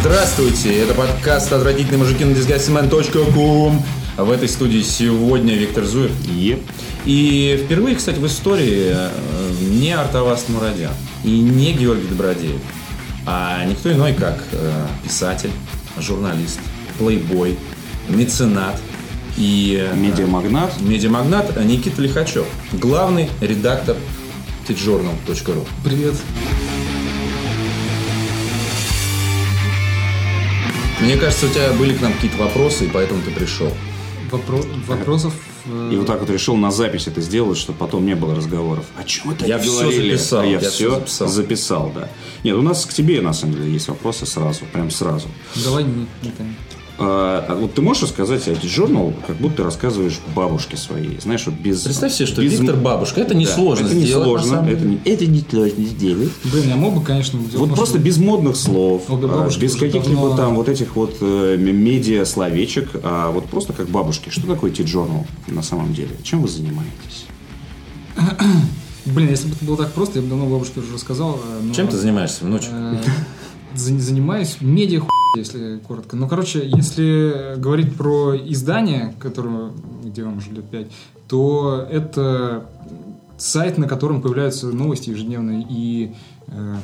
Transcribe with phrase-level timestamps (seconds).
[0.00, 3.82] Здравствуйте, это подкаст «Отвратительные мужики на disgustingman.com».
[4.16, 6.12] В этой студии сегодня Виктор Зуев.
[6.24, 6.60] Еп.
[7.04, 9.10] И впервые, кстати, в истории э,
[9.60, 10.92] не Артавас Мурадян
[11.24, 12.60] и не Георгий Добродеев,
[13.26, 15.50] а никто иной, как э, писатель,
[15.98, 16.60] журналист,
[16.98, 17.58] плейбой,
[18.08, 18.80] меценат
[19.36, 19.84] и...
[19.84, 20.80] э, Медиамагнат.
[20.80, 23.96] Медиамагнат Никита Лихачев, главный редактор
[24.68, 25.66] tjournal.ru.
[25.84, 26.14] Привет.
[31.00, 33.72] Мне кажется, у тебя были к нам какие-то вопросы, и поэтому ты пришел.
[34.30, 35.32] Вопро- вопросов...
[35.66, 38.84] э, И вот так вот решил на запись это сделать, чтобы потом не было разговоров.
[38.98, 40.16] О чем это Я всё говорили?
[40.16, 41.28] записал, А я, я все записал.
[41.28, 41.92] записал.
[41.94, 42.08] да.
[42.44, 44.64] Нет, у нас к тебе, на самом деле, есть вопросы сразу.
[44.72, 45.28] Прям сразу.
[45.64, 46.54] Давай не, не там.
[47.00, 51.20] А, а вот ты можешь рассказать этот журнал, как будто ты рассказываешь бабушке своей.
[51.20, 51.82] Знаешь, вот без...
[51.82, 53.20] Представь себе, что без- Виктор бабушка.
[53.20, 54.68] Это несложно это сделать, несложно.
[54.68, 56.32] это, не, это не сложно сделать.
[56.44, 60.22] Блин, я мог бы, конечно, делать, Вот может, просто без модных слов, а, без каких-либо
[60.22, 64.30] давно- там вот этих вот э, м- медиа-словечек, а вот просто как бабушки.
[64.30, 66.10] Что такое Ти-журнал на самом деле?
[66.24, 67.26] Чем вы занимаетесь?
[69.06, 71.36] Блин, если бы это было так просто, я бы давно бабушке уже рассказал.
[71.36, 72.70] э, но, Чем ты занимаешься внучек?
[72.72, 72.96] э,
[73.74, 75.00] за- Занимаюсь медиа
[75.36, 76.16] если коротко.
[76.16, 79.70] Ну, короче, если говорить про издание, которое,
[80.04, 80.86] где вам уже лет 5,
[81.28, 82.66] то это
[83.36, 86.12] сайт, на котором появляются новости ежедневно и
[86.48, 86.76] э,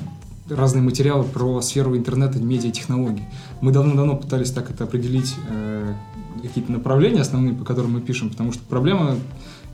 [0.49, 3.25] разные материалы про сферу интернета и медиатехнологий.
[3.61, 5.95] Мы давно-давно пытались так это определить, э,
[6.43, 9.17] какие-то направления основные, по которым мы пишем, потому что проблема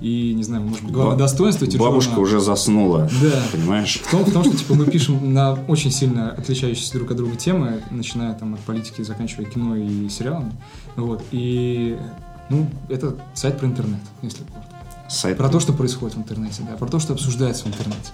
[0.00, 3.42] и, не знаю, может быть, главное Ба- достоинство Бабушка уже заснула, Да.
[3.52, 4.00] понимаешь?
[4.02, 7.36] в том, в том, что типа, мы пишем на очень сильно отличающиеся друг от друга
[7.36, 10.52] темы, начиная там от политики, заканчивая кино и сериалами.
[10.96, 11.22] Вот.
[11.32, 11.98] И
[12.48, 14.70] ну, это сайт про интернет, если коротко.
[15.08, 18.12] Сайт Про то, что происходит в интернете, да, про то, что обсуждается в интернете.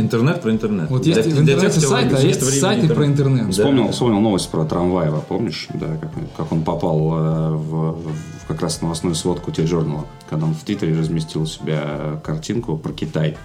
[0.00, 0.90] Интернет про интернет.
[0.90, 2.96] Вот есть Для- в для тех, интернете кто сайт, а есть сайты интернет.
[2.96, 3.52] про интернет.
[3.52, 3.92] Вспомнил, Да.
[3.92, 5.68] вспомнил новость про Трамваева, помнишь?
[5.74, 10.54] Да, как, как он попал э, в, в как раз новостную сводку тележурнала, когда он
[10.54, 13.36] в Твиттере разместил у себя картинку про Китай.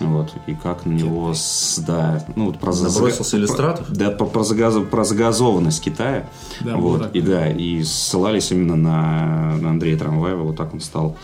[0.00, 3.86] Вот, и как на него с- да, ну, вот про за- Набросился про- иллюстратор?
[3.88, 6.28] Да, про, про загаз- про загазованность Китая.
[6.60, 7.16] Да, было вот, так.
[7.16, 11.16] и да, и ссылались именно на, на Андрея Трамваева, вот так он стал.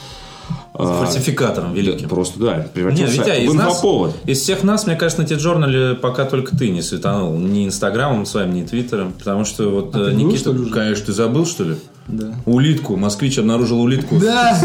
[0.74, 2.08] А, Фальсификатором великим.
[2.08, 4.16] Просто, да, Не, превратился Витя, в из нас, инфоповод.
[4.26, 7.36] из всех нас, мне кажется, на Тиджорнале пока только ты не светанул.
[7.38, 9.12] Ни Инстаграмом своим, ни Твиттером.
[9.12, 10.70] Потому что вот А э, ты был, Никита, что ли, уже?
[10.72, 11.76] конечно, ты забыл, что ли?
[12.08, 12.34] Да.
[12.46, 12.96] Улитку.
[12.96, 14.16] Москвич обнаружил улитку.
[14.18, 14.58] Да!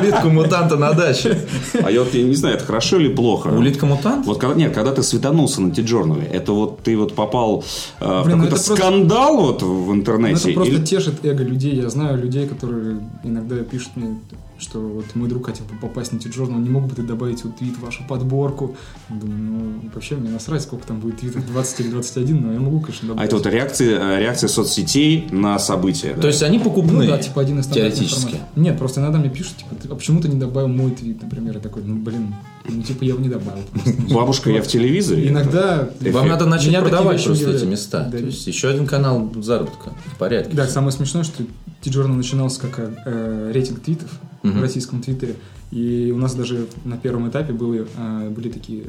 [0.00, 1.38] Улитку мутанта на даче.
[1.82, 3.48] А я вот я не знаю, это хорошо или плохо.
[3.48, 4.26] Улитка мутант?
[4.26, 7.64] Вот когда, нет, когда ты светанулся на Ти-Джорнале, это вот ты вот попал
[8.00, 10.50] э, в Блин, ну какой-то это просто- скандал вот в Ну, интернете?
[10.50, 11.74] это просто или- тешит эго людей.
[11.76, 14.18] Я знаю людей, которые иногда пишут мне,
[14.60, 17.56] что вот мой друг хотел бы попасть на Тиджорнал, не мог бы ты добавить вот
[17.56, 18.76] твит в вашу подборку?
[19.08, 22.80] Думаю, ну, вообще мне насрать, сколько там будет твитов, 20 или 21, но я могу,
[22.80, 23.28] конечно, А добавить.
[23.28, 26.12] это вот реакция, э, реакция соцсетей на события.
[26.14, 26.20] да?
[26.22, 27.08] То есть они Ну покупные.
[27.08, 28.30] да, типа один из стандартных Теоретически.
[28.32, 28.56] форматов.
[28.56, 31.54] Нет, просто иногда мне пишут, типа, ты- а почему ты не добавил мой твит, например,
[31.54, 32.34] я такой, ну, блин,
[32.68, 33.62] ну, типа, я его не добавил.
[33.72, 34.14] просто.
[34.14, 35.28] Бабушка, я в телевизоре.
[35.28, 35.88] Иногда...
[36.00, 38.08] Вам надо начать продавать просто эти места.
[38.10, 39.90] То есть еще один канал заработка.
[40.14, 40.54] В порядке.
[40.56, 41.42] Да, самое смешное, что
[41.82, 44.10] T-Journal начинался как э, рейтинг твитов
[44.42, 45.36] в российском твиттере.
[45.70, 48.88] И у нас даже на первом этапе были, э, были такие э,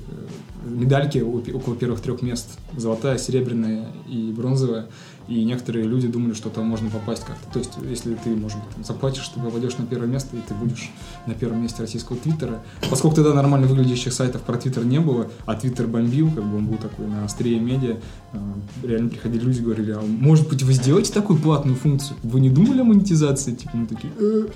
[0.65, 2.57] медальки около первых трех мест.
[2.75, 4.87] Золотая, серебряная и бронзовая.
[5.27, 7.53] И некоторые люди думали, что там можно попасть как-то.
[7.53, 10.55] То есть, если ты, может быть, там заплатишь, ты попадешь на первое место, и ты
[10.55, 10.91] будешь
[11.27, 12.63] на первом месте российского твиттера.
[12.89, 16.65] Поскольку тогда нормально выглядящих сайтов про твиттер не было, а твиттер бомбил, как бы он
[16.65, 17.97] был такой на острие медиа,
[18.33, 18.37] э,
[18.83, 22.17] реально приходили люди и говорили, а может быть вы сделаете такую платную функцию?
[22.23, 23.53] Вы не думали о монетизации?
[23.53, 24.47] Типа мы такие, «Э,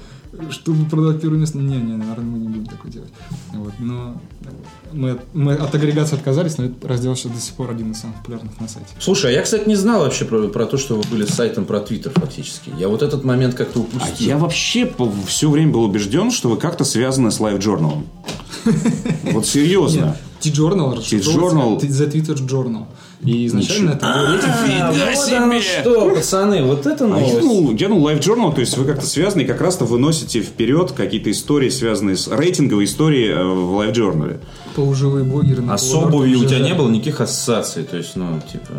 [0.51, 1.57] чтобы продавать первое место?
[1.57, 3.11] Не, не, наверное, мы не будем такое делать.
[3.53, 4.21] Вот, но
[4.91, 8.17] мы, мы от агрегации отказались, но этот раздел сейчас до сих пор один из самых
[8.17, 8.89] популярных на сайте.
[8.99, 11.79] Слушай, а я, кстати, не знал вообще про, про то, что вы были сайтом про
[11.79, 12.71] Твиттер фактически.
[12.77, 14.27] Я вот этот момент как-то А упустил.
[14.27, 14.91] я вообще
[15.27, 18.03] все время был убежден, что вы как-то связаны с Live Journal.
[19.33, 20.17] Вот серьезно.
[20.39, 21.79] T-Journal T-Journal.
[21.79, 22.85] The Twitter Journal.
[23.25, 27.39] И изначально это был рейтинг А, вот оно что, пацаны, вот это А я новость.
[27.39, 30.91] думал, я думал, Live Journal, то есть вы как-то связаны и как раз-то выносите вперед
[30.91, 34.39] какие-то истории, связанные с рейтинговой историей э, в Live Journal.
[34.75, 35.63] полуживые блогеры.
[35.69, 37.83] А с обувью у тебя не было никаких ассоциаций?
[37.83, 38.73] То есть, ну, типа...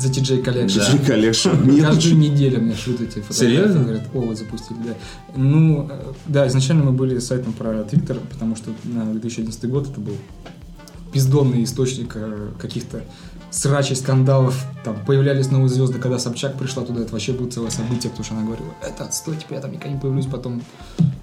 [0.00, 0.98] За TJ Collection.
[0.98, 1.06] Да.
[1.06, 1.50] Collection.
[1.64, 3.34] Нет, Каждую неделю мне шлют эти фотографии.
[3.34, 3.82] Серьезно?
[3.82, 4.94] Говорят, о, вот запустили, да.
[5.36, 10.00] Ну, э, да, изначально мы были сайтом про Твиттер, потому что на 2011 год это
[10.00, 10.14] был
[11.12, 13.02] пиздонный источник э, каких-то
[13.50, 14.64] срачей, скандалов.
[14.84, 18.34] Там появлялись новые звезды, когда Собчак пришла туда, это вообще было целое событие, потому что
[18.34, 20.62] она говорила, это отстой, типа, я там никогда не появлюсь, потом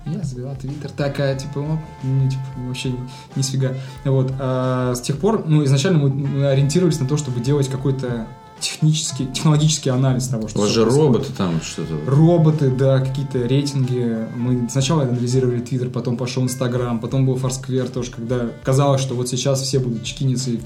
[0.06, 3.00] я завела Твиттер, такая, типа, оп, ну, типа, вообще ни,
[3.36, 3.72] нифига.
[4.06, 8.28] Вот, а с тех пор, ну, изначально мы, ориентировались на то, чтобы делать какой-то
[8.60, 11.06] технический, технологический анализ того, что У вас же происходит.
[11.14, 11.94] роботы там что-то.
[12.08, 14.18] Роботы, да, какие-то рейтинги.
[14.36, 19.30] Мы сначала анализировали Твиттер, потом пошел Инстаграм, потом был Форсквер тоже, когда казалось, что вот
[19.30, 20.60] сейчас все будут чекиниться и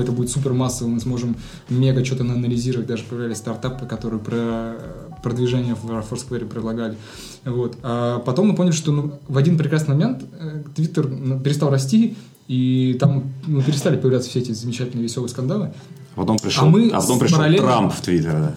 [0.00, 1.36] это будет супер массово, мы сможем
[1.68, 4.74] мега что-то анализировать, даже появлялись стартапы, которые про
[5.22, 6.96] продвижение в Форсквере предлагали.
[7.44, 7.76] Вот.
[7.82, 12.16] А потом мы поняли, что ну, в один прекрасный момент э, Твиттер ну, перестал расти,
[12.48, 15.72] и там ну, перестали появляться все эти замечательные веселые скандалы.
[16.14, 18.56] А потом пришел, А мы а потом пришел параллельно- Трамп в Твиттер, да.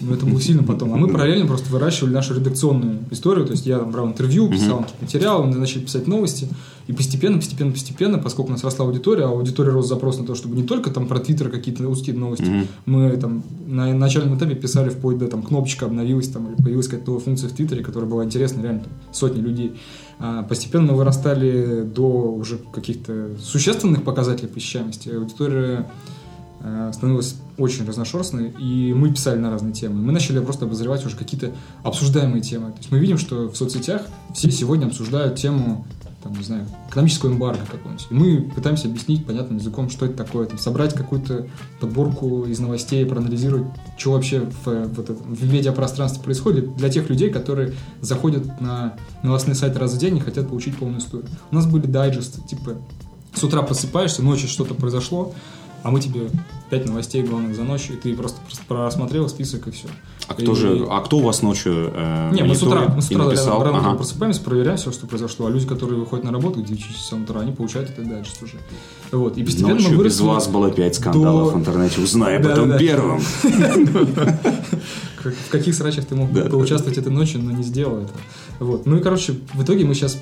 [0.00, 0.94] Ну, это было сильно потом.
[0.94, 3.46] А мы параллельно просто выращивали нашу редакционную историю.
[3.46, 6.48] То есть я там брал интервью, писал какие-то материалы, мы начали писать новости.
[6.86, 10.24] И постепенно, постепенно, постепенно, поскольку у нас росла аудитория, а у аудитории рос запрос на
[10.24, 14.54] то, чтобы не только там про Твиттер какие-то узкие новости, мы там на начальном этапе
[14.54, 18.08] писали вплоть до там кнопочка обновилась, там, или появилась какая-то новая функция в Твиттере, которая
[18.08, 19.72] была интересна реально там, сотни людей.
[20.18, 25.10] А постепенно вырастали до уже каких-то существенных показателей посещаемости.
[25.10, 25.86] Аудитория
[26.92, 30.02] становилась очень разношерстной, и мы писали на разные темы.
[30.02, 31.52] Мы начали просто обозревать уже какие-то
[31.82, 32.72] обсуждаемые темы.
[32.72, 34.02] То есть мы видим, что в соцсетях
[34.34, 35.86] все сегодня обсуждают тему
[36.22, 38.06] там, не знаю, экономического эмбарго какого-нибудь.
[38.10, 41.46] И мы пытаемся объяснить понятным языком, что это такое, там, собрать какую-то
[41.80, 43.66] подборку из новостей, проанализировать,
[43.96, 49.54] что вообще в, в, это- в медиапространстве происходит для тех людей, которые заходят на новостные
[49.54, 51.28] сайты раз в день и хотят получить полную историю.
[51.52, 52.72] У нас были дайджесты, типа,
[53.32, 55.32] с утра просыпаешься, ночью что-то произошло,
[55.82, 56.28] а мы тебе
[56.70, 59.88] пять новостей главных за ночь, и ты просто, просто просмотрел список и все.
[60.26, 63.10] А кто же, а кто у вас ночью э, Не, мы с утра, мы с
[63.10, 63.62] и утра написал?
[63.64, 63.94] рано Ага.
[63.94, 65.46] просыпаемся, проверяем все, что произошло.
[65.46, 68.54] А люди, которые выходят на работу в 9 часов утра, они получают это дальше уже.
[69.12, 69.38] Вот.
[69.38, 72.00] И постепенно мы Ночью без выросли вас было пять скандалов до- в интернете.
[72.02, 73.20] Узнай об Да, этом первым.
[75.24, 78.18] В каких срачах ты мог поучаствовать этой ночью, но не сделал этого.
[78.60, 78.86] Вот.
[78.86, 80.18] Ну и, короче, в итоге мы сейчас,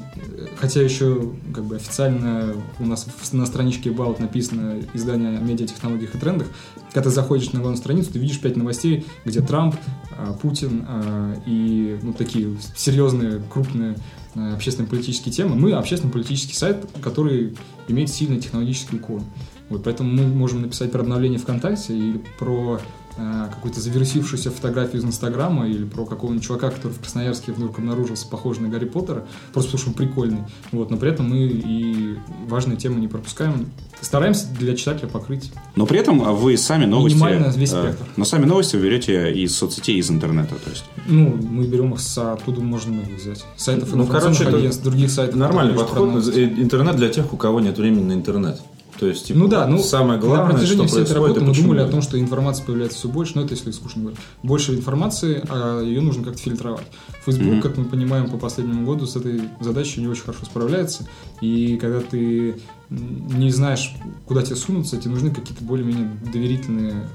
[0.56, 6.18] хотя еще как бы официально у нас на страничке About написано издание о медиатехнологиях и
[6.18, 6.48] трендах,
[6.92, 9.76] когда ты заходишь на главную страницу, ты видишь пять новостей, где Трамп,
[10.16, 13.96] а, Путин а, и ну, такие серьезные, крупные
[14.34, 15.56] а, общественно-политические темы.
[15.56, 17.56] Мы общественно-политический сайт, который
[17.88, 19.24] имеет сильный технологический уклон.
[19.68, 22.80] Вот, поэтому мы можем написать про обновление ВКонтакте или про
[23.16, 28.62] какую-то завирусившуюся фотографию из Инстаграма или про какого-нибудь чувака, который в Красноярске вдруг обнаружился похожий
[28.62, 30.40] на Гарри Поттера, просто потому что он прикольный.
[30.72, 33.70] Вот, но при этом мы и важные темы не пропускаем.
[34.00, 35.50] Стараемся для читателя покрыть.
[35.74, 37.16] Но при этом вы сами новости...
[37.16, 38.04] Минимально весь э, спектр.
[38.16, 40.54] Но сами новости вы берете из соцсетей, из интернета.
[40.56, 40.84] То есть.
[41.06, 43.44] Ну, мы берем их с откуда можно их взять.
[43.56, 45.36] Сайтов Ну, информационных короче, агентств, других сайтов.
[45.36, 46.28] Нормальный подход.
[46.28, 48.60] Э, Интернет для тех, у кого нет времени на интернет.
[48.98, 51.54] То есть, типа, Ну да, ну самое на главное, протяжении что всей этой работы мы
[51.54, 54.20] думали о том, что информации появляется все больше, но это если скучно говорить.
[54.42, 56.86] Больше информации, а ее нужно как-то фильтровать.
[57.24, 57.62] Facebook, Мгм.
[57.62, 61.06] как мы понимаем по последнему году, с этой задачей не очень хорошо справляется.
[61.40, 62.56] И когда ты
[62.88, 63.94] не знаешь,
[64.26, 67.08] куда тебе сунуться, тебе нужны какие-то более-менее доверительные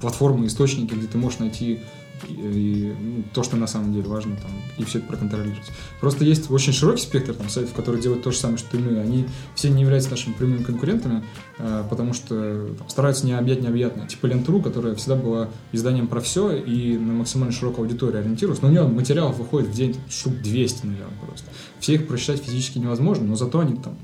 [0.00, 1.80] платформы, источники, где ты можешь найти
[2.28, 5.70] и, ну, то, что на самом деле важно, там, и все это проконтролировать.
[6.00, 8.98] Просто есть очень широкий спектр там, сайтов, которые делают то же самое, что и мы.
[8.98, 11.24] Они все не являются нашими прямыми конкурентами,
[11.58, 14.06] э, потому что там, стараются не объять необъятное.
[14.06, 18.64] Типа Лентру, которая всегда была изданием про все и на максимально широкую аудиторию ориентируется.
[18.64, 21.46] Но у нее материалов выходит в день штук 200, наверное, просто.
[21.80, 23.96] Все их прочитать физически невозможно, но зато они там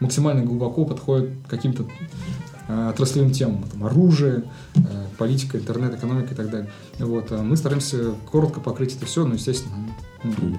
[0.00, 1.86] максимально глубоко подходят к каким-то
[2.68, 4.44] отраслевым темам, там, оружие,
[4.74, 4.80] э,
[5.18, 6.70] политика, интернет, экономика и так далее.
[6.98, 9.74] Вот, а мы стараемся коротко покрыть это все, но, естественно,
[10.24, 10.58] ну, бы,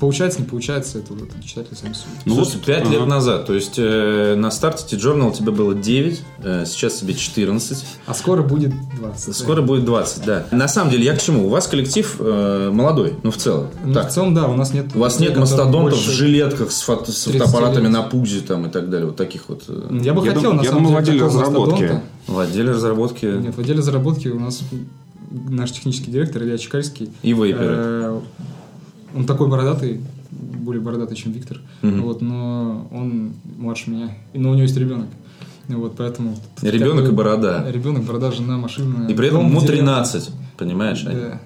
[0.00, 2.18] получается, не получается, это уже там, читатели сами судят.
[2.24, 2.90] Ну, Слушай, вот, 5 ага.
[2.90, 7.84] лет назад, то есть э, на старте T-Journal тебе было 9, э, сейчас тебе 14,
[8.06, 9.34] А скоро будет 20.
[9.36, 10.46] скоро будет 20, да.
[10.50, 11.46] На самом деле, я к чему?
[11.46, 13.68] У вас коллектив э, молодой, ну, в целом.
[13.84, 14.10] Ну, так.
[14.10, 14.86] в целом, да, у нас нет...
[14.94, 17.92] У вас нет людей, мастодонтов в жилетках с, фото- с 30 фотоаппаратами лет.
[17.92, 19.64] на пузе там и так далее, вот таких вот.
[19.68, 21.82] э, Я бы Я хотел, дум- на я самом думаю, в деле, отделе такого разработки.
[21.82, 22.02] мастодонта.
[22.26, 24.60] В отделе разработки Нет, в отделе разработки у нас
[25.30, 27.10] наш технический директор Илья Чекальский.
[27.22, 27.66] и вейперы.
[27.68, 28.20] Э,
[29.16, 31.60] Он такой бородатый, более бородатый, чем Виктор.
[31.82, 32.02] Мгм.
[32.02, 34.10] Вот, но он младше меня.
[34.34, 35.08] Но у него есть ребенок.
[35.68, 36.36] Вот, поэтому...
[36.62, 37.70] Ребенок как бы и борода.
[37.70, 39.08] Ребенок, борода, жена, машина.
[39.08, 39.94] И при этом дом, ему деревня.
[39.94, 41.04] 13, понимаешь?
[41.06, 41.14] Ань?
[41.14, 41.40] Да.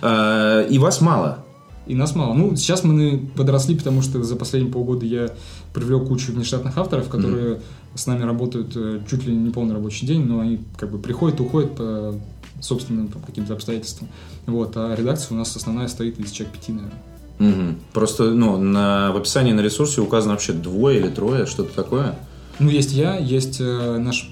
[0.00, 1.44] А, И вас мало.
[1.86, 2.34] И нас мало.
[2.34, 5.30] Ну, сейчас мы подросли, потому что за последние полгода я
[5.72, 7.60] привлек кучу внештатных авторов, которые
[7.94, 11.40] с нами работают э, чуть ли не полный рабочий день, но они как бы приходят,
[11.40, 12.14] уходят по
[12.60, 14.08] собственным там, каким-то обстоятельствам.
[14.46, 17.02] Вот, а редакция у нас основная стоит из человек пяти, наверное.
[17.38, 17.78] Мгм.
[17.92, 22.18] Просто ну, на, в описании на ресурсе указано вообще двое или трое, что-то такое.
[22.58, 24.30] Ну, есть я, есть э, наш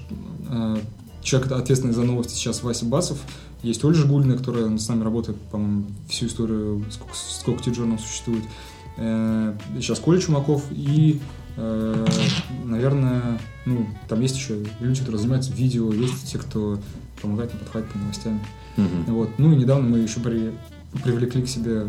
[0.49, 0.77] э,
[1.21, 3.19] человек, ответственный за новости сейчас, Вася Басов,
[3.61, 8.43] есть Ольга Гульна, которая с нами работает, по-моему, всю историю, сколько, сколько T-Journal существует.
[8.97, 11.19] э, сейчас Коля Чумаков и,
[12.65, 16.79] наверное, ну, там есть еще люди, которые занимаются видео, есть те, кто
[17.21, 18.41] помогает нам подходить по новостям.
[18.77, 19.05] Мгм.
[19.07, 19.29] Вот.
[19.37, 20.51] Ну и недавно мы еще при-
[21.03, 21.87] привлекли к себе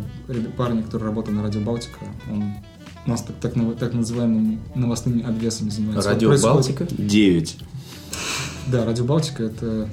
[0.57, 1.99] парня, который работал на Радио Балтика.
[2.31, 2.55] Он
[3.07, 6.09] у нас так, так, так называемыми новостными обвесами занимается.
[6.09, 6.87] Радио Вот Балтика?
[6.91, 7.57] 9.
[8.69, 9.89] Да, Радио Балтика это...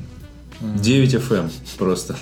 [0.62, 2.16] э, 9 FM просто.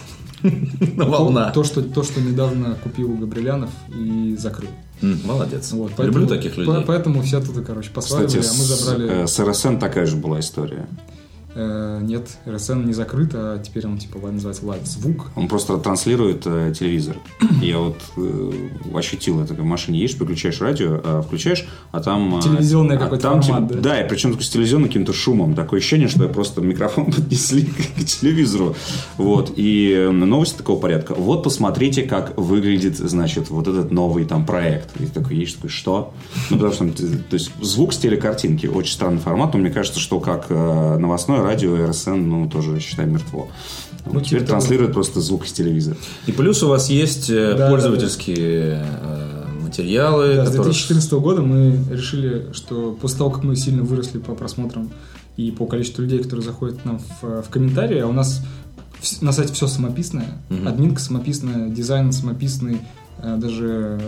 [0.95, 1.51] На волна.
[1.51, 4.69] То, что, то, что недавно купил Габрелянов и закрыл.
[5.01, 5.71] Молодец.
[5.71, 6.73] Вот, Люблю таких людей.
[6.73, 9.23] по- Поэтому все оттуда, короче, послали, Кстати, а мы с, забрали...
[9.23, 10.85] э, с РСН такая же была история.
[11.55, 15.31] Э, нет, РСН не закрыт, а теперь он типа называется Life звук.
[15.35, 17.17] Он просто транслирует э, телевизор.
[17.61, 18.51] Я вот э,
[18.93, 19.53] ощутил это.
[19.53, 22.37] В машине едешь, переключаешь радио, э, включаешь, а там...
[22.37, 23.89] э, Телевизионный а какой-то там, формат, типа, да?
[23.91, 25.55] Да, и причем с телевизионным каким-то шумом.
[25.55, 28.75] Такое ощущение, что я просто микрофон поднесли к телевизору.
[29.17, 29.53] Вот.
[29.55, 31.13] И э, новости такого порядка.
[31.13, 34.99] Вот посмотрите, как выглядит, значит, вот этот новый там проект.
[34.99, 36.13] И такой едешь, такой, что?
[36.49, 36.91] Ну, потому что, э,
[37.29, 38.67] то есть, звук с телекартинки.
[38.67, 40.97] Очень странный формат, но мне кажется, что как э,
[41.43, 43.47] радио РСН, ну, тоже, считай, мертво.
[44.05, 44.59] Ну, Вот теперь типа того.
[44.59, 45.95] транслирует просто звук из телевизора.
[46.25, 51.41] И плюс у вас есть э, Да, пользовательские э, материалы, Да, с которых- 2014 года
[51.41, 54.89] мы решили, что после того, как мы сильно выросли по просмотрам
[55.37, 58.41] и по количеству людей, которые заходят к нам в, в комментарии, а у нас
[59.21, 60.67] на сайте все самописное, Мгм.
[60.67, 62.79] админка самописная, дизайн самописный,
[63.19, 63.99] э, даже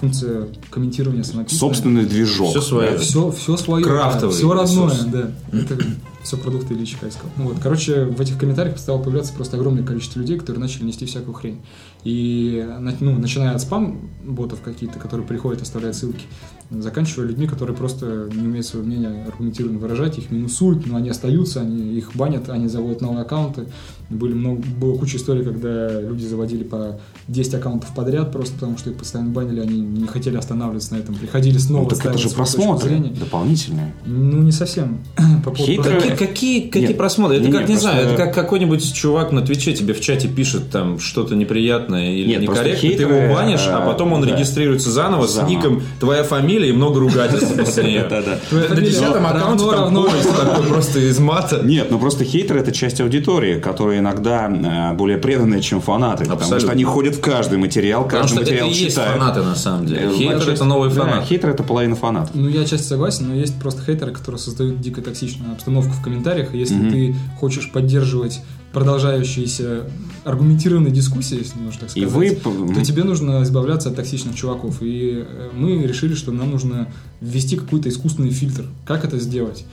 [0.00, 1.58] функция комментирования самописная.
[1.60, 2.50] Собственный движок.
[2.50, 2.90] Всё свое.
[2.92, 2.98] Да.
[2.98, 3.84] Все, все свое.
[3.84, 4.98] Крафтовый все родное, ресурс.
[5.06, 5.30] да.
[5.52, 5.76] Это
[6.28, 7.30] все продукты Ильичка искал.
[7.36, 11.06] Ну вот, короче, в этих комментариях стало появляться просто огромное количество людей, которые начали нести
[11.06, 11.60] всякую хрень.
[12.04, 12.64] И,
[13.00, 16.24] ну, начиная от спам-ботов какие-то, которые приходят, оставляют ссылки,
[16.70, 21.60] заканчивая людьми, которые просто не умеют свое мнение аргументированно выражать, их минусуют, но они остаются,
[21.62, 23.64] они их банят, они заводят новые аккаунты.
[24.10, 28.90] Были много, было куча историй, когда люди заводили по 10 аккаунтов подряд, просто потому что
[28.90, 32.30] их постоянно банили, они не хотели останавливаться на этом, приходили снова, Ну, так это же
[32.30, 33.94] просмотры дополнительные.
[34.06, 34.98] Ну, не совсем.
[35.44, 36.96] По поводу Хейтеры- просто- Какие, какие, Нет.
[36.96, 37.36] просмотры?
[37.36, 40.00] Это Не, как, не, не просто- знаю, это как какой-нибудь чувак на Твиче тебе в
[40.00, 44.12] чате пишет там что-то неприятное или Нет, некорректное, ты хейтеры, его банишь, а э, потом
[44.12, 44.28] он да.
[44.34, 45.50] регистрируется заново с Заново.
[45.50, 48.08] ником твоя фамилия и много ругательств после нее.
[48.50, 50.08] На десятом равно, аккаунте там равно.
[50.36, 51.60] такой просто из мата.
[51.64, 54.48] Нет, ну просто хейтеры это часть аудитории, которые иногда
[54.92, 56.24] э, более преданные, чем фанаты.
[56.24, 59.18] Потому что они ходят в каждый материал, каждый материал читают.
[59.18, 60.08] фанаты на самом деле.
[60.08, 61.24] Э, Хейтер это новый фанат.
[61.24, 62.30] хейтер это половина фанатов.
[62.34, 66.54] Ну, я часто согласен, но есть просто хейтеры, которые создают дико токсичную обстановку в комментариях.
[66.54, 66.90] И если Мгм.
[66.90, 68.40] ты хочешь поддерживать
[68.72, 69.84] продолжающиеся
[70.24, 72.74] аргументированные дискуссии, если можно так И сказать, вы...
[72.74, 74.78] то тебе нужно избавляться от токсичных чуваков.
[74.82, 76.88] И э, мы решили, что нам нужно
[77.20, 78.64] ввести какой-то искусственный фильтр.
[78.86, 79.64] Как это сделать?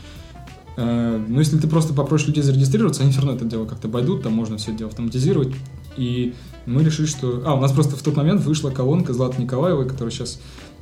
[0.78, 4.24] Э, Ну, если ты просто попросишь людей зарегистрироваться, они все равно это дело как-то обойдут,
[4.24, 5.54] там можно все это дело автоматизировать.
[5.98, 6.34] И
[6.66, 7.44] мы решили, что...
[7.46, 10.40] А, у нас просто в тот момент вышла колонка Златы Николаевой, которая сейчас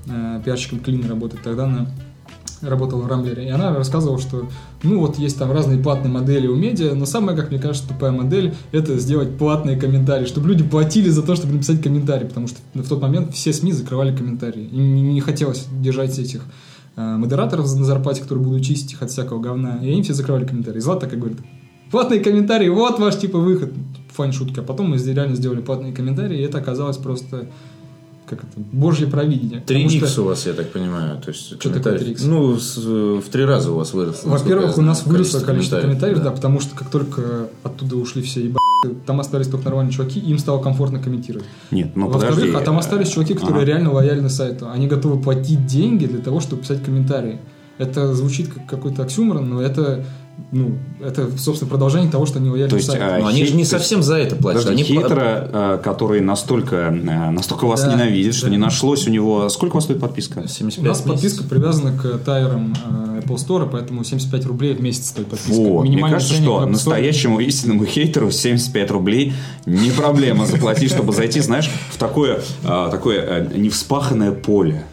[0.07, 1.43] э, пиарщиком Клина работает.
[1.43, 1.89] Тогда она
[2.63, 4.48] работала в Рамблере, и она рассказывала, что,
[4.84, 8.12] ну, вот есть там разные платные модели у медиа, но самая, как мне кажется, тупая
[8.12, 12.60] модель— это сделать платные комментарии, чтобы люди платили за то, чтобы написать комментарий, потому что
[12.74, 14.67] в тот момент все СМИ закрывали комментарии.
[14.72, 16.41] Им не- хотелось держать этих
[16.96, 20.46] э, модераторов на зарплате, которые будут чистить их от всякого говна, и они все закрывали
[20.46, 20.79] комментарии.
[20.79, 21.39] Злата такая говорит,
[21.91, 23.72] платные комментарии, вот ваш типа выход.
[24.13, 24.62] Файн шутка.
[24.62, 27.48] А потом мы реально сделали платные комментарии, и это оказалось просто
[28.35, 29.61] как это, божье провидение.
[29.61, 31.19] Потому 3 что- у вас, я так понимаю.
[31.21, 32.25] То есть Что такое комментарий- 3х?
[32.27, 34.29] Ну, с- в три раза у вас выросло.
[34.29, 36.25] Во-первых, у нас выросло количество комментариев, да.
[36.25, 36.31] да.
[36.31, 38.59] потому что как только оттуда ушли все ебаные,
[39.05, 41.45] там остались только нормальные чуваки, им стало комфортно комментировать.
[41.71, 42.55] Нет, ну Во-вторых, подожди.
[42.57, 43.65] а там остались чуваки, которые Ага.
[43.65, 44.69] реально лояльны сайту.
[44.69, 47.39] Они готовы платить деньги для того, чтобы писать комментарии.
[47.83, 50.05] Это звучит как какой-то оксюморон, но это,
[50.51, 53.03] ну, это, собственно, продолжение того, что они лояльны То есть, сайту.
[53.05, 54.61] а, Но они же не есть- совсем за это платят.
[54.63, 58.51] Подожди, Они хейтера, э, который настолько, э, настолько вас Да, ненавидит, что да.
[58.51, 59.49] не нашлось у него...
[59.49, 60.47] Сколько у вас стоит подписка?
[60.47, 61.49] 75 У нас подписка месяцев.
[61.49, 65.53] привязана к тайерам э, Apple Store, поэтому 75 рублей в месяц стоит подписка.
[65.61, 69.33] Вот, мне кажется, что настоящему истинному хейтеру 75 рублей
[69.65, 74.83] не проблема заплатить, чтобы зайти, знаешь, в такое, а, такое невспаханное поле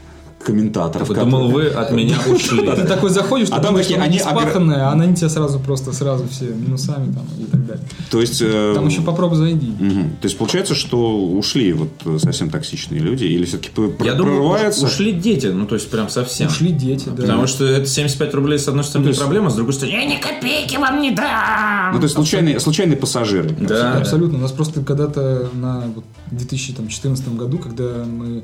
[0.44, 1.09] комментаторов.
[1.11, 2.66] Я думал, вы от меня ушли.
[2.66, 5.92] Ты такой заходишь, А там такие, что они они спаханные, а они тебя сразу просто
[5.92, 7.85] сразу все минусами там и так далее.
[8.11, 8.40] То есть...
[8.42, 9.73] э, Там еще попробуй зайди.
[10.20, 14.87] То есть получается, что ушли вот э, совсем токсичные люди, или все-таки прорываются?
[14.87, 16.49] ушли дети, ну то есть прям совсем.
[16.49, 17.23] Ушли дети, да.
[17.23, 20.16] Потому что это 75 рублей, с одной стороны, Ну, проблема, с другой стороны, я ни
[20.20, 21.92] копейки вам не дам.
[21.92, 23.50] Ну, то есть случайные, случайные пассажиры.
[23.61, 23.99] Да.
[23.99, 24.38] Абсолютно.
[24.38, 28.40] У нас просто когда-то на вот, 2014 году, когда мы э,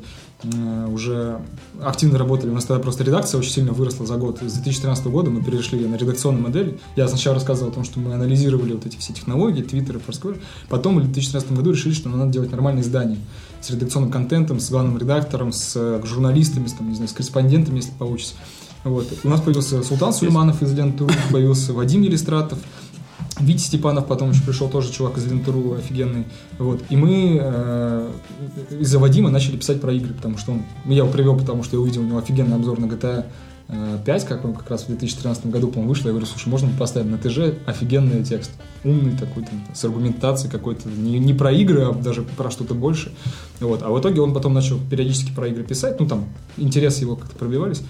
[0.89, 1.41] уже
[1.83, 2.51] активно работали.
[2.51, 4.39] У нас тогда просто редакция очень сильно выросла за год.
[4.41, 6.79] С 2013 года мы перешли на редакционную модель.
[6.97, 10.41] Я сначала рассказывал о том, что мы анализировали вот эти все технологии, Twitter и Foursquare.
[10.69, 13.19] Потом в 2013 году решили, что надо делать нормальные издания
[13.61, 17.77] с редакционным контентом, с главным редактором, с э, журналистами, с, там, не знаю, с корреспондентами,
[17.77, 18.35] если получится.
[18.85, 19.09] Вот.
[19.25, 22.59] У нас появился Султан Сулейманов из Ленты, появился Вадим Елистратов,
[23.39, 26.25] Витя Степанов потом еще пришел, тоже чувак из Лентеру офигенный.
[26.59, 26.83] Вот.
[26.89, 28.11] И мы э,
[28.81, 30.63] из-за Вадима начали писать про игры, потому что он...
[30.87, 33.27] Я его привел, потому что я увидел у него офигенный обзор на GTA
[34.05, 36.09] 5, как он как раз в 2013 году, по-моему, вышло.
[36.09, 38.53] Я говорю, слушай, можно поставить на ТЖ офигенный текст.
[38.85, 40.89] Умный такой, там, с аргументацией какой-то.
[40.89, 43.13] Не, не про игры, а даже про что-то больше.
[43.61, 43.83] Вот.
[43.83, 45.99] А в итоге он потом начал периодически про игры писать.
[45.99, 46.27] Ну, там,
[46.57, 47.83] интересы его как-то пробивались.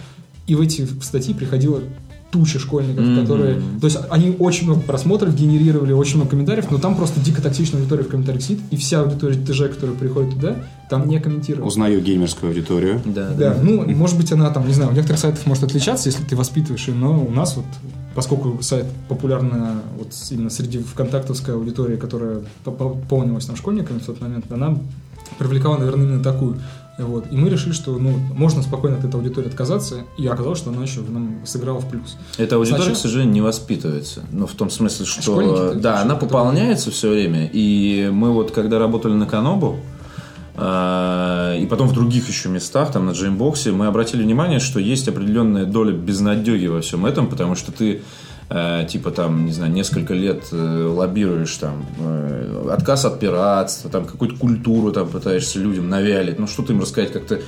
[0.47, 1.83] И в эти статьи приходило
[2.31, 3.21] туча школьников, mm-hmm.
[3.23, 3.61] которые...
[3.81, 7.81] То есть они очень много просмотров генерировали, очень много комментариев, но там просто дико токсичная
[7.81, 10.57] аудитория в комментариях сидит, и вся аудитория ТЖ, которая приходит туда,
[10.91, 11.67] там не комментирует.
[11.67, 13.01] Узнаю геймерскую аудиторию.
[13.05, 13.55] Да, да.
[13.55, 13.59] да.
[13.63, 16.87] Ну, может быть, она там, не знаю, у некоторых сайтов может отличаться, если ты воспитываешь
[16.89, 17.67] ее, но у нас вот
[18.15, 24.51] поскольку сайт популярна вот именно среди вконтактовской аудитории, которая пополнилась там школьниками в тот момент,
[24.51, 24.79] она
[25.39, 26.57] привлекала, наверное, именно такую.
[26.99, 27.27] Вот.
[27.31, 30.83] И мы решили, что ну, можно спокойно от этой аудитории отказаться, и оказалось, что она
[30.83, 32.17] еще нам сыграла в плюс.
[32.39, 32.95] Эта аудитория, Сначала...
[32.95, 34.25] к сожалению, не воспитывается.
[34.33, 37.51] Ну, в том смысле, что Школьники, да, она пополняется все время.
[37.53, 39.77] И мы вот, когда работали на Канобу,
[40.59, 45.07] а, и потом в других еще местах, там на Джеймбоксе, мы обратили внимание, что есть
[45.07, 48.01] определенная доля безнадеги во всем этом, потому что ты э,
[48.49, 54.37] типа там, не знаю, несколько лет э, лоббируешь там э, отказ от пиратства, там какую-то
[54.37, 57.41] культуру там пытаешься людям навялить, ну что ты им рассказать как-то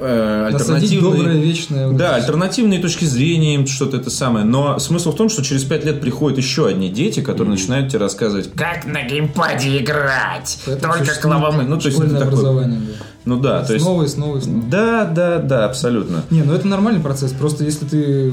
[0.00, 1.00] э, альтернативные...
[1.00, 1.88] доброе, вечное.
[1.88, 4.44] Вот да, альтернативные точки зрения, им что-то это самое.
[4.44, 7.58] Но смысл в том, что через пять лет приходят еще одни дети, которые mm-hmm.
[7.58, 11.62] начинают тебе рассказывать, как на геймпаде играть, это только клавомы.
[11.62, 12.66] Ну, то есть это такое...
[12.66, 12.76] Да.
[13.24, 13.82] Ну да, то есть...
[13.82, 14.62] Снова и снова и снова.
[14.70, 16.22] Да, да, да, абсолютно.
[16.28, 17.32] Не, ну это нормальный процесс.
[17.32, 18.32] Просто если ты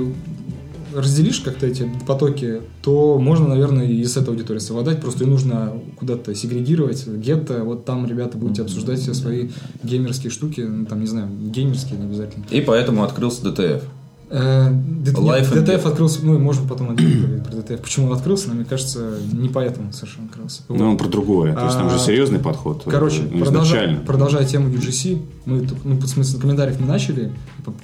[0.93, 5.01] разделишь как-то эти потоки, то можно, наверное, и с этой аудиторией совладать.
[5.01, 7.63] Просто ее нужно куда-то сегрегировать, гетто.
[7.63, 9.49] Вот там ребята будете обсуждать все свои
[9.83, 10.61] геймерские штуки.
[10.61, 12.45] Ну, там, не знаю, геймерские не обязательно.
[12.49, 13.83] И поэтому открылся DTF.
[14.31, 17.77] Нет, DTF открылся, ну, можем потом отдельно про DTF.
[17.81, 20.61] Почему он открылся, но мне кажется, не поэтому совершенно открылся.
[20.69, 21.53] Ну, он про другое.
[21.53, 22.83] То есть там же а, серьезный подход.
[22.85, 27.33] Короче, ну, продолжая, продолжая тему UGC, мы, ну, в смысле, комментариев мы начали,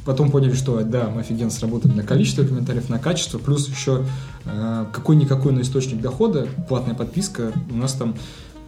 [0.05, 4.05] потом поняли, что да, мы офигенно сработали на количество комментариев, на качество, плюс еще
[4.45, 8.15] э, какой-никакой на источник дохода, платная подписка, у нас там,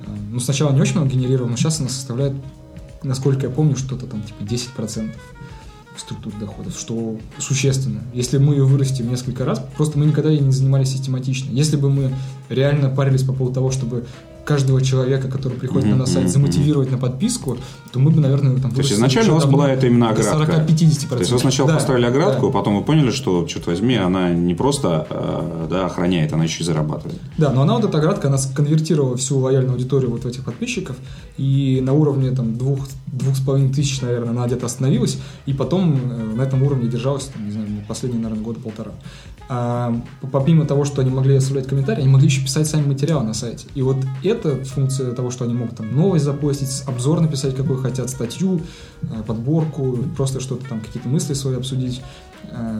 [0.05, 2.33] э, ну, сначала не очень много генерировал, но сейчас она составляет,
[3.03, 5.11] насколько я помню, что-то там типа 10%
[5.99, 8.01] структур доходов, что существенно.
[8.13, 11.51] Если мы ее вырастим несколько раз, просто мы никогда ей не занимались систематично.
[11.51, 12.11] Если бы мы
[12.49, 14.05] реально парились по поводу того, чтобы
[14.49, 17.59] каждого человека, который приходит mm-hmm, на наш сайт, замотивировать на подписку,
[17.91, 18.71] то мы бы, наверное, там...
[18.71, 20.65] То есть изначально у вас была это именно оградка?
[20.67, 21.09] 40-50%.
[21.09, 22.53] То есть вы сначала да, поставили оградку, да.
[22.53, 26.65] потом вы поняли, что, черт возьми, она не просто э, да, охраняет, она еще и
[26.65, 27.19] зарабатывает.
[27.37, 30.95] Да, но она вот эта оградка, она сконвертировала всю лояльную аудиторию вот в этих подписчиков,
[31.37, 35.93] и на уровне там двух, двух с половиной тысяч, наверное, она где-то остановилась, и потом
[35.95, 38.91] э, на этом уровне держалась, там, не знаю, последние, наверное, года полтора.
[39.51, 39.99] А,
[40.31, 43.65] помимо того, что они могли оставлять комментарии, они могли еще писать сами материалы на сайте.
[43.73, 48.09] И вот эта функция того, что они могут там новость запостить, обзор написать, какой хотят,
[48.09, 48.61] статью,
[49.01, 52.01] э, подборку, просто что-то там, какие-то мысли свои обсудить,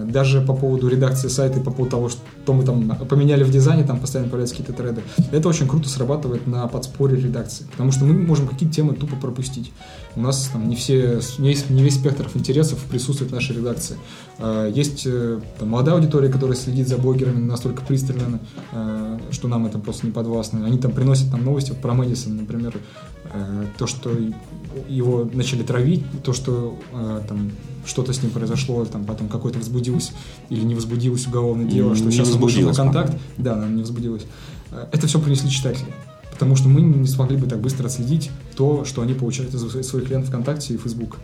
[0.06, 4.00] даже по поводу редакции сайта по поводу того, что мы там поменяли в дизайне, там
[4.00, 8.48] постоянно появляются какие-то треды, это очень круто срабатывает на подспорье редакции, потому что мы можем
[8.48, 9.72] какие-то темы тупо пропустить.
[10.16, 13.98] У нас там не все, не, есть, не весь спектр интересов присутствует в нашей редакции.
[14.40, 18.40] Э, есть э, там, молодая аудитория, которая следит за блогерами настолько пристально,
[19.32, 20.66] что нам это просто не подвластно.
[20.66, 22.76] Они там приносят там новости про Мэдисон, например,
[23.78, 24.12] то, что
[24.88, 26.78] его начали травить, то, что
[27.28, 27.52] там
[27.86, 30.12] что-то с ним произошло, там потом какой-то возбудилось
[30.50, 33.18] или не возбудилось уголовное дело, что не сейчас он вышел на контакт.
[33.38, 34.26] Да, она не возбудилась.
[34.72, 35.88] Э, это все принесли читатели.
[36.32, 40.10] Потому что мы не смогли бы так быстро отследить то, что они получают из своих
[40.10, 41.18] лент ВКонтакте и Facebook.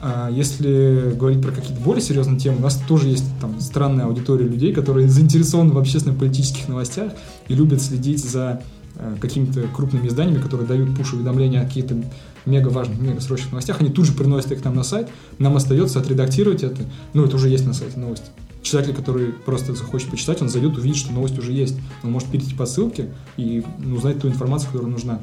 [0.00, 4.46] А если говорить про какие-то более серьезные темы, у нас тоже есть там странная аудитория
[4.46, 7.12] людей, которые заинтересованы в общественно-политических новостях
[7.48, 8.60] и любят следить за
[8.96, 12.02] э, какими-то крупными изданиями, которые дают пуш-уведомления о каких-то
[12.46, 15.98] мега важных, мега срочных новостях, они тут же приносят их нам на сайт, нам остается
[16.00, 16.82] отредактировать это,
[17.12, 18.26] ну, это уже есть на сайте новости.
[18.62, 21.76] Читатель, который просто захочет почитать, он зайдет, увидит, что новость уже есть.
[22.02, 25.20] Он может перейти по ссылке и ну, узнать ту информацию, которая нужна.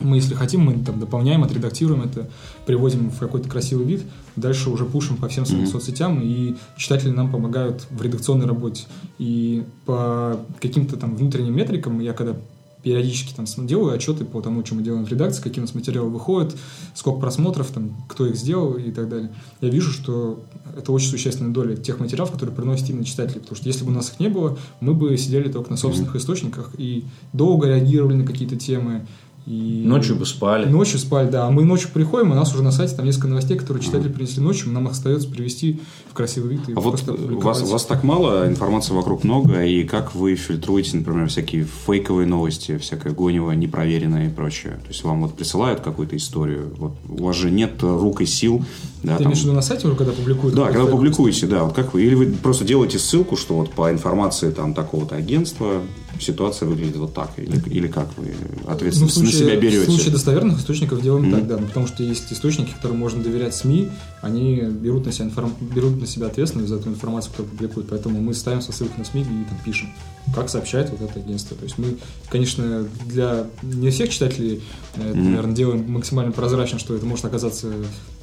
[0.00, 2.28] Мы, если хотим, мы там дополняем, отредактируем это,
[2.66, 4.02] приводим в какой-то красивый вид,
[4.36, 5.70] дальше уже пушим по всем своим mm-hmm.
[5.70, 8.84] соцсетям, и читатели нам помогают в редакционной работе.
[9.18, 12.36] И по каким-то там внутренним метрикам, я когда
[12.84, 16.10] периодически там делаю отчеты по тому, что мы делаем в редакции, какие у нас материалы
[16.10, 16.54] выходят,
[16.94, 19.32] сколько просмотров, там, кто их сделал и так далее.
[19.62, 20.44] Я вижу, что
[20.76, 23.38] это очень существенная доля тех материалов, которые приносят именно читатели.
[23.38, 26.14] Потому что если бы у нас их не было, мы бы сидели только на собственных
[26.14, 29.06] источниках и долго реагировали на какие-то темы.
[29.46, 30.66] И Ночью бы спали.
[30.66, 31.46] Ночью спали, да.
[31.46, 34.42] А мы ночью приходим, у нас уже на сайте там несколько новостей, которые читатели принесли
[34.42, 35.80] ночью, нам их остается привести
[36.10, 36.68] в красивый вид.
[36.70, 40.34] И А вот у вас, у вас так мало, информации вокруг много, и как вы
[40.36, 44.78] фильтруете, например, всякие фейковые новости, всякое гонево, непроверенное и прочее?
[44.82, 48.64] То есть вам вот присылают какую-то историю, вот у вас же нет рук и сил.
[49.02, 50.56] Да, Ты там- имеешь в виду на сайте уже, когда публикуют?
[50.56, 53.90] Да, когда публикуете, да, вот как вы, или вы просто делаете ссылку, что вот по
[53.90, 55.82] информации там такого-то агентства
[56.20, 59.80] ситуация выглядит вот так, или, или как вы Ну, ответственность случае, на себя берете?
[59.80, 61.32] В случае достоверных источников делаем Мгм.
[61.34, 61.56] так, да.
[61.58, 63.88] Ну, потому что есть источники, которым можно доверять СМИ,
[64.22, 67.88] они берут на себя, информ- берут на себя ответственность за эту информацию, которую публикуют.
[67.88, 69.88] Поэтому мы ставим со ссылки на СМИ и там пишем,
[70.34, 71.56] как сообщает вот это агентство.
[71.56, 71.96] То есть мы,
[72.30, 74.62] конечно, для не всех читателей,
[74.96, 77.68] э, это, наверное, делаем максимально прозрачно, что это может оказаться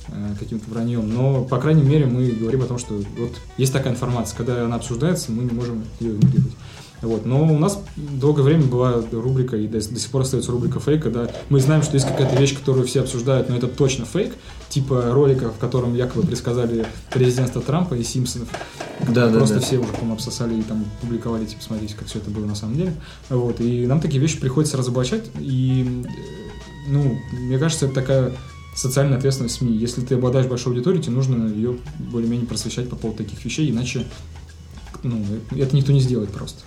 [0.08, 1.14] э, каким-то враньем.
[1.14, 4.36] Но, по крайней мере, мы говорим о том, что вот есть такая информация.
[4.36, 6.54] Когда она обсуждается, мы не можем ее игнорировать.
[7.02, 7.26] Вот.
[7.26, 11.02] Но у нас долгое время была рубрика, и до, до сих пор остается рубрика фейк,
[11.02, 14.34] когда мы знаем, что есть какая-то вещь, которую все обсуждают, но это точно фейк,
[14.70, 18.50] типа ролика, в котором якобы предсказали президентство Трампа и Симпсонов.
[19.08, 19.62] Да, да, Просто да.
[19.62, 22.76] все уже, по-моему, обсосали и там публиковали, типа, смотрите, как все это было на самом
[22.76, 22.94] деле.
[23.30, 23.60] Вот.
[23.60, 26.10] И нам такие вещи приходится разоблачать, и, э,
[26.88, 28.32] ну, мне кажется, это такая
[28.76, 29.76] социальная ответственность СМИ.
[29.76, 34.06] Если ты обладаешь большой аудиторией, тебе нужно ее более-менее просвещать по поводу таких вещей, иначе
[35.04, 36.62] ну, это никто не сделает просто.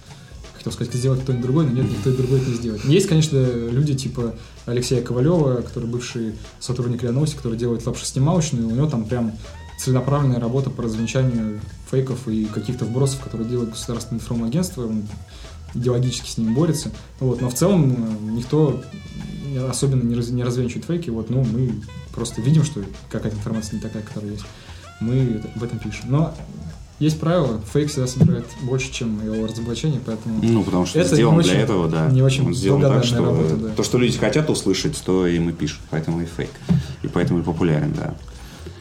[0.64, 2.83] Хотел сказать, сделать кто-нибудь другой, но нет, никто и другой это не сделает.
[2.87, 8.87] Есть, конечно, люди типа Алексея Ковалева, который бывший сотрудник Новости, который делает лапшеснималочную, у него
[8.88, 9.33] там прям
[9.79, 15.03] целенаправленная работа по развенчанию фейков и каких-то вбросов, которые делает государственное информагентство, он
[15.74, 16.90] идеологически с ним борется.
[17.20, 18.83] Вот, но в целом э, никто
[19.68, 21.11] особенно не, раз- не развенчивает фейки.
[21.11, 21.74] Вот, ну, мы
[22.14, 24.44] просто видим, что какая-то информация не такая, которая есть.
[25.00, 26.07] Мы это- об этом пишем.
[26.11, 26.35] Но
[27.01, 30.41] есть правило, фейк всегда собирает больше, чем его разоблачение, поэтому...
[30.43, 32.09] Ну, потому что Это сделан для очень- этого, да.
[32.11, 33.69] не очень Он сделан так, что работа, да.
[33.71, 35.81] то, что люди хотят услышать, то им и пишут.
[35.91, 36.51] Поэтому и фейк.
[37.03, 38.15] И поэтому и популярен, да.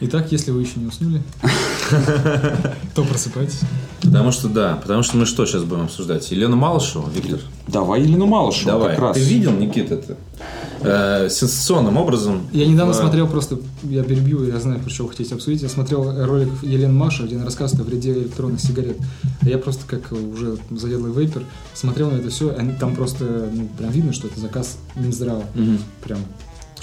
[0.00, 1.22] Итак, если вы еще не уснули,
[2.94, 3.60] то просыпайтесь.
[4.02, 6.30] Потому что да, потому что мы что сейчас будем обсуждать?
[6.30, 7.40] Елену Малышеву, Виктор?
[7.68, 8.90] Давай Елену Малышеву Давай.
[8.90, 9.16] как раз.
[9.16, 10.16] Ты видел, Никита, это?
[10.80, 12.42] Э, сенсационным образом.
[12.52, 15.62] Я недавно в- смотрел просто, я перебью, я знаю, про что вы хотите обсудить.
[15.62, 18.98] Я смотрел ролик Елены Маши, где она рассказывает о вреде электронных сигарет.
[19.40, 23.90] А Я просто, как уже заедлый вейпер, смотрел на это все, там просто, ну, прям
[23.92, 25.44] видно, что это заказ Минздрава.
[25.54, 25.78] Мгм.
[26.02, 26.18] Прям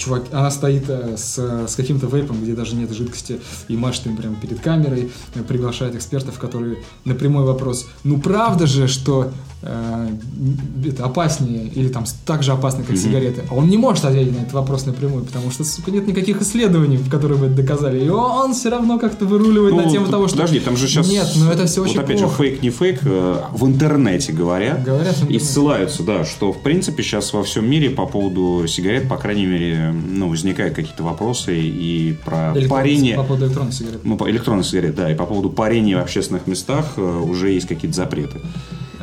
[0.02, 4.16] чувак, она стоит э, с, с каким-то вейпом, где даже нет жидкости, и машет им
[4.16, 9.32] прям перед камерой, э, приглашает экспертов, которые на прямой вопрос, ну правда же, что
[9.62, 14.42] это опаснее, или там так же опасно, как сигареты, а он не может ответить на
[14.42, 18.54] этот вопрос напрямую, потому что, сука, нет никаких исследований, которые бы это доказали, и он
[18.54, 20.36] все равно как-то выруливает Ну, на тему того, что...
[20.36, 21.08] Подожди, там же сейчас...
[21.08, 22.42] Нет, ну это все вот очень опять плохо.
[22.42, 24.82] же, фейк не фейк, э, в интернете говорят.
[24.82, 29.16] Говорят И ссылаются, да, что в принципе сейчас во всем мире по поводу сигарет, по
[29.16, 33.16] крайней мере, ну, возникают какие-то вопросы и про Электронных- парение...
[33.16, 34.00] По поводу электронных сигарет.
[34.04, 37.68] Ну, по электронных сигарет, да, и по поводу парения в общественных местах э, уже есть
[37.68, 38.40] какие-то запреты.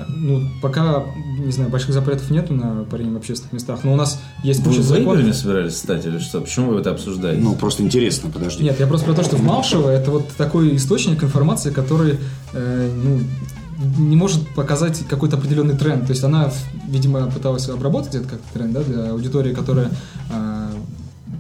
[0.08, 1.04] Ну, пока,
[1.38, 4.72] не знаю, больших запретов нету на парение в общественных местах, но у нас есть Вы
[4.72, 5.36] куча законов.
[5.36, 6.42] собирались стать или что?
[6.42, 7.42] Почему вы это обсуждаете?
[7.42, 8.64] Ну, просто интересно, подожди.
[8.64, 12.18] Нет, я просто про то, что в Малшево это вот такой источник информации, который,
[12.54, 13.22] э, ну,
[13.98, 16.06] не может показать какой-то определенный тренд.
[16.06, 16.52] То есть она,
[16.88, 19.90] видимо, пыталась обработать этот как тренд, да, для аудитории, которая
[20.30, 20.49] э,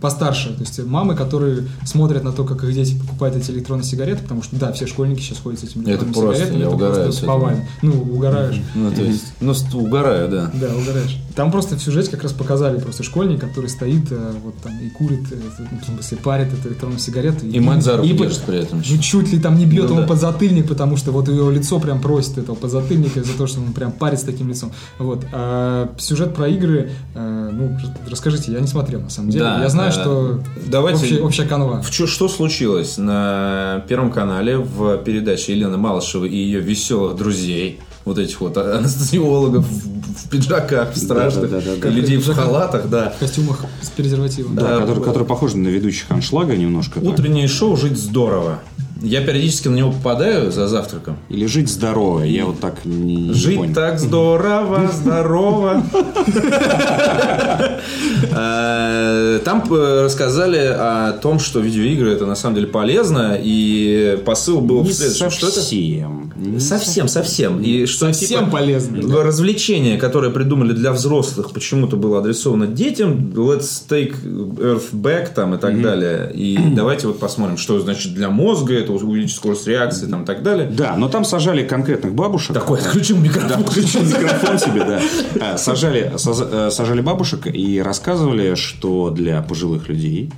[0.02, 4.22] постарше, то есть мамы, которые смотрят на то, как их дети покупают эти электронные сигареты,
[4.24, 7.26] потому что, да, все школьники сейчас ходят с этими Это электронными просто, сигаретами, это просто
[7.26, 7.66] повально.
[7.82, 8.62] Ну, угораешь.
[8.76, 10.52] Ну, то есть, ну, угораю, да.
[10.54, 11.18] Да, угораешь.
[11.36, 14.90] Там просто в сюжете как раз показали просто школьник, который стоит э, вот там и
[14.90, 15.36] курит, э,
[15.72, 17.46] ну, в смысле, парит эту электронную сигарету.
[17.46, 18.80] И мать за руку и- держит при этом.
[18.86, 20.08] Ну, чуть ли там не бьет Ну ему да.
[20.08, 23.92] подзатыльник, потому что вот его лицо прям просит этого подзатыльника за то, что он прям
[23.94, 24.72] парит с таким лицом.
[24.98, 25.26] Вот.
[25.32, 27.78] А сюжет про игры, э, ну,
[28.10, 29.46] расскажите, я не смотрел на самом деле.
[29.46, 30.02] Да, я знаю, да.
[30.02, 31.82] что Давайте- общая, общая канва.
[31.82, 37.80] В чё- что случилось на Первом канале в передаче Елены Малышевой и ее веселых друзей?
[38.06, 41.90] Вот этих вот анестезиологов в, в пиджаках страшных, Да-да-да-да.
[41.90, 43.10] и людей в халатах, да.
[43.16, 44.56] В костюмах с презервативом.
[44.56, 45.04] Да, Да, который, было.
[45.06, 47.00] который похож на ведущих аншлага немножко.
[47.02, 47.10] так.
[47.10, 48.60] Утреннее шоу «Жить здорово».
[49.02, 51.18] Я периодически на него попадаю за завтраком.
[51.30, 52.24] Или жить здорово.
[52.24, 53.74] Я вот так не, не Жить понял.
[53.74, 55.84] так здорово, здорово.
[58.32, 64.62] Э, Там э, рассказали о том, что видеоигры это на самом деле полезно, и посыл
[64.62, 65.30] был Не в следующем.
[65.32, 65.62] Что это?
[66.60, 67.62] Совсем, совсем.
[67.62, 69.24] И что Совсем типа, полезно.
[69.24, 73.32] Развлечение, которое придумали для взрослых, почему-то было адресовано детям.
[73.36, 76.32] Let's take Earth back там и так далее.
[76.34, 80.44] И давайте вот посмотрим, что значит для мозга, это увеличить скорость реакции там и так
[80.44, 80.68] далее.
[80.68, 82.54] Да, но там сажали конкретных бабушек.
[82.54, 83.64] Такой, отключил микрофон.
[83.64, 85.02] Включил микрофон себе, да.
[85.42, 90.32] А, Сажали, э, сажали бабушек и рассказывали, что для пожилых людей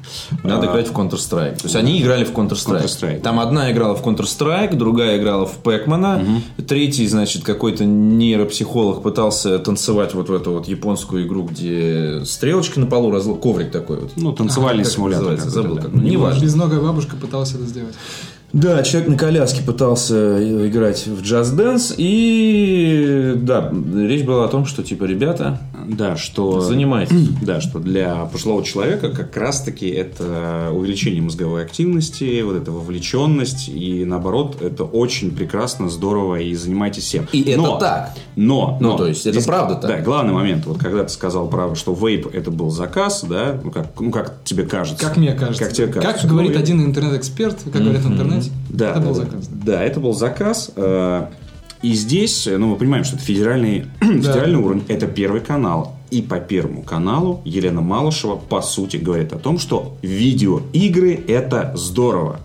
[0.43, 1.57] Надо а, играть в Counter-Strike.
[1.57, 2.83] То есть они играли в Counter-Strike.
[2.83, 3.21] Counter-Strike.
[3.21, 6.23] Там одна играла в Counter-Strike, другая играла в Пэкмана,
[6.67, 12.87] третий, значит, какой-то нейропсихолог пытался танцевать вот в эту вот японскую игру, где стрелочки на
[12.87, 13.35] полу, разл...
[13.35, 14.11] коврик такой вот.
[14.15, 15.25] ну, танцевальный Как это симулятор.
[15.29, 15.81] какой-то, Забыл да.
[15.83, 15.93] как.
[15.93, 16.43] Ну, неважно.
[16.43, 17.95] Безногая бабушка пыталась это сделать.
[18.53, 24.83] Да, человек на коляске пытался играть в джаз-дэнс, и да, речь была о том, что
[24.83, 26.61] типа, ребята, Да, что...
[26.61, 27.29] занимайтесь.
[27.41, 34.05] Да, что для пожилого человека как раз-таки это увеличение мозговой активности, вот эта вовлеченность, и
[34.05, 37.27] наоборот, это очень прекрасно, здорово, и занимайтесь всем.
[37.31, 38.11] И это Но- так.
[38.35, 39.89] Но, Ну, но то есть, это здесь- правда так.
[39.89, 43.71] Да, главный момент, вот когда ты сказал право, что вейп это был заказ, да, ну
[43.71, 45.05] как, ну как тебе кажется.
[45.05, 45.63] Как мне кажется.
[45.65, 46.21] Как тебе кажется.
[46.21, 49.47] Как говорит Ну, один интернет-эксперт, как говорят в интернете, да, это был да, заказ.
[49.49, 50.71] Да, это был заказ.
[50.75, 51.25] э,
[51.81, 55.97] И здесь, ну, мы понимаем, что это федеральный, федеральный уровень, это первый канал.
[56.11, 62.41] И по первому каналу Елена Малышева, по сути, говорит о том, что видеоигры– это здорово.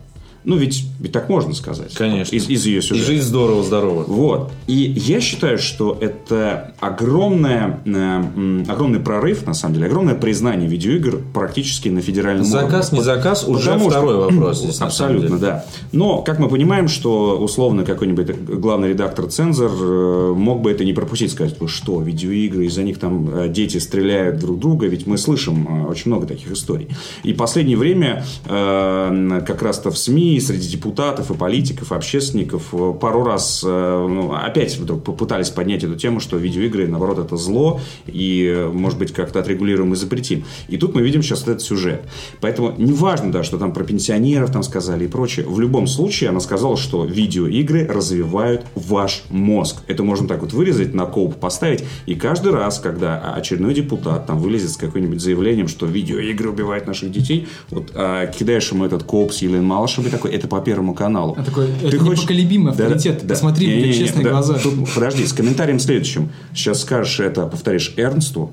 [0.46, 1.92] Ну, ведь, ведь так можно сказать.
[1.94, 2.35] Конечно.
[2.35, 3.04] Из, из ее сюжета.
[3.09, 4.04] жизнь здорово-здорово.
[4.04, 4.52] Вот.
[4.68, 11.20] И я считаю, что это огромное, э, огромный прорыв, на самом деле, огромное признание видеоигр
[11.35, 12.98] практически на федеральном Заказ, уровне.
[12.98, 15.64] не заказ, уже Потому что- второй вопрос здесь, Абсолютно, да.
[15.90, 18.28] Но, как мы понимаем, что условно какой-нибудь
[18.61, 23.00] главный редактор цензор э, мог бы это не пропустить, сказать, вы что, видеоигры, из-за них
[23.00, 26.87] там э, дети стреляют друг друга, ведь мы слышим э, очень много таких историй.
[27.24, 32.94] И последнее время э, как раз-то в СМИ, среди депутатов и политиков, и общественников э,
[33.01, 37.81] пару раз э, ну, опять вдруг попытались поднять эту тему, что видеоигры, наоборот, это зло,
[38.07, 40.44] и, э, может быть, как-то отрегулируем и запретим.
[40.68, 42.03] И тут мы видим сейчас этот сюжет.
[42.40, 45.46] Поэтому неважно, да, что там про пенсионеров там сказали и прочее.
[45.46, 49.83] В любом случае, она сказала, что видеоигры развивают ваш мозг.
[49.87, 51.85] Это можно так вот вырезать, на коуп поставить.
[52.07, 57.11] И каждый раз, когда очередной депутат там вылезет с каким-нибудь заявлением, что видеоигры убивают наших
[57.11, 61.34] детей, вот а, кидаешь ему этот коуп с Еленой Малышевой такой, это по Первому каналу.
[61.38, 63.20] А такой, Ты это хочешь- непоколебимый Да, авторитет.
[63.26, 63.72] да, Посмотри да.
[63.86, 64.30] мне честные да.
[64.30, 64.54] глаза.
[64.54, 66.30] Тут, подожди, с комментарием следующим.
[66.54, 68.50] Сейчас скажешь это, повторишь Эрнсту,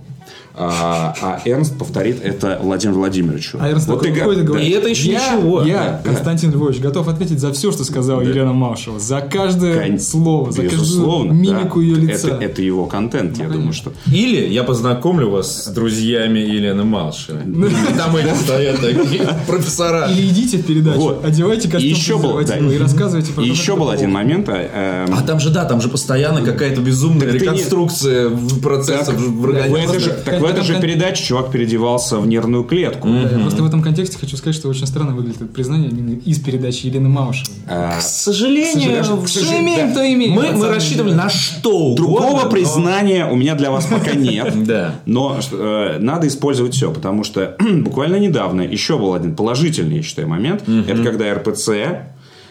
[0.55, 3.57] а, а Эрнст повторит это Владимиру Владимировичу.
[3.59, 4.47] А Эрнст Вот такой, ты да.
[4.47, 4.67] говоришь?
[4.67, 5.63] И это еще я, ничего.
[5.63, 8.99] Я, Да, Константин Львович, готов ответить за все, что сказала Елена Малышева.
[8.99, 11.85] За каждое Кон- слово, за Безусловно, каждую мимику да.
[11.85, 12.27] ее лица.
[12.27, 13.93] Это, это его контент, я думаю, что...
[14.11, 17.41] Или я познакомлю вас с друзьями Елены Малышевой.
[17.41, 20.07] И Там эти стоят такие профессора.
[20.11, 22.37] Или идите в передачу, одевайте костюм И еще был, да.
[22.39, 24.47] презерватива и рассказывайте про еще был один момент.
[24.49, 28.29] а, эм, А там же, да, там же постоянно какая-то безумная реконструкция
[28.61, 30.13] процессов в в организме.
[30.43, 33.07] В этой же как- передаче чувак переодевался в нервную клетку.
[33.07, 36.19] Да, я просто в этом контексте хочу сказать, что очень странно выглядит это признание именно
[36.19, 37.55] из передачи Елены Малышевой.
[37.67, 39.93] А, К сожалению, К сожалению, имеем, да.
[39.95, 40.33] то имеем.
[40.33, 44.53] мы, мы рассчитывали на что Другого угодно, но- признания у меня для вас пока нет.
[44.65, 44.95] Да.
[45.05, 50.27] Но э, надо использовать все, потому что буквально недавно еще был один положительный, я считаю,
[50.27, 50.63] момент.
[50.87, 51.69] Это когда РПЦ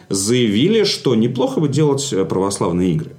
[0.08, 3.12] заявили, что неплохо бы делать э, православные игры.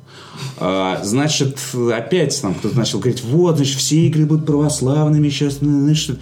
[0.57, 1.59] А, значит,
[1.93, 5.55] опять там кто-то начал говорить, вот, значит, все игры будут православными сейчас.
[5.59, 6.19] Значит,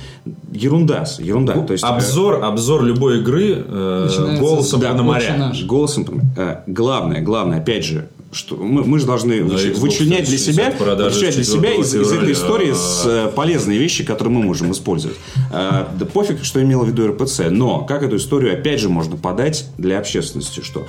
[0.52, 1.54] ерунда, ерунда.
[1.62, 5.24] То есть, э, Обзор, обзор любой игры э, голосом да, Пономаря.
[5.24, 5.64] «Отче наш».
[5.66, 6.22] голосом.
[6.38, 10.56] э, главное, главное, опять же, что мы, мы же должны На Xbox вычленять для 360
[10.56, 14.44] себя, вычленять для 4 себя из, из этой истории с, э, полезные вещи, которые мы
[14.44, 15.18] можем использовать.
[15.52, 19.18] Э, да пофиг, что имела в виду РПЦ, но как эту историю опять же можно
[19.18, 20.88] подать для общественности, что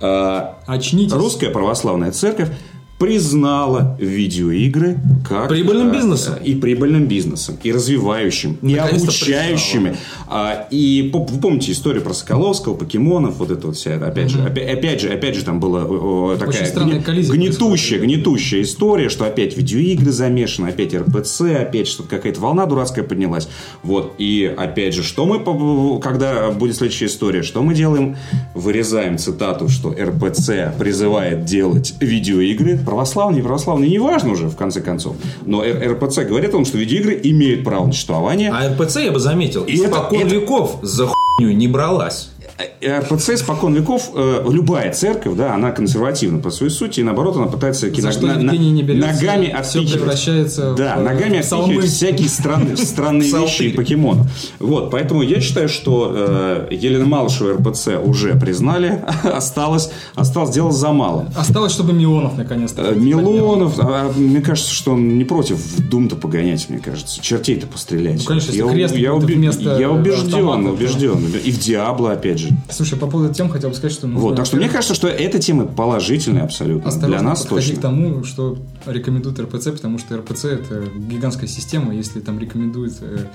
[0.00, 1.12] Очнитесь.
[1.12, 2.50] русская православная церковь
[3.04, 4.96] признала видеоигры
[5.28, 6.34] как Прибыльным э, бизнесом.
[6.42, 9.96] и прибыльным бизнесом и развивающим и обучающими.
[10.26, 14.78] А, и вы помните историю про Соколовского покемонов вот это вот вся опять же опять,
[14.78, 20.10] опять же опять же там была о, такая гни- гнетущая гнетущая история что опять видеоигры
[20.10, 23.48] замешаны опять РПЦ опять что-то какая-то волна дурацкая поднялась.
[23.82, 25.40] Вот и опять же что мы
[26.00, 28.16] когда будет следующая история что мы делаем?
[28.54, 35.62] Вырезаем цитату что РПЦ призывает делать видеоигры православные православные неважно уже в конце концов но
[35.62, 39.64] РПЦ говорит о том что видеоигры имеют право на существование А РПЦ, я бы заметил,
[39.64, 42.30] И испокон это- веков за хуйню не бралась.
[42.80, 47.36] Э, РПЦ испокон веков, э, любая церковь, да, она консервативна по своей сути, и наоборот,
[47.36, 49.92] она пытается За что Евгений не берется, ногами все отпихивать.
[49.92, 54.26] превращается Да, в, ногами в отпихивать всякие странные, странные вещи и покемонов.
[54.58, 60.92] Вот, поэтому я считаю, что э, Елена Малышева РПЦ уже признали, осталось, осталось дело за
[60.92, 61.28] малым.
[61.36, 62.82] Осталось, чтобы Милонов наконец-то.
[62.82, 65.58] Э, Милонов, а, мне кажется, что он не против
[65.90, 67.20] Дум-то погонять, мне кажется.
[67.22, 68.18] Чертей-то пострелять.
[68.20, 71.18] Ну, конечно, я, крест я, уби- я убежден, автомата, то- убежден.
[71.44, 72.43] И в Диабло, опять же.
[72.70, 74.06] Слушай, по поводу тем хотел бы сказать, что...
[74.06, 76.88] нужно, Вот, так что мне кажется, что эта тема положительная абсолютно.
[76.88, 77.76] осторожно Для нас точно.
[77.76, 83.26] к тому, что рекомендует РПЦ, потому что РПЦ это гигантская система, если там рекомендует э,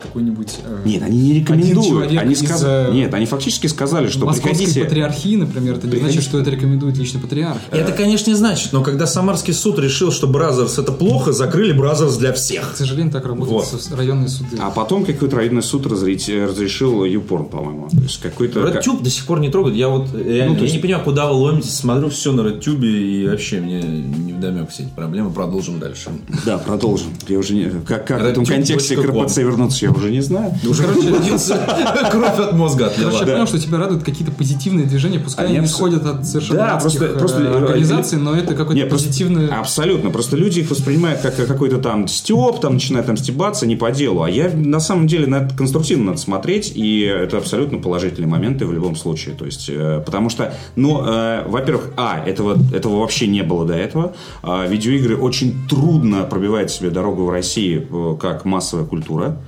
[0.00, 0.56] какой-нибудь...
[0.64, 2.10] э, Нет, они не рекомендуют.
[2.16, 4.84] Они из, сказ- э, Нет, они фактически сказали, что приходите...
[4.84, 6.12] патриархии, например, это не Приходите.
[6.14, 7.58] значит, что это рекомендует лично патриарх.
[7.70, 12.16] Это, конечно, не значит, но когда Самарский суд решил, что Brazzers это плохо, закрыли Brazzers
[12.16, 12.74] для К всех.
[12.76, 13.88] сожалению, так работают Вот.
[13.96, 14.56] районные суды.
[14.60, 17.88] А потом какой-то районный суд разрить- э, разрешил YouPorn, по-моему.
[17.90, 18.62] То есть какой-то...
[18.62, 19.76] RedTube до сих пор не трогают.
[19.76, 22.42] Я вот реально, Ну, то я есть- не понимаю, куда вы ломитесь, смотрю все на
[22.42, 25.30] RedTube и вообще мне не вдомек все эти проблемы.
[25.30, 26.10] Продолжим дальше.
[26.44, 27.08] Да, продолжим.
[27.28, 27.70] Я уже не...
[27.86, 29.24] Как, как в этом контексте к точка ком.
[29.24, 30.52] РПЦ вернуться, я уже не знаю.
[30.68, 31.54] Уже родился,
[32.10, 33.34] кровь от мозга Короче, я отлила.
[33.36, 37.42] понял, что тебя радуют какие-то позитивные движения, пускай Они исходят от совершенно просто- э, просто,
[37.42, 39.48] э, организаций, но это просто- позитивное...
[39.48, 40.10] Абсолютно.
[40.10, 44.22] Просто люди их воспринимают как какой-то там степ, там начинают там стебаться не по делу.
[44.22, 48.66] А я на самом деле на это конструктивно надо смотреть, и это абсолютно положительные моменты
[48.66, 49.34] в любом случае.
[49.34, 53.74] То есть, э, потому что, ну, э, во-первых, а, этого, этого вообще не было до
[53.74, 54.14] этого.
[54.42, 59.38] А, видеоигры очень трудно пробивают себе дорогу в России э, как массовая культура.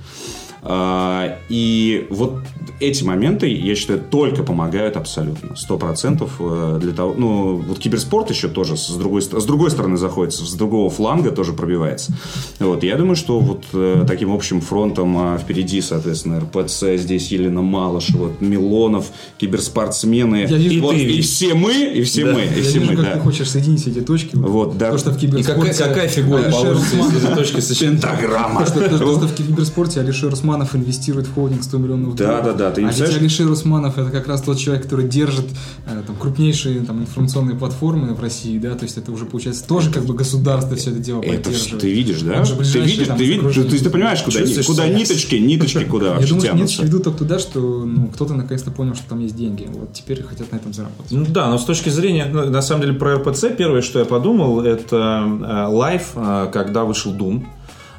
[0.63, 2.39] А, И вот
[2.79, 5.55] эти моменты, я считаю, только помогают абсолютно.
[5.55, 7.13] Сто процентов э, для того...
[7.17, 11.53] Ну, вот киберспорт еще тоже с другой, с другой стороны заходится, с другого фланга тоже
[11.53, 12.13] пробивается.
[12.59, 17.61] Вот, я думаю, что вот э, таким общим фронтом а, впереди, соответственно, РПЦ, здесь Елена
[17.61, 20.47] Малышева, Милонов, киберспортсмены.
[20.49, 22.33] Я вижу, и, вот и ты- все мы, и все Да.
[22.33, 23.13] мы, и Я все вижу, мы, как да.
[23.13, 24.35] ты хочешь соединить эти точки.
[24.35, 24.91] Вот, да.
[24.91, 25.71] То, что в И киберспорте...
[25.71, 28.07] какая, какая фигура получится, если эти точки сочетаются?
[28.07, 28.65] Пентаграмма.
[28.65, 32.45] То, что, то, что в киберспорте Алишер Усманов инвестирует в холдинг 100 миллионов Да, долларов.
[32.45, 33.15] да, да, ты не а ведь?
[33.15, 35.45] Алишер Усманов это как раз тот человек, который держит
[35.87, 39.91] э, там, крупнейшие там, информационные платформы в России, да, то есть это уже получается тоже
[39.91, 41.81] как бы государство все это дело Это поддерживает.
[41.81, 42.43] ты видишь, да?
[42.43, 46.13] Ты видишь, там, ты видишь, есть ты понимаешь, куда, Чувствуешь куда ниточки, ниточки куда Я
[46.15, 49.67] вообще думаю, ниточки ведут только туда, что ну, кто-то наконец-то понял, что там есть деньги.
[49.71, 51.11] Вот теперь хотят на этом заработать.
[51.11, 54.05] Ну да, но с точки зрения, ну, на самом деле, про РПЦ, первое, что я
[54.05, 57.45] подумал, это э, Life, э, когда вышел Doom.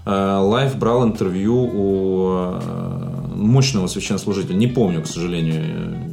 [0.04, 2.60] Э, Life брал интервью у э,
[3.34, 6.12] мощного священнослужителя, не помню, к сожалению,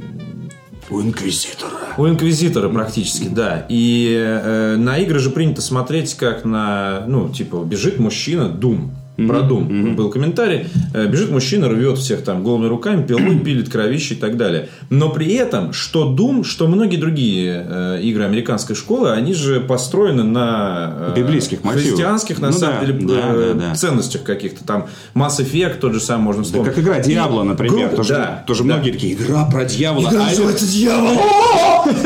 [0.89, 1.71] У инквизитора.
[1.97, 3.65] у инквизитора практически, да.
[3.69, 8.91] И э, на игры же принято смотреть как на, ну, типа, бежит мужчина, Doom.
[9.27, 10.67] Про Doom был комментарий.
[10.93, 14.69] Э, Бежит мужчина, рвет всех там голыми руками, пилой, пилит кровище и так далее.
[14.89, 20.23] Но при этом, что Doom, что многие другие э, игры американской школы, они же построены
[20.23, 21.85] на э, Библейских мотивах.
[21.87, 23.75] христианских, на Ну самом да, деле, да, да, да.
[23.75, 24.63] ценностях каких-то.
[24.65, 26.73] Там Mass Effect тот же самый можно Да вспомнить.
[26.73, 27.01] как игра И
[27.45, 27.87] например.
[27.87, 28.73] группа- тоже да, тоже да.
[28.75, 30.09] многие такие, игра про дьявола.
[30.09, 31.17] Игра А называется это- «Дьявол».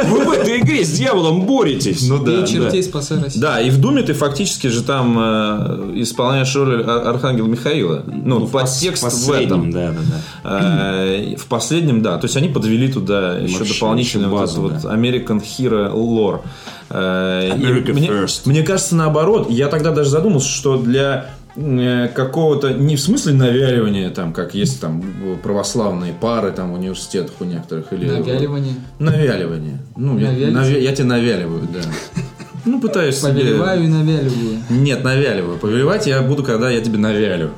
[0.07, 2.07] Вы в этой игре с дьяволом боретесь.
[2.07, 2.87] Ну да, и чертей да.
[2.89, 3.41] спасай Россию.
[3.41, 8.03] Да, и в Думе ты фактически же там э, исполняешь роль Ар- Архангела Михаила.
[8.07, 9.71] Ну, в пос- подтекст в последнем, этом.
[9.71, 9.99] да, да,
[10.43, 11.03] да.
[11.05, 12.17] Э, В последнем, да.
[12.17, 14.93] То есть они подвели туда еще Вообще, вот базу, вот да.
[14.95, 16.41] American Hero lore.
[16.89, 18.41] Э, America мне, first.
[18.45, 24.33] мне кажется, наоборот, я тогда даже задумался, что для какого-то, не в смысле навяливания, там,
[24.33, 25.03] как есть там
[25.43, 28.75] православные пары там в университетах у некоторых, или Навяливание.
[28.99, 29.77] Навяливание.
[29.95, 31.79] Ну, я, навя- я тебя навяливаю, да.
[32.65, 34.58] Ну, пытаюсь себе- Повелеваю и навяливаю.
[34.69, 35.58] Нет, навяливаю.
[35.58, 37.52] Повелевать я буду, когда я тебе навялю.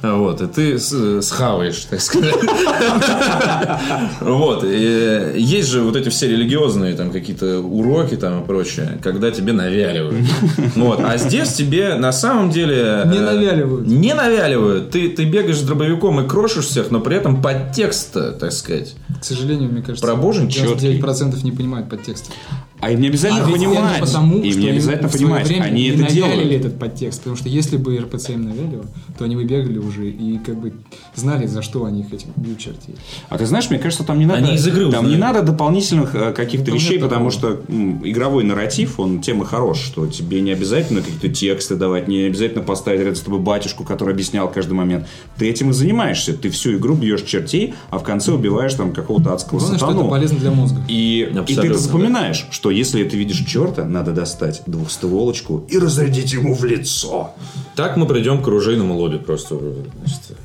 [0.00, 2.34] Вот, и ты схаваешь, так сказать.
[4.20, 9.52] Вот, есть же вот эти все религиозные там какие-то уроки там и прочее, когда тебе
[9.52, 10.24] навяливают.
[10.76, 13.02] Вот, а здесь тебе на самом деле...
[13.06, 13.86] Не э, навяливают.
[13.88, 14.90] Не навяливают.
[14.90, 18.94] Ты, ты бегаешь с дробовиком и крошишь всех, но при этом подтекст, так сказать.
[19.20, 22.30] К сожалению, мне кажется, Про 99% не понимают подтекста.
[22.80, 24.00] А им не обязательно А понимать.
[24.00, 25.46] потому, им что не обязательно понимать.
[25.48, 26.52] время Они не это делают.
[26.52, 28.84] этот подтекст, потому что если бы РПЦ им навялил,
[29.18, 30.72] то они бы бегали уже и как бы
[31.14, 32.94] знали, за что они их этим бьют чертей.
[33.28, 36.14] А ты знаешь, мне кажется, там не надо, Они из игры там не надо дополнительных
[36.14, 40.40] э, каких-то Там вещей, потому что м, игровой нарратив, он тем и хорош, что тебе
[40.40, 44.74] не обязательно какие-то тексты давать, не обязательно поставить рядом с тобой батюшку, который объяснял каждый
[44.74, 45.06] момент.
[45.36, 46.32] Ты этим и занимаешься.
[46.32, 49.94] Ты всю игру бьешь чертей, а в конце убиваешь там какого-то адского Главное, что это
[49.96, 50.10] сатану.
[50.10, 50.80] полезно для мозга.
[50.88, 56.32] И, и ты это запоминаешь, что если ты видишь черта, надо достать двухстволочку и разрядить
[56.32, 57.32] ему в лицо.
[57.76, 59.58] Так мы придем к оружейному лобби просто.
[59.98, 60.38] значит.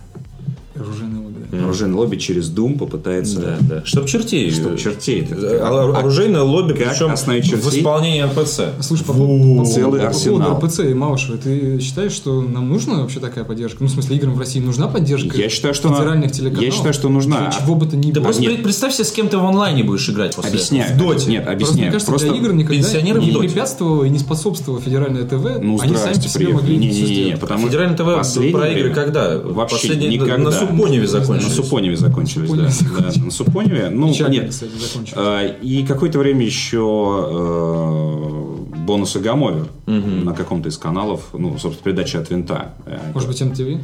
[0.75, 1.63] Оружейный лобби, да.
[1.65, 3.39] Оружейное лобби через Doom попытается...
[3.39, 3.81] Да, да.
[3.85, 4.51] Чтоб чертей.
[4.51, 5.27] Чтоб чертей.
[5.31, 7.79] А- Оружейное лобби, как причем остановить в чертей?
[7.79, 8.61] исполнении НПЦ.
[8.81, 10.37] Слушай, по поводу, по целый поводу- по арсенал.
[10.55, 13.77] поводу РПЦ и Малышева, ты считаешь, что нам нужна вообще такая поддержка?
[13.81, 16.63] Ну, в смысле, играм в России нужна поддержка Я считаю, что она- федеральных телеканалов?
[16.65, 17.41] я считаю, что нужна.
[17.41, 18.23] Для чего бы то ни Да было.
[18.25, 18.51] просто нет.
[18.53, 20.93] пред- представь себе, с кем ты в онлайне будешь играть после Объясняю.
[20.93, 21.11] этого.
[21.13, 21.29] В доте.
[21.31, 21.91] Нет, Просто мне объясняю.
[21.91, 23.39] кажется, Просто для игр никогда не доте.
[23.39, 25.59] препятствовало и не способствовало федеральное ТВ.
[25.61, 27.39] Ну, Они сами по себе могли Не, не, не, сделать.
[27.39, 29.37] потому Федеральное ТВ про игры когда?
[29.39, 30.37] Вообще Последние- никогда.
[30.37, 31.42] на Супоневе закончились.
[31.43, 32.69] На Супоневе закончились, да.
[32.69, 33.89] Супоневе Да, На Супоневе.
[33.89, 34.49] Ну, Печально, нет.
[34.49, 35.13] кстати, закончилось.
[35.15, 38.52] А, И какое-то время еще
[38.85, 42.73] бонусы Гамовер на каком-то из каналов, ну, собственно, передача от винта.
[42.85, 43.81] Э, Может быть, МТВ?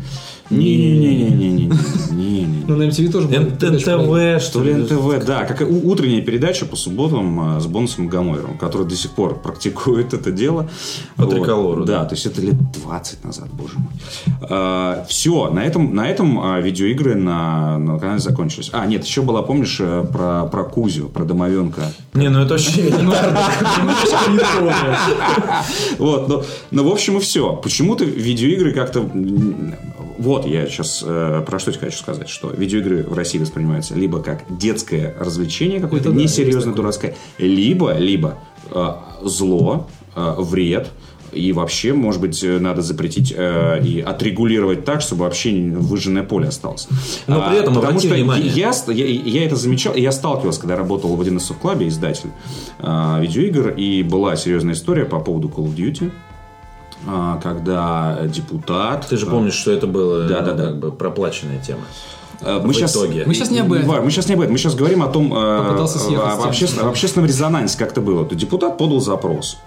[0.49, 2.63] Не-не-не-не-не-не-не.
[2.67, 4.35] Ну, на МТВ тоже было передача про игры.
[4.35, 4.73] НТВ, Что что ли?
[4.73, 10.13] НТВ, да, как утренняя передача по субботам с бонусом Гамойером, который до сих пор практикует
[10.13, 10.67] это дело.
[11.15, 15.05] По триколору, Да, то есть это лет 20 назад, боже мой.
[15.07, 18.69] все, на этом, на этом видеоигры на, на канале закончились.
[18.73, 19.77] А, нет, еще была, помнишь,
[20.11, 21.81] про, про Кузю, про домовенка.
[22.13, 22.83] Не, ну это вообще...
[22.83, 24.88] Не да.
[25.97, 27.55] Вот, но, но в общем и все.
[27.55, 29.09] Почему-то видеоигры как-то...
[30.17, 35.15] Вот, я сейчас про что хочу сказать, что видеоигры в России воспринимаются либо как детское
[35.19, 38.37] развлечение какое-то несерьезное, дурацкое, либо, либо
[38.71, 40.89] э, зло, э, вред,
[41.31, 46.47] и вообще, может быть, э, надо запретить э, и отрегулировать так, чтобы вообще выжженное поле
[46.47, 46.87] осталось.
[47.27, 48.47] Но при этом потому обрати что внимание.
[48.47, 52.29] я, я, я это замечал, я сталкивался, когда работал в 1С клабе, издатель
[52.79, 56.11] э, видеоигр, и была серьезная история по поводу Call of Duty,
[57.05, 59.07] э, когда депутат...
[59.07, 60.65] Ты же помнишь, что это было Да, да, ну, да.
[60.65, 61.81] как бы проплаченная тема.
[62.41, 63.23] Э, Мы в сейчас, итоге.
[63.25, 64.03] Мы сейчас не об этом.
[64.03, 64.53] Мы сейчас не об этом.
[64.53, 68.25] Мы сейчас говорим о том, э, об об общественном резонансе, как это было.
[68.25, 69.57] То депутат подал запрос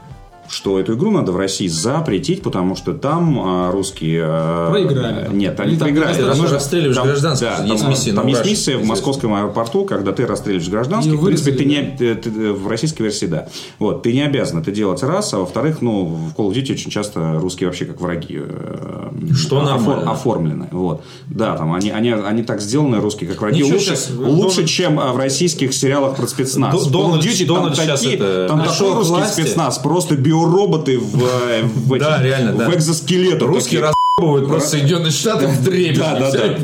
[0.48, 4.22] что эту игру надо в России запретить, потому что там а, русские...
[4.26, 5.28] а, Проиграли.
[5.32, 6.16] Нет, они там проиграли.
[6.18, 9.84] Там нужно- расстреливаешь там- гражданских, Да, есть там, миссии там есть миссия в московском аэропорту,
[9.84, 13.48] когда ты расстреливаешь гражданских, в принципе, ты не, ты- ты- в российской версии, да.
[13.78, 16.90] Вот, ты не обязан это делать раз, а во-вторых, ну, в Call of Duty очень
[16.90, 20.68] часто русские вообще как враги э, Что офор- оформлены.
[20.72, 21.02] Вот.
[21.28, 23.60] Да, там они, они, они так сделаны, русские, как враги.
[23.62, 26.72] Ничего, лучше, щас, лучше Дональд- чем в российских сериалах про спецназ.
[26.84, 29.40] Д- В Call of Дональд- Duty Дональд там, такие, это там такой русский власти.
[29.40, 32.68] спецназ, просто биороботы в, э, в, этих- Да, реально, да.
[32.68, 33.48] в экзоскелетах.
[33.48, 33.94] Русские таких.
[34.18, 36.00] расъебывают просто Соединенные Штаты в дребезги.
[36.00, 36.56] Да, да, да.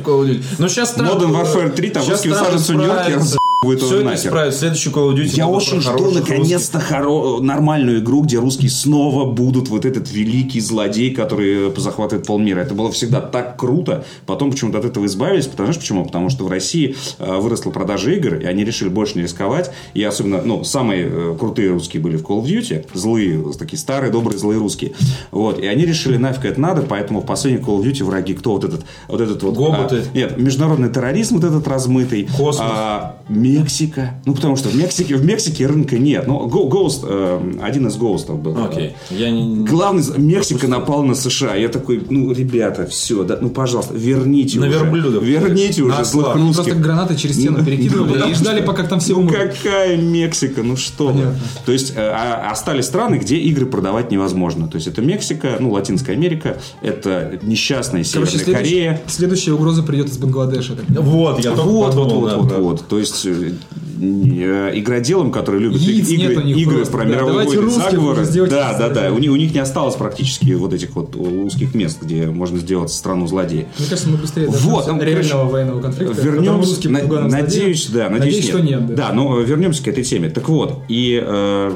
[0.59, 4.29] Но сейчас Modern Warfare 3, там русские высаживаются в Разъебывают Все его это нахер.
[4.29, 4.55] исправят.
[4.55, 9.69] Следующий Call of Duty Я очень жду наконец-то хоро- нормальную игру, где русские снова будут
[9.69, 12.61] вот этот великий злодей, который захватывает полмира.
[12.61, 14.05] Это было всегда так круто.
[14.27, 15.47] Потом почему-то от этого избавились.
[15.47, 16.05] Потому что почему?
[16.05, 19.71] Потому что в России э, выросла продажа игр, и они решили больше не рисковать.
[19.95, 22.87] И особенно, ну, самые э, крутые русские были в Call of Duty.
[22.95, 24.93] Злые, такие старые, добрые, злые русские.
[25.33, 25.59] Вот.
[25.59, 28.53] И они решили, нафиг это надо, поэтому в последнем Call of Duty враги кто?
[28.53, 30.05] Вот этот вот, этот вот роботы.
[30.13, 32.29] а, нет, международный терроризм вот этот размытый.
[32.37, 32.69] Космос.
[32.71, 33.17] А,
[33.49, 34.21] Мексика.
[34.27, 36.27] Ну, потому что в Мексике, в Мексике рынка нет.
[36.27, 38.57] Ну, Го- Ghost, э, один из Ghost ов был.
[38.65, 38.95] Окей.
[39.11, 39.65] Я не...
[39.65, 41.55] Главный, Мексика напала на США.
[41.55, 44.79] Я такой, ну, ребята, все, да, ну, пожалуйста, верните На уже.
[44.79, 45.23] верблюдах.
[45.23, 46.65] Верните На уже злых русских.
[46.65, 49.37] Просто гранаты через стену перекидывали и ждали, пока там все Ну умрут.
[49.37, 51.23] какая Мексика, ну что вы.
[51.65, 54.69] То есть э, а- остались страны, где игры продавать невозможно.
[54.69, 59.01] То есть это Мексика, ну Латинская Америка, это несчастная Северная Короче, Корея.
[59.07, 60.75] следующая угроза придет из Бангладеша.
[60.89, 62.89] Вот, я только Вот, вот, подумал, вот, да, вот.
[62.89, 66.93] То есть э, игроделам, которые любят Яиц нет игры, игры просто.
[66.97, 68.27] про Да, давайте войны, заговоры.
[68.49, 69.13] Да, да, да.
[69.13, 72.91] У них, у них не осталось практически вот этих вот узких мест, где можно сделать
[72.93, 73.67] страну злодея.
[73.79, 76.15] Мне кажется, мы быстрее Вот, реального короче, военного конфликта.
[76.15, 78.13] которому Вернемся, на- надеюсь, злодеем.
[78.13, 78.95] да, надеюсь, что нет.
[78.95, 80.31] Да, но вернемся к этой теме.
[80.31, 81.73] Так вот, и э,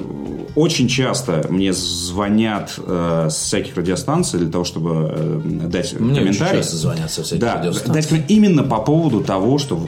[0.55, 6.59] очень часто мне звонят э, с всяких радиостанций для того, чтобы э, дать Мне комментарий.
[6.59, 8.19] часто звонят со всяких Да, радиостанций.
[8.19, 9.79] дать именно по поводу того, что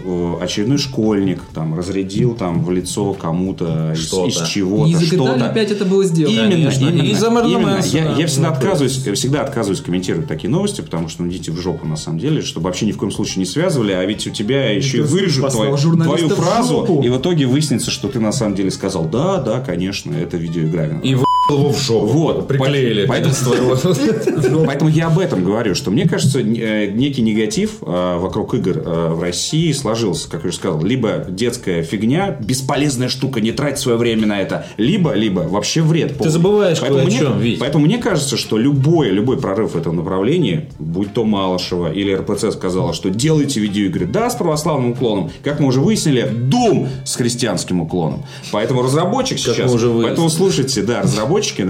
[0.41, 4.29] э, очередной школьник там разрядил там в лицо кому-то из, Что-то.
[4.29, 5.49] из чего-то И из что-то.
[5.55, 6.35] 5 это было сделано.
[6.35, 6.85] Именно, Конечно.
[6.87, 7.81] именно, И за именно.
[7.93, 11.51] Я, я всегда ну, отказываюсь, я всегда отказываюсь комментировать такие новости, потому что ну, идите
[11.53, 14.27] в жопу на самом деле, чтобы вообще ни в коем случае не связывали, а ведь
[14.27, 18.33] у тебя еще и вырежут твою, твою фразу, и в итоге выяснится, что ты на
[18.33, 21.01] самом деле сказал, да, да, конечно, это виновата».
[21.03, 22.07] И в***л его в жопу.
[22.07, 22.49] Вот.
[22.49, 23.07] Приклеили.
[24.67, 29.09] Поэтому- я об этом говорю, что мне кажется, э, некий негатив э, вокруг игр э,
[29.13, 33.99] в России сложился, как я уже сказал, либо детская фигня, бесполезная штука, не трать свое
[33.99, 36.17] время на это, либо, либо вообще вред.
[36.17, 36.33] полный.
[36.33, 37.59] забываешь поэтому кое о мне, чем, Вить.
[37.59, 42.53] Поэтому мне кажется, что любой, любой прорыв в этом направлении, будь то Малышева или РПЦ
[42.53, 47.81] сказала, что делайте видеоигры, да, с православным уклоном, как мы уже выяснили, Doom с христианским
[47.81, 48.25] уклоном.
[48.53, 50.07] Поэтому разработчик Как сейчас, мы уже выяснили.
[50.09, 51.63] поэтому слушайте, да, разработчик разработчики,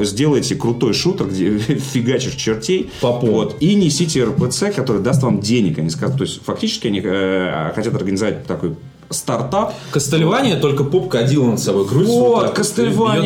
[0.00, 3.32] э, сделайте крутой шутер, где фигачишь чертей, По полу.
[3.32, 5.78] вот, и несите РПЦ, который даст вам денег.
[5.78, 8.76] Они скажут, то есть фактически они э, хотят организовать такой
[9.10, 9.74] стартап.
[9.90, 12.18] Кастельвания, только поп Кадилла над собой крутится.
[12.18, 12.54] Вот,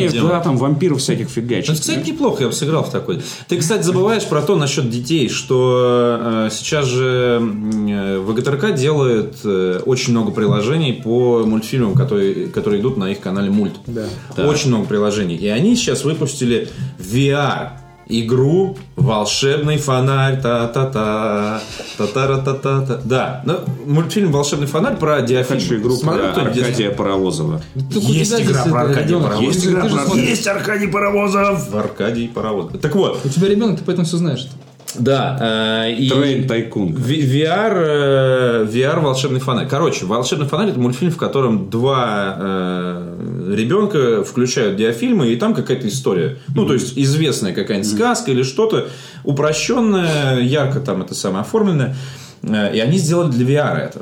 [0.05, 1.69] и бьет да, там вампиров всяких фигачит.
[1.69, 3.21] Ну, кстати, неплохо, я бы сыграл в такой.
[3.47, 9.81] Ты, кстати, забываешь про то насчет детей, что э, сейчас же э, ВГТРК делает э,
[9.85, 13.73] очень много приложений по мультфильмам, которые, которые идут на их канале Мульт.
[13.87, 14.05] Да.
[14.37, 15.35] Очень много приложений.
[15.35, 20.41] И они сейчас выпустили VR игру «Волшебный фонарь».
[20.41, 21.61] Та-та-та,
[21.97, 23.01] та-та-ра-та-та-та.
[23.03, 25.59] Да, ну, мультфильм «Волшебный фонарь» про диафильм.
[25.59, 26.41] Хочу игру Смотрел про?
[26.43, 27.61] Аркадия Паровозова.
[27.93, 29.17] Только у Есть игра про Аркадия.
[29.19, 29.43] Паровозова.
[29.43, 30.15] Есть игра про.
[30.15, 31.75] Есть Аркадий Паровозов!
[31.75, 32.71] Аркадий Паровоз.
[32.81, 34.47] Так вот, У тебя ребенок, ты поэтому все знаешь.
[34.95, 35.85] Да.
[35.87, 36.93] э, Train Tycoon.
[36.93, 39.67] Ви- VR, э, VR волшебный фонарь.
[39.67, 45.87] Короче, волшебный фонарь это мультфильм, в котором два э, ребенка включают диафильмы, и там какая-то
[45.87, 46.37] история.
[46.55, 48.87] Ну, то есть известная какая-нибудь сказка или что-то
[49.23, 51.95] упрощенное, ярко там это самое оформленное.
[52.43, 54.01] Э, И они сделали для VR это.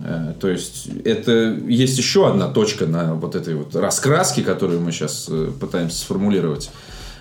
[0.00, 1.32] Э, То есть это
[1.68, 5.28] есть еще одна точка на вот этой вот раскраске, которую мы сейчас
[5.60, 6.70] пытаемся сформулировать.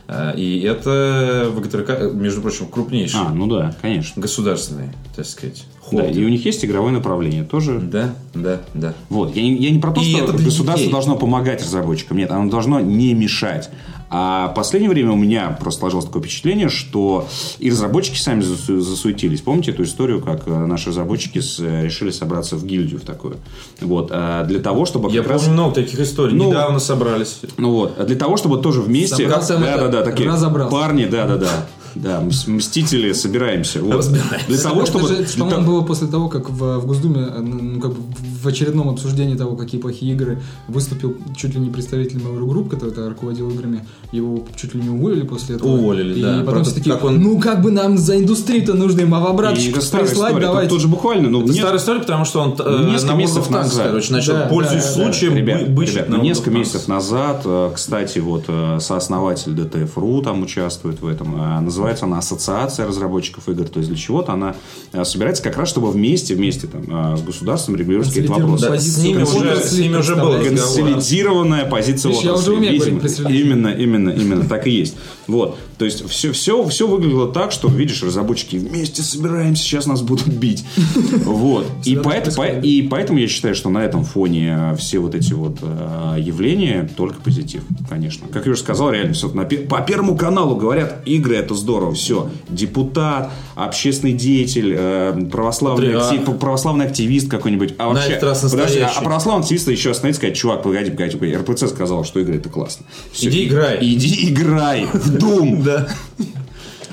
[0.08, 4.22] Э, И это ВГТРК, э, между прочим, крупнейший А, ну да, конечно.
[4.22, 7.80] государственный, так сказать, Да, и у них есть игровое направление тоже.
[7.80, 8.94] Да, да, да.
[9.10, 9.36] Вот.
[9.36, 10.92] Я, не- я не про то, И что государство детей.
[10.92, 12.18] должно помогать разработчикам.
[12.18, 13.70] Нет, оно должно не мешать.
[14.14, 18.82] А в последнее время у меня просто сложилось такое впечатление, что и разработчики сами засу-
[18.82, 19.40] засуетились.
[19.42, 23.38] Помните эту историю, как э, наши разработчики с- э, решили собраться в гильдию в такую?
[23.80, 24.10] Вот.
[24.12, 25.44] а Для того, чтобы Я раз...
[25.44, 26.34] помню много таких историй.
[26.36, 27.40] Ну, Недавно собрались.
[27.58, 29.16] Ну вот, а для того, чтобы тоже вместе...
[29.24, 30.76] Собраться, да, да, да, такие разобраться.
[30.76, 31.66] парни, да, да, да.
[31.94, 33.82] Да, мс- мстители, собираемся.
[33.82, 34.06] Вот.
[34.48, 35.10] Для того, чтобы...
[35.10, 37.98] Это же, по-моему, было после того, как в, в Госдуме, э, ну, как бы
[38.42, 42.92] в очередном обсуждении того, какие плохие игры, выступил чуть ли не представитель Mail.ru Group, который
[42.92, 43.86] тогда руководил играми.
[44.12, 45.70] Его чуть ли не уволили после этого.
[45.70, 46.40] Уволили, и да.
[46.40, 49.12] потом Про все то, такие, как он- ну как бы нам за индустрию-то нужно им
[49.12, 50.32] И старая прислать, история.
[50.34, 50.70] Тут, давайте.
[50.70, 53.88] тут же буквально, ну, Это нет- старая история, потому что он э, Несколько месяцев назад.
[53.88, 55.04] короче, начал, Да, пользуясь да, да.
[55.04, 60.24] случаем, Ребят, бы- ребят, на ну, несколько месяцев назад, э, кстати, вот э, сооснователь DTF.ru
[60.24, 61.36] там участвует в этом.
[61.42, 63.66] э, Называется она Ассоциация разработчиков игр.
[63.66, 64.56] То есть для чего-то она
[65.04, 68.66] собирается как раз, чтобы вместе, вместе там, с государством регулировать какие-то вопросы.
[68.66, 70.50] Да, позицию с ними уже, с ними уже был представляете?
[70.62, 70.88] разговор.
[70.90, 72.50] Консолидированная позиция Видишь, я отрасли.
[72.50, 73.20] уже умею Видимо, говорить.
[73.20, 74.96] Именно, именно, именно, так и есть.
[75.28, 75.58] Вот.
[75.82, 80.28] То есть все, все, все выглядело так, что, видишь, разработчики вместе собираемся, сейчас нас будут
[80.28, 80.64] бить.
[81.26, 81.66] Вот.
[81.86, 85.58] И поэтому, и поэтому я считаю, что на этом фоне э, все вот эти вот
[85.64, 88.28] э, явления только позитив, конечно.
[88.28, 92.30] Как я уже сказал, реально, все по Первому каналу говорят, игры это здорово, все.
[92.48, 96.12] Депутат, общественный деятель, э, православный, Патриарх.
[96.12, 97.74] актив- православный активист какой-нибудь.
[97.80, 101.36] А вообще, подожди, а- а православный активист еще остановиться и сказать, чувак, погоди, погоди, погоди,
[101.38, 102.86] РПЦ сказал, что игры это классно.
[103.12, 103.78] Всё, Иди играй.
[103.82, 105.64] Иди играй в Doom.
[105.72, 105.88] Да.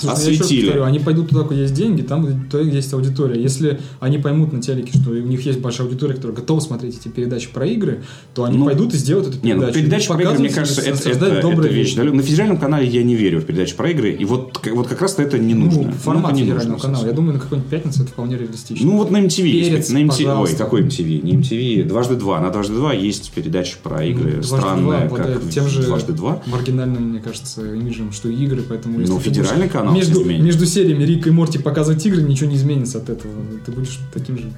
[0.00, 0.64] Слушай, я еще осветили.
[0.66, 3.40] повторю, они пойдут туда, куда есть деньги, там есть аудитория.
[3.40, 7.08] Если они поймут на телеке, что у них есть большая аудитория, которая готова смотреть эти
[7.08, 8.02] передачи про игры,
[8.34, 9.66] то они Ну, пойдут и сделают эту Не, передачу.
[9.66, 11.86] ну передача про игры, мне кажется, это, создать это, добрые это вещь.
[11.88, 11.96] вещи.
[11.96, 15.00] далё- На федеральном канале я не верю в передачу про игры, и вот, вот как
[15.00, 15.82] раз-то это не нужно.
[15.82, 17.06] Ну, Ну, формат не федерального нужно канала.
[17.06, 18.86] Я думаю, на какой-нибудь пятнице это вполне реалистично.
[18.86, 19.70] Ну, вот на MTV есть.
[19.70, 20.56] Перец, на MTV, ой, пожалуйста.
[20.56, 21.22] какой MTV?
[21.22, 22.40] Не MTV, дважды два.
[22.40, 26.12] На дважды два есть передача про игры Ну, «Дважды странная, два» как тем же дважды
[26.12, 26.42] два.
[26.46, 28.98] маргинальным, мне кажется, имиджем, что игры, поэтому...
[28.98, 32.98] Ну, федеральный будешь канал между, между сериями Рика и Морти показывать игры, ничего не изменится
[32.98, 33.32] от этого.
[33.64, 34.52] Ты будешь таким же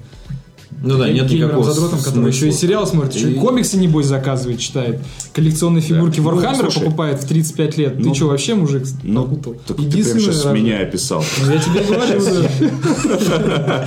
[0.83, 2.61] Ну да, нет никакого задротом, который еще и смысла.
[2.69, 5.01] сериал смотрит, еще и И- комиксы, небось, заказывает, читает.
[5.35, 7.99] Коллекционные фигурки Ну, Warhammer а слушай, покупает в 35 лет.
[7.99, 9.55] ну, Ты что, вообще, мужик, Ну, напутал?
[9.67, 10.61] так ты прям сейчас разве?
[10.61, 11.23] меня описал.
[11.45, 13.87] Ну, я тебе говорю, да.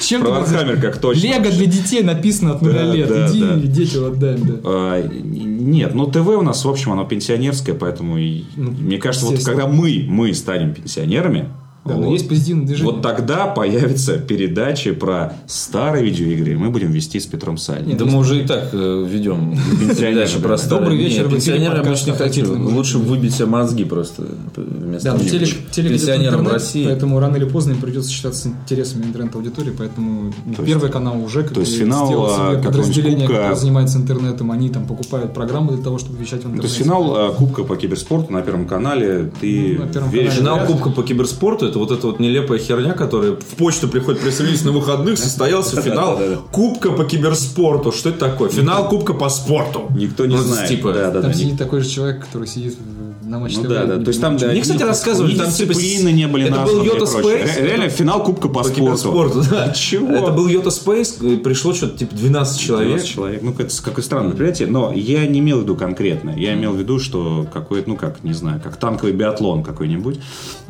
[0.00, 1.20] Чем Про Warhammer как точно.
[1.26, 3.08] Лего для детей написано от нуля Да, лет.
[3.08, 3.54] да, Иди да.
[3.56, 4.54] детям отдаем, да.
[4.64, 8.16] А, Нет, ну ТВ у нас, в общем, оно пенсионерское, поэтому
[8.56, 11.48] Ну, мне кажется, вот когда мы, мы станем пенсионерами,
[11.84, 12.92] Да, но вот, есть позитивное движение.
[12.92, 17.96] вот тогда появятся передачи про старые видеоигры, и мы будем вести с Петром Сальником.
[18.06, 19.56] Да мы уже и так э, ведем
[19.98, 20.80] передачи про старые.
[20.80, 22.62] Добрый вечер, Пенсионеры обычно не «Отвратительный хотят.
[22.64, 22.76] мужик».
[22.76, 24.26] Лучше выбить себе мозги просто
[24.56, 26.84] вместо Да, но телек, телек Пенсионерам интернет, России.
[26.84, 31.42] поэтому рано или поздно им придется считаться с интересами интернет-аудитории, поэтому есть- первый канал уже
[31.42, 34.84] как то есть бы финал, сделал а, себе подразделение, кубка- которое занимается интернетом, они там
[34.86, 36.68] покупают программы для того, чтобы вещать в То интернете.
[36.68, 40.34] есть финал э, Кубка по киберспорту на Первом канале, ты Ну, на Первом веришь?
[40.36, 40.58] канале.
[40.60, 40.66] Финал.
[40.66, 44.72] Кубка по киберспорту это вот эта вот нелепая херня, которая в почту приходит пресс-релиз на
[44.72, 46.18] выходных, состоялся финал.
[46.52, 47.92] Кубка по киберспорту.
[47.92, 48.48] Что это такое?
[48.48, 49.86] Финал Кубка по спорту.
[49.96, 50.68] Никто не Ну, знает.
[50.68, 52.76] Типа, Да, да, Там да, сидит такой же человек, который сидит
[53.22, 53.96] на Ну ТВ да, да.
[53.96, 56.86] не То есть там, да, Мне, кстати, рассказывали, там, типа, не были это был и
[56.86, 59.42] Йота Ре- Реально финал Кубка по, По спорту.
[59.50, 59.70] да.
[59.70, 60.12] Чего?
[60.12, 62.88] Это был Йота Space, и пришло что-то типа 12 человек.
[62.88, 63.42] 12 человек.
[63.42, 64.68] Ну, это какое странное мероприятие.
[64.68, 66.30] Но я не имел в виду конкретно.
[66.36, 70.18] Я имел в виду, что какой-то, ну, как, не знаю, как танковый биатлон какой-нибудь.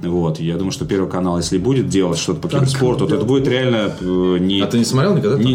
[0.02, 0.40] Вот.
[0.40, 3.92] Я думаю, что Первый канал, если будет делать что-то по киберспорту, то это будет реально
[4.00, 4.60] э, не...
[4.60, 5.54] А ты не смотрел никогда не,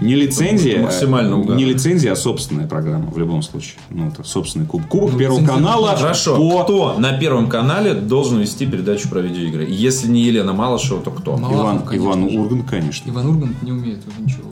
[0.00, 1.56] не лицензия, Это максимально а- угар.
[1.56, 3.74] не лицензия, а собственная программа в любом случае.
[3.90, 4.86] Ну, это собственный куб.
[4.88, 6.36] Кубок Ну, Первого канала Хорошо.
[6.36, 9.66] по Кто на Первом канале должен вести передачу про видеоигры?
[9.68, 11.36] Если не Елена Малышева, то кто?
[11.36, 12.22] Малахов, Иван, конечно Иван.
[12.38, 13.10] Ургант, конечно.
[13.10, 14.48] Иван Ургант не умеет уже ничего.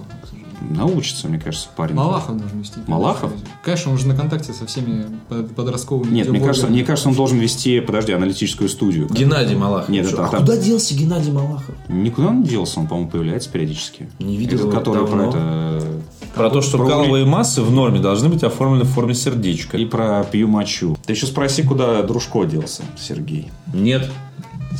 [0.60, 1.94] Научится, мне кажется, парень.
[1.94, 2.80] Малахов должен вести.
[2.86, 3.32] Малахов?
[3.64, 7.14] Конечно, он же на контакте со всеми под- подростковыми Нет, мне кажется, мне кажется, он
[7.14, 9.08] должен вести, подожди, аналитическую студию.
[9.10, 9.88] Геннадий Малахов.
[9.88, 11.74] Нет, это а там- куда делся Геннадий Малахов?
[11.88, 14.08] Никуда он не делся, он, по-моему, появляется периодически.
[14.18, 15.30] Не видел Этот, его который про давно.
[15.78, 15.86] это...
[16.34, 19.76] Про то, что Про каловые массы в норме должны быть оформлены в форме сердечка.
[19.76, 20.96] И про пью мочу.
[21.04, 23.50] Ты еще спроси, куда Дружко делся, Сергей.
[23.74, 24.08] Нет.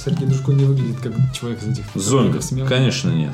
[0.02, 1.84] Сергей Душко не выглядит как человек из этих...
[1.94, 2.38] Зомби.
[2.68, 3.32] Конечно, нет.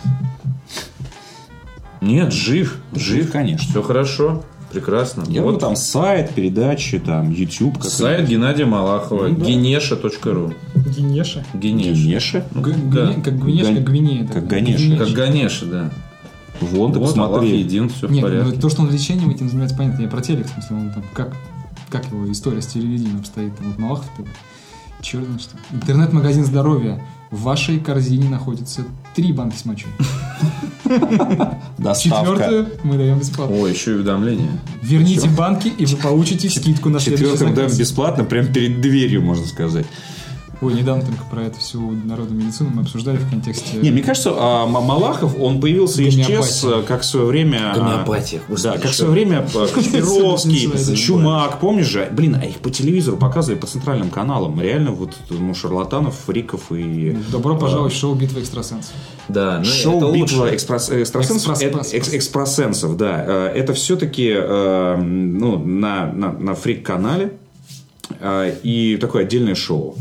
[2.00, 2.78] Нет, жив.
[2.94, 3.68] Жив, конечно.
[3.70, 4.44] Все хорошо.
[4.72, 5.24] Прекрасно.
[5.28, 7.82] Я вот там сайт, передачи, там, YouTube.
[7.84, 9.28] сайт Геннадия Малахова.
[9.28, 9.44] Ну да.
[9.46, 10.52] Генеша.ру.
[10.74, 11.44] Генеша.
[11.54, 11.90] Генеша.
[11.94, 12.44] Генеша.
[12.52, 13.12] Г- да.
[13.24, 14.26] Как Гвинеша, как Гвинея.
[14.26, 14.46] как.
[14.46, 14.96] Ганеша.
[14.96, 15.90] Как Ганеша, да.
[16.60, 17.58] Вон, ты Вот, Аллах посмотри.
[17.60, 18.52] един, все в Нет, порядке.
[18.54, 20.02] ну, то, что он лечением этим занимается, понятно.
[20.02, 21.36] Я про телек, в смысле, он там, как,
[21.90, 23.54] как его история с телевидением обстоит.
[23.56, 24.10] Там вот Малахов,
[25.12, 25.56] знает что.
[25.72, 27.02] Интернет-магазин здоровья.
[27.30, 28.82] В вашей корзине находится
[29.14, 29.90] три банки с мочой.
[31.78, 32.34] Доставка.
[32.34, 33.56] Четвертую мы даем бесплатно.
[33.56, 34.50] О, еще и уведомление.
[34.82, 37.78] Верните банки, и вы получите скидку на следующий Четвертым даем заказ.
[37.78, 39.86] бесплатно, прямо перед дверью, можно сказать.
[40.62, 43.76] Ой, недавно только про эту всю народную медицину мы обсуждали в контексте...
[43.76, 47.72] Не, мне кажется, а, Малахов, он появился и исчез, э, как в свое время...
[47.72, 50.96] а, Гомеопатия, господи, Да, как в свое время а, Кашпировский.
[50.96, 52.08] Чумак, помнишь же?
[52.10, 54.58] Блин, а их по телевизору показывали по центральным каналам.
[54.60, 57.16] Реально вот ну, шарлатанов, фриков и...
[57.30, 58.92] Добро пожаловать в шоу «Битва экстрасенсов».
[59.28, 63.24] Да, ну, Шоу это «Битва экспресс- экстрасенсов», Экспресс- это- экспресс- экс- экспрасенсов, да.
[63.26, 67.45] Э, Это все-таки ну, на, на, на фрик-канале э,
[68.20, 69.96] и такое отдельное шоу.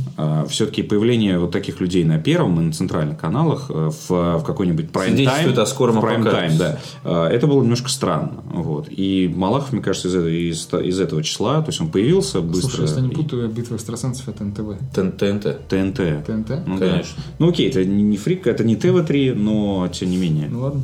[0.47, 4.91] Все-таки появление вот таких людей на первом и на центральных каналах э, в, в какой-нибудь
[4.91, 5.57] прайм-тайм.
[5.57, 6.79] О скором прайм-тайм, да.
[7.03, 8.43] Э, Это было немножко странно.
[8.53, 8.87] Вот.
[8.89, 12.69] И Малахов, мне кажется, из, из, из этого числа, то есть он появился быстро.
[12.69, 14.77] Слушай, если я не путаю, «Битва экстрасенсов»— это НТВ.
[14.93, 15.17] ТНТ.
[15.17, 16.25] ТНТ.
[16.25, 16.67] ТНТ?
[16.67, 16.91] Ну, да.
[16.91, 17.23] Конечно.
[17.39, 20.47] Ну окей, это не, не фрик, это не ТВ-3, но тем не менее.
[20.49, 20.81] Ну ладно.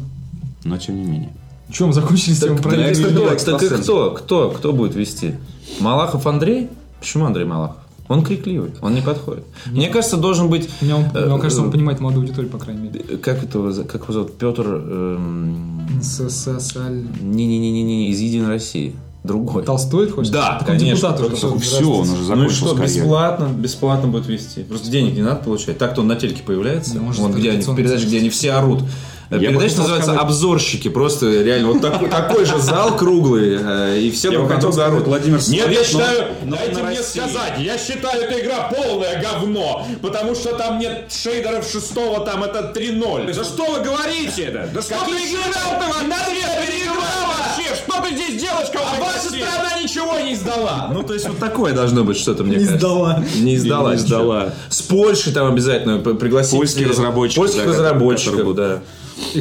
[0.63, 1.29] Но тем не менее.
[1.71, 4.11] Чем мы закончили с тем Так, про так, я «Битву говорю, кто, да, так кто,
[4.11, 5.35] кто, кто будет вести?
[5.79, 6.67] Малахов Андрей?
[7.01, 7.77] Почему Андрей Малахов?
[8.07, 9.43] Он крикливый, он не подходит.
[9.65, 10.69] Мне кажется, должен быть...
[10.81, 13.17] Меня, он- э, мне кажется, он э, понимает молодую аудиторию, по крайней мере.
[13.17, 14.37] Как это как его зовут?
[14.37, 14.65] Петр...
[14.67, 17.03] эм, Сосаль...
[17.21, 18.95] Не-не-не-не, из Единой России.
[19.23, 19.63] Другой.
[19.63, 20.31] Толстой хочешь?
[20.31, 20.95] Да, Так он конечно.
[20.95, 21.35] депутат уже.
[21.59, 24.63] Все, он уже Ну и закончил что, бесплатно, бесплатно будет вести.
[24.63, 25.77] Просто денег не надо получать.
[25.77, 26.95] Так-то он на телеке появляется.
[26.95, 28.83] Да, он где они, традиционный передача, где они все орут.
[29.31, 30.89] Я бы Передача называется сказать- «Обзорщики».
[30.89, 33.57] Просто реально вот такой, такой же зал круглый.
[33.61, 35.03] э, И все Я бы хотел сказать.
[35.05, 40.55] Владимир Нет, я считаю, дайте мне сказать, я считаю, эта игра полное говно, потому что
[40.57, 43.33] там нет шейдеров шестого, там это 3-0.
[43.33, 44.51] Да что вы говорите?
[44.51, 46.03] Да, да что ты играл-то?
[46.07, 47.31] На две переиграла!
[47.31, 50.89] Вообще, что ты здесь делаешь, кого А ваша страна ничего не сдала.
[50.93, 52.77] Ну, то есть, вот такое должно быть что-то, мне Не кажется.
[52.79, 53.23] сдала.
[53.39, 53.89] Не сдала.
[53.95, 54.07] Не ничего.
[54.07, 54.53] сдала.
[54.69, 56.51] С Польши там обязательно пригласить.
[56.57, 58.79] Польских да, которые разработчиков, да.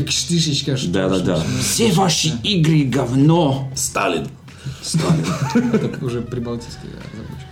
[0.08, 1.36] Штышечка, что Да, да, ж, да.
[1.48, 3.70] ну, Все ваши игры говно.
[3.74, 4.28] Сталин.
[5.54, 7.48] Это уже прибалтийский разработчик.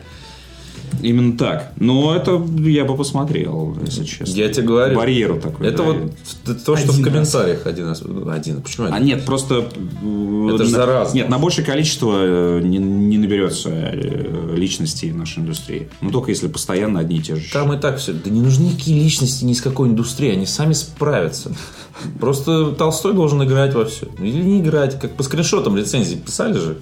[1.01, 1.73] Именно так.
[1.77, 4.33] Но это я бы посмотрел, если честно.
[4.35, 4.97] Я тебе говорю.
[4.97, 5.69] Барьеру такой.
[5.69, 5.83] Это да.
[5.85, 5.97] вот
[6.45, 7.13] т- то, что в Один раз.
[7.33, 8.03] комментариях один раз.
[8.29, 8.63] Один.
[8.63, 9.07] Почему А один?
[9.07, 9.69] нет, просто...
[10.03, 11.17] э, Это ж на- заразно.
[11.17, 15.89] Нет, на большее количество э, не, не наберется э, личностей в нашей индустрии.
[16.01, 17.53] Ну, только если постоянно одни и те же.
[17.53, 18.13] Там и так все.
[18.13, 20.31] Да не нужны никакие личности ни из какой индустрии.
[20.33, 21.53] Они сами справятся.
[22.21, 24.07] Просто Толстой должен играть во все.
[24.19, 24.99] Или не играть.
[24.99, 26.79] Как по скриншотам лицензии писали же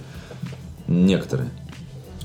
[0.88, 1.50] некоторые.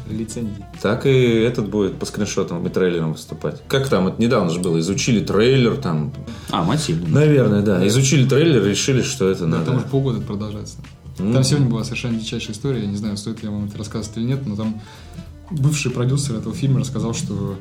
[0.10, 0.66] Лицензии.
[0.82, 3.62] Так и этот будет по скриншотам и трейлерам выступать.
[3.68, 6.12] Как там, это недавно же было, изучили трейлер там.
[6.49, 7.08] А, Матильда.
[7.08, 7.86] Наверное, да.
[7.88, 9.78] Изучили трейлер, решили, что это Да, там надо.
[9.78, 10.78] уже полгода это продолжается.
[11.18, 12.82] Там сегодня была совершенно дичайшая история.
[12.82, 14.82] Я не знаю, стоит ли я вам это рассказывать или нет, но там
[15.52, 17.56] бывший продюсер этого фильма рассказал, что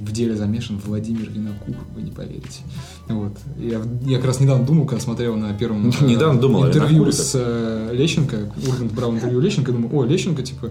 [0.00, 2.60] в деле замешан Владимир Винокур, вы не поверите.
[3.08, 3.32] Вот.
[3.58, 7.10] Я, я как раз недавно думал, когда смотрел на первом э, Недавно думал о интервью
[7.12, 10.70] с э, Лещенко, Ургант брал интервью Лещенко, думаю, о, Лещенко, типа,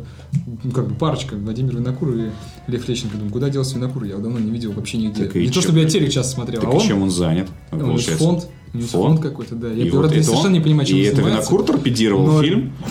[0.63, 2.29] ну, как бы парочка, Владимир Винокур и
[2.67, 3.17] Лев Лещенко.
[3.17, 4.03] Думаю, куда делся Винокур?
[4.03, 5.25] Я его давно не видел вообще нигде.
[5.25, 5.61] Так не то, чё?
[5.61, 6.81] чтобы я телек часто смотрел, Так а он...
[6.81, 7.47] чем он занят?
[7.71, 8.17] Ну, получается?
[8.23, 8.47] фонд.
[8.73, 9.05] У него Фонд?
[9.19, 9.67] фонд какой-то, да.
[9.71, 11.49] Я И вот это совершенно он- не понимаю, чем И он это занимается.
[11.51, 12.71] Винокур торпедировал Но- фильм?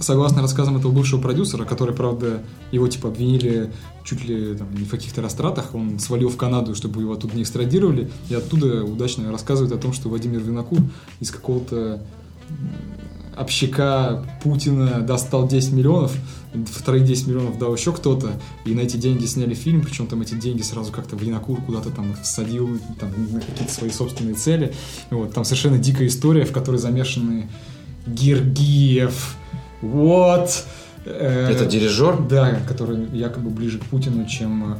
[0.00, 2.42] согласно рассказам этого бывшего продюсера, который, правда,
[2.72, 3.72] его типа обвинили
[4.04, 7.42] чуть ли там, не в каких-то растратах, он свалил в Канаду, чтобы его оттуда не
[7.42, 10.80] экстрадировали, и оттуда удачно рассказывает о том, что Владимир Винокур
[11.20, 12.02] из какого-то
[13.36, 16.12] общака Путина достал 10 миллионов,
[16.66, 18.32] вторые 10 миллионов дал еще кто-то,
[18.64, 22.14] и на эти деньги сняли фильм, причем там эти деньги сразу как-то Винокур куда-то там
[22.22, 24.74] всадил там, на какие-то свои собственные цели.
[25.10, 27.48] Вот, там совершенно дикая история, в которой замешаны
[28.06, 29.36] Гергиев,
[29.82, 30.64] вот,
[31.04, 32.20] э, Это дирижер?
[32.22, 34.76] Да, который якобы ближе к Путину, чем, э,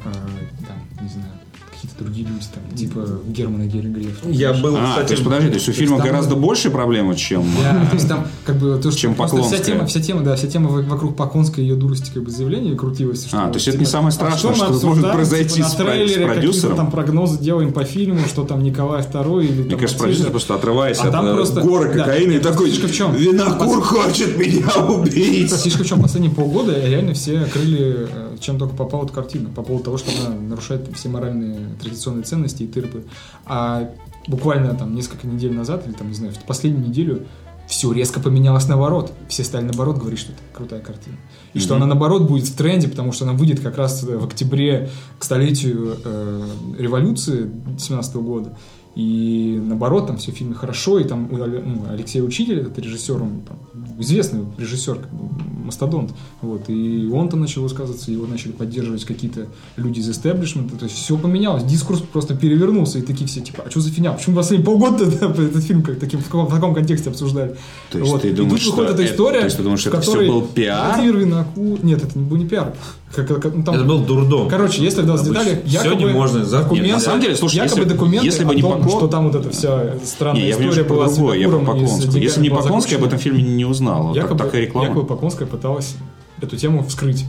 [0.67, 1.33] там, не знаю,
[1.81, 4.19] какие-то другие люди, там, типа Германа Геригриев.
[4.27, 7.15] Я был, А, кстати, то есть, подожди, то есть у фильма там- гораздо больше проблемы,
[7.17, 7.45] чем...
[7.63, 9.75] Да, то есть там как бы то, что Чем просто вся Поклонская.
[9.77, 13.27] тема, вся тема, да, вся тема вокруг Поклонской и ее дурости как бы заявления крутилась.
[13.27, 15.85] Что, А, то есть это не самое страшное, мы что может произойти типа, с на
[15.85, 16.53] про- с трейлере продюсером?
[16.53, 20.31] какие-то там прогнозы делаем по фильму, что там Николай II или Мне там кажется, продюсер
[20.31, 23.15] просто отрываясь А от там э, просто- горы да, кокаина и такой, в чем?
[23.15, 25.53] Винокур хочет меня убить.
[25.55, 29.63] Фишка в чем последние полгода реально все крыли, э, чем только попала эта картина, по
[29.63, 33.05] поводу того, что она нарушает все моральные традиционные ценности и тырпы.
[33.47, 33.91] А
[34.27, 37.27] буквально там несколько недель назад, или там, не знаю, в последнюю неделю
[37.71, 39.13] все резко поменялось наоборот.
[39.29, 41.17] Все стали наоборот говорить, что это крутая картина.
[41.55, 44.91] И что она наоборот будет в тренде, потому что она выйдет как раз в октябре
[45.19, 46.49] к столетию э,
[46.79, 47.49] революции
[47.79, 48.57] 17 года.
[48.97, 53.43] И наоборот, там все в фильме хорошо, и там ну, Алексей Учитель, этот режиссер, он
[53.47, 53.59] там,
[54.01, 55.29] известный режиссер, как бы,
[55.65, 56.13] мастодонт,
[56.43, 60.97] вот, и он там начал высказываться, его начали поддерживать какие-то люди из истеблишмента, то есть
[60.97, 64.67] все поменялось, дискурс просто перевернулся, и такие все, типа, а что за фигня, почему последние
[64.67, 67.57] полгода этот фильм как, таким, в, каком, в таком контексте обсуждали?
[67.93, 68.23] То есть Вот.
[68.23, 70.29] ты И думаешь, тут выходит что эта это- история, то есть ты думаешь, это которой
[70.29, 70.97] был пиар?
[70.97, 72.75] Владимир Винокур- Нет, это был не пиар.
[73.15, 74.49] Как- как- ну, там- Это был дурдом.
[74.49, 76.93] Короче, если вдаваться в детали, якобы Сегодня можно, завтра документы.
[76.93, 79.27] На самом деле, слушай, якобы если- документы если бы о не том, Поклон- что там
[79.31, 82.23] вот эта вся странная Не, я история про была с я про Поклонскую.
[82.23, 84.15] Если не Поклонская, об закончена, этом фильме не узнал.
[84.15, 84.89] Якобы, такая реклама.
[84.89, 85.97] якобы Поклонская пыталась
[86.41, 87.25] эту тему вскрыть.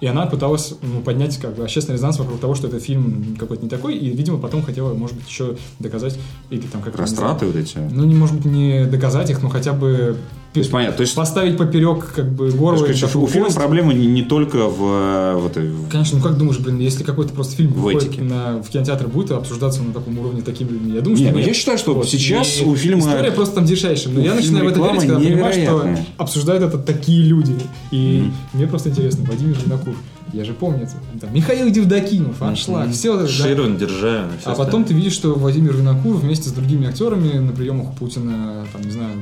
[0.00, 3.62] И она пыталась ну, поднять как бы, общественный резонанс вокруг того, что этот фильм какой-то
[3.62, 6.18] не такой, и, видимо, потом хотела, может быть, еще доказать,
[6.48, 7.76] или там как Растраты вот эти.
[7.76, 10.16] Ну, не, может быть, не доказать их, но хотя бы
[10.52, 12.80] То есть, понятно, то есть, поставить поперек как бы горло.
[12.82, 13.56] короче, такую у фильма кость.
[13.56, 15.70] проблема не, не только в, э, в этой...
[15.88, 18.20] Конечно, ну как думаешь, блин, если какой-то просто фильм В этике.
[18.22, 20.92] на, в кинотеатр будет обсуждаться на таком уровне такими людьми?
[20.96, 21.46] Я думаю, Не, что ну нет.
[21.46, 22.08] я считаю, что Вот.
[22.08, 24.12] сейчас И у фильма- История просто там дичайшая.
[24.12, 27.54] Но у я начинаю в это верить, когда понимаю, что обсуждают это такие люди.
[27.92, 29.94] И мне просто интересно, Владимир Винокур,
[30.32, 30.94] я же помню это.
[31.20, 33.22] Там, Михаил Евдокимов, аншлаг, все это.
[33.22, 33.28] да.
[33.28, 34.26] Ширвин, Державин.
[34.44, 38.66] А потом ты видишь, что Владимир Винокур вместе с другими актерами на приемах у Путина,
[38.72, 39.12] там, не знаю,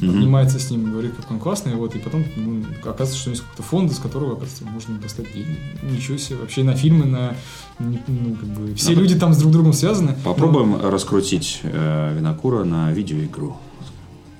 [0.00, 3.42] обнимается с ним и говорит, как он классный, вот, и потом ну, оказывается, что есть
[3.42, 5.58] какой-то фонд, из которого, оказывается, можно достать деньги.
[5.82, 6.36] Ничего себе.
[6.38, 7.34] Вообще на фильмы, на...
[7.78, 10.14] не- Ну, как бы, все Надо- люди там с друг другом связаны.
[10.24, 13.56] Попробуем раскрутить э, Винокура на видеоигру.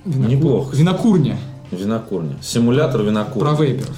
[0.05, 0.77] Но Винокур- Неплохо.
[0.77, 1.39] Винокурня.
[1.71, 2.37] Винокурня.
[2.43, 3.43] Симулятор винокур.
[3.43, 3.97] Про вейперов.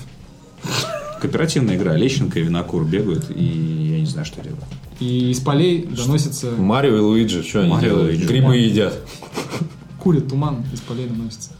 [1.20, 1.96] Кооперативная игра.
[1.96, 3.44] Лещенко и Винокур бегают, и
[3.92, 4.62] я не знаю, что делают.
[5.00, 6.50] И из полей доносится...
[6.52, 8.08] Марио и Луиджи, что они Марио делают?
[8.10, 8.26] Луиджи.
[8.28, 8.94] Грибы едят.
[9.98, 11.50] Курит туман, из полей доносится.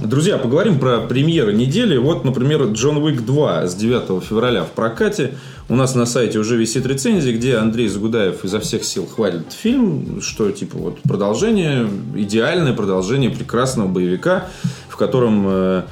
[0.00, 1.96] Друзья, поговорим про премьеры недели.
[1.96, 5.34] Вот, например, Джон Уик 2 с 9 февраля в прокате.
[5.68, 10.20] У нас на сайте уже висит рецензия, где Андрей Загудаев изо всех сил хвалит фильм,
[10.22, 14.48] что типа вот продолжение, идеальное продолжение прекрасного боевика,
[14.88, 15.82] в котором э,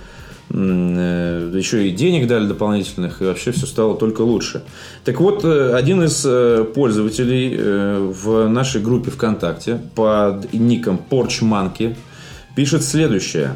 [0.50, 4.62] еще и денег дали дополнительных, и вообще все стало только лучше.
[5.04, 11.42] Так вот, э, один из э, пользователей э, в нашей группе ВКонтакте под ником Porch
[11.42, 11.96] Monkey
[12.54, 13.54] пишет следующее.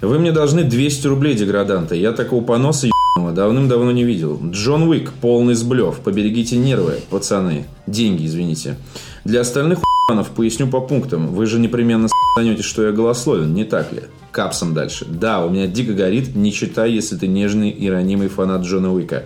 [0.00, 1.96] Вы мне должны 200 рублей, деграданты.
[1.96, 4.40] Я такого поноса ебаного давным-давно не видел.
[4.50, 6.00] Джон Уик, полный сблев.
[6.00, 7.66] Поберегите нервы, пацаны.
[7.86, 8.76] Деньги, извините.
[9.24, 9.78] Для остальных
[10.08, 11.28] уебанов поясню по пунктам.
[11.28, 14.02] Вы же непременно станете, что я голословен, не так ли?
[14.32, 15.04] Капсом дальше.
[15.06, 19.24] Да, у меня дико горит, не читай, если ты нежный и ранимый фанат Джона Уика.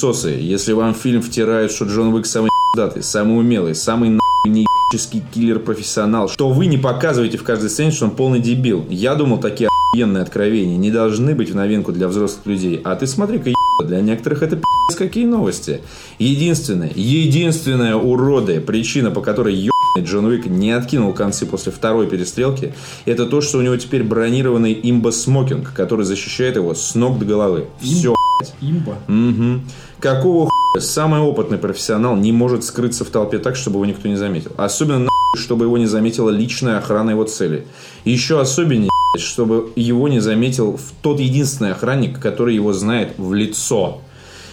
[0.00, 5.22] Хуесосы, если вам фильм втирают, что Джон Уик самый датый, самый умелый, самый нахуй неебический
[5.34, 8.86] киллер-профессионал, что вы не показываете в каждой сцене, что он полный дебил.
[8.88, 12.80] Я думал, такие охуенные откровения не должны быть в новинку для взрослых людей.
[12.84, 13.50] А ты смотри-ка,
[13.84, 15.82] для некоторых это пи***ц какие новости.
[16.18, 19.54] Единственная, единственная уроды, причина, по которой
[20.02, 22.74] Джон Уик не откинул концы после второй перестрелки,
[23.04, 27.66] это то, что у него теперь бронированный имбо-смокинг, который защищает его с ног до головы.
[27.80, 28.14] Все,
[28.60, 28.98] Имба.
[29.08, 29.60] Угу.
[30.00, 34.16] Какого хуя самый опытный профессионал не может скрыться в толпе так, чтобы его никто не
[34.16, 34.52] заметил?
[34.56, 37.66] Особенно нахуй, чтобы его не заметила личная охрана его цели.
[38.04, 44.02] И еще особеннее, чтобы его не заметил тот единственный охранник, который его знает в лицо.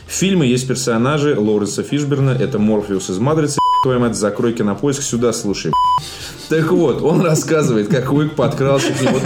[0.08, 5.34] В фильме есть персонажи Лоуренса Фишберна, это Морфеус из «Матрицы», твою мать, закрой кинопоиск, сюда
[5.34, 5.72] слушай.
[6.50, 9.20] Так вот, он рассказывает, как Уик подкрался к нему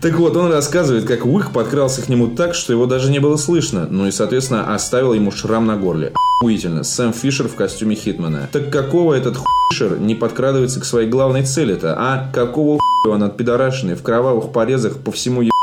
[0.00, 3.36] Так вот, он рассказывает, как Уик подкрался к нему так, что его даже не было
[3.36, 3.86] слышно.
[3.88, 6.12] Ну и, соответственно, оставил ему шрам на горле.
[6.40, 6.84] Охуительно.
[6.84, 8.48] Сэм Фишер в костюме Хитмана.
[8.52, 9.38] Так какого этот
[9.72, 12.30] Фишер не подкрадывается к своей главной цели-то, а?
[12.34, 15.53] Какого хуя он от пидорашины в кровавых порезах по всему пи***ет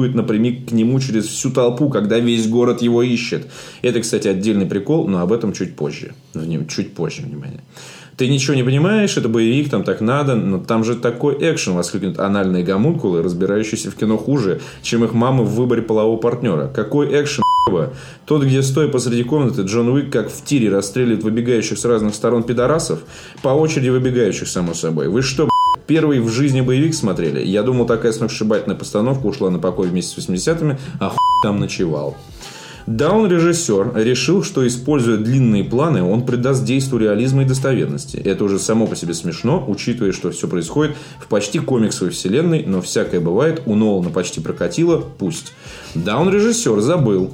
[0.00, 3.46] напрямик к нему через всю толпу, когда весь город его ищет.
[3.82, 6.14] Это, кстати, отдельный прикол, но об этом чуть позже.
[6.34, 7.60] Вним- Чуть позже, внимание.
[8.16, 12.18] Ты ничего не понимаешь, это боевик, там так надо, но там же такой экшен, воскликнут
[12.18, 16.68] анальные гомункулы, разбирающиеся в кино хуже, чем их мамы в выборе полового партнера.
[16.68, 17.42] Какой экшен?
[18.26, 22.42] Тот, где стоя посреди комнаты, Джон Уик, как в тире, расстреливает выбегающих с разных сторон
[22.42, 23.00] пидорасов,
[23.40, 25.08] по очереди выбегающих, само собой.
[25.08, 25.48] Вы что,
[25.92, 27.44] первый в жизни боевик смотрели?
[27.44, 32.16] Я думал, такая сногсшибательная постановка ушла на покой вместе с 80-ми, а хуй там ночевал.
[32.86, 38.16] Даун-режиссер решил, что, используя длинные планы, он придаст действу реализма и достоверности.
[38.16, 42.80] Это уже само по себе смешно, учитывая, что все происходит в почти комиксовой вселенной, но
[42.80, 45.52] всякое бывает, у Нолана почти прокатило, пусть.
[45.94, 47.32] Даун-режиссер забыл,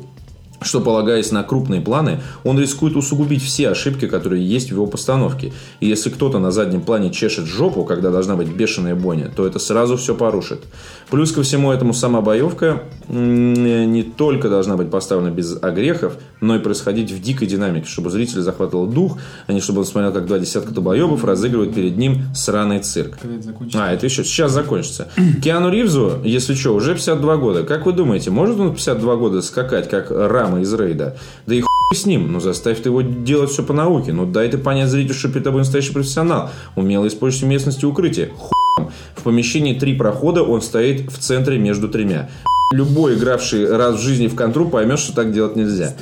[0.60, 5.52] что, полагаясь на крупные планы, он рискует усугубить все ошибки, которые есть в его постановке.
[5.80, 9.58] И если кто-то на заднем плане чешет жопу, когда должна быть бешеная бойня, то это
[9.58, 10.64] сразу все порушит.
[11.10, 13.54] Плюс ко всему этому сама боевка м,
[13.92, 18.40] не только должна быть поставлена без огрехов, но и происходить в дикой динамике, чтобы зритель
[18.40, 22.80] захватывал дух, а не чтобы он смотрел, как два десятка долбоебов разыгрывают перед ним сраный
[22.80, 23.18] цирк.
[23.22, 23.52] Это?
[23.74, 25.08] А, это еще сейчас закончится.
[25.42, 27.62] Киану Ривзу, если что, уже 52 года.
[27.64, 30.10] Как вы думаете, может он в 52 года скакать, как
[30.48, 31.16] Рама из Рейда?
[31.46, 34.12] Да и хуй с ним, ну заставь ты его делать все по науке.
[34.12, 36.50] Ну дай ты понять зрителю, что перед тобой настоящий профессионал.
[36.74, 38.30] Умело используешь местности укрытия.
[38.36, 38.88] Хуй.
[39.16, 42.30] В помещении три прохода он стоит в центре между тремя.
[42.72, 45.94] Любой, игравший раз в жизни в контру, поймет, что так делать нельзя.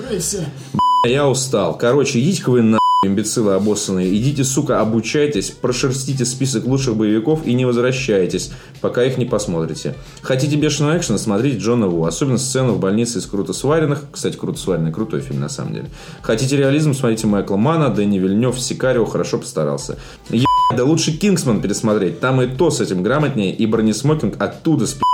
[1.07, 1.78] Я устал.
[1.78, 4.16] Короче, идите-ка вы на имбецилы обоссанные.
[4.16, 8.50] Идите, сука, обучайтесь, прошерстите список лучших боевиков и не возвращайтесь,
[8.80, 9.94] пока их не посмотрите.
[10.22, 12.04] Хотите бешеного экшена, смотрите Джона Ву.
[12.04, 14.04] Особенно сцену в больнице из круто сваренных.
[14.12, 15.90] Кстати, круто сваренный, крутой фильм на самом деле.
[16.22, 19.98] Хотите реализм, смотрите Майкла Мана, Дэнни Вильнев, Sicario хорошо постарался.
[20.30, 20.44] Е-
[20.76, 22.18] да лучше Kingsman пересмотреть.
[22.18, 25.05] Там и то с этим грамотнее, и бронесмокинг оттуда спи***ли.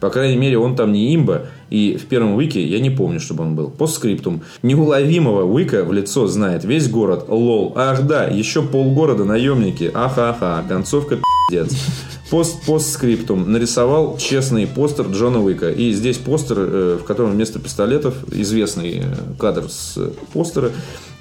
[0.00, 3.44] По крайней мере, он там не имба, и в первом Уике я не помню, чтобы
[3.44, 3.70] он был.
[3.70, 4.42] Постскриптум.
[4.62, 7.26] Неуловимого Уика в лицо знает весь город.
[7.28, 7.72] Лол.
[7.76, 9.90] Ах да, еще полгорода наемники.
[9.92, 10.64] Аха-аха.
[10.68, 11.18] Концовка
[11.50, 11.76] пиздец.
[12.30, 13.50] Пост постскриптум.
[13.50, 15.70] Нарисовал честный постер Джона Уика.
[15.70, 19.98] И здесь постер, э, в котором вместо пистолетов известный э, кадр с
[20.32, 20.70] постера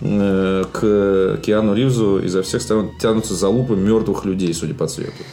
[0.01, 5.23] э, к Киану Ривзу изо всех сторон тянутся залупы мертвых людей, судя по цвету.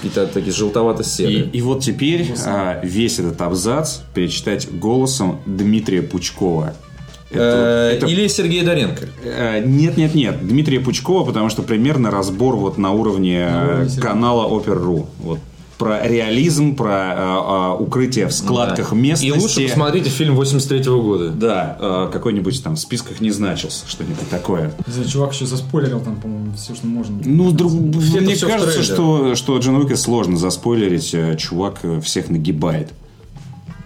[0.00, 1.50] Какие-то такие И, желтовато-серые.
[1.52, 6.74] и вот теперь а, весь этот абзац перечитать голосом Дмитрия Пучкова.
[7.30, 9.06] Это- Э, это- Или Сергей Доренко.
[9.24, 10.46] Э, Нет, нет, нет.
[10.46, 14.02] Дмитрия Пучкова, потому что примерно разбор вот на уровне На уровне э, Сергея.
[14.02, 15.06] канала Опер.ру.
[15.18, 15.38] Вот
[15.78, 18.96] про реализм, про э, э, укрытие в складках Да.
[18.96, 19.26] местности.
[19.38, 21.30] И лучше посмотрите фильм 83 года.
[21.30, 24.72] Да, э, какой-нибудь там в списках не значился, что-нибудь такое.
[24.86, 27.20] Знаю, чувак еще заспойлерил там, по-моему, все, что можно.
[27.24, 31.14] Ну, друг- мне кажется, что, что Джон Уика сложно заспойлерить.
[31.38, 32.92] Чувак всех нагибает.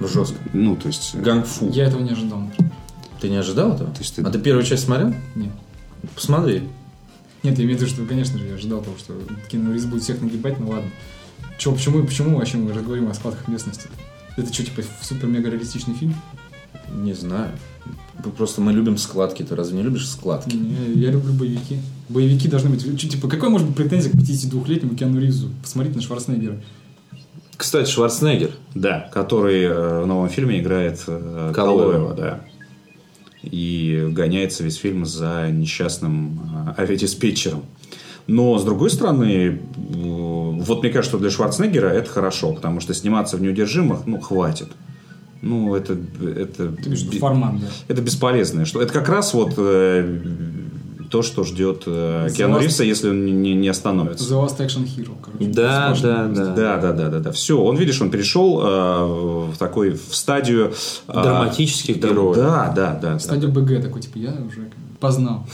[0.00, 0.36] Жестко.
[0.52, 1.14] Ну, то есть...
[1.14, 1.68] Ганг-фу.
[1.72, 2.42] Я этого не ожидал.
[3.20, 3.92] Ты не ожидал этого?
[3.98, 5.14] есть ты- А ты первую часть смотрел?
[5.36, 5.52] Нет.
[6.16, 6.62] Посмотри.
[7.44, 9.14] Нет, я имею в виду, что, конечно же, я ожидал того, что
[9.50, 10.90] Киану Ривз будет всех нагибать, ну ладно.
[11.58, 13.88] Че, почему, почему вообще мы разговариваем о складках местности?
[14.36, 16.14] Это что, типа, супер-мега реалистичный фильм?
[16.94, 17.52] Не знаю.
[18.36, 19.42] Просто мы любим складки.
[19.42, 20.54] Ты разве не любишь складки?
[20.54, 21.78] Не, я люблю боевики.
[22.08, 22.82] Боевики должны быть...
[23.00, 25.50] чё, типа, какой может быть претензия к 52-летнему Киану Ривзу?
[25.62, 26.60] Посмотрите на Шварценеггера.
[27.56, 28.50] Кстати, Шварценеггер.
[28.74, 32.14] Да, который э, в новом фильме играет э, Калоева.
[32.14, 32.40] Да.
[33.42, 37.64] И гоняется весь фильм за несчастным э, авиадиспетчером.
[38.26, 39.60] Но, с другой стороны, э,
[39.96, 44.68] вот мне кажется, что для Шварценеггера это хорошо, потому что сниматься в «Неудержимых», ну, хватит.
[45.42, 45.96] Ну, это...
[46.36, 47.66] это Ты формат, да.
[47.88, 48.64] это бесполезное.
[48.64, 50.20] Что, это как раз вот э,
[51.12, 54.24] то, что ждет э, The Киану Last- Ривза, если он не, не остановится.
[54.24, 55.44] The Last Action Hero, короче.
[55.52, 56.46] Да, да, да.
[56.54, 57.32] Да, да, да, да, да.
[57.32, 60.72] Все, он, видишь, он перешел э, в такой в стадию
[61.08, 62.36] э, Драматических да, героев.
[62.36, 63.12] Да, да, да.
[63.14, 63.18] да.
[63.18, 64.70] Стадию БГ такой, типа, я уже
[65.00, 65.44] познал.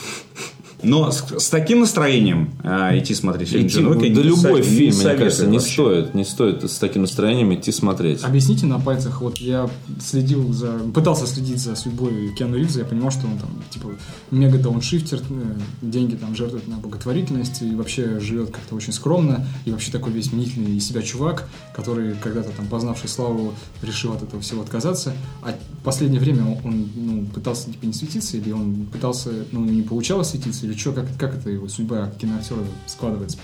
[0.82, 4.60] Но с, с таким настроением э, идти смотреть фильм Идти- Джон Уик да не любой
[4.60, 5.72] не фильм, мне кажется, не вообще.
[5.72, 8.22] стоит, не стоит с таким настроением идти смотреть.
[8.22, 9.68] Объясните на пальцах, вот я
[10.00, 13.88] следил за, пытался следить за судьбой Киану Ривза, я понимал, что он там, типа,
[14.30, 19.70] мега дауншифтер, э, деньги там жертвует на благотворительность и вообще живет как-то очень скромно, и
[19.72, 23.52] вообще такой весь мнительный из себя чувак, который когда-то там, познавший славу,
[23.82, 25.12] решил от этого всего отказаться,
[25.42, 29.64] а в последнее время он, он, ну, пытался, типа, не светиться, или он пытался, ну,
[29.64, 33.38] не получалось светиться, или что, как, как это его судьба киноактера складывается?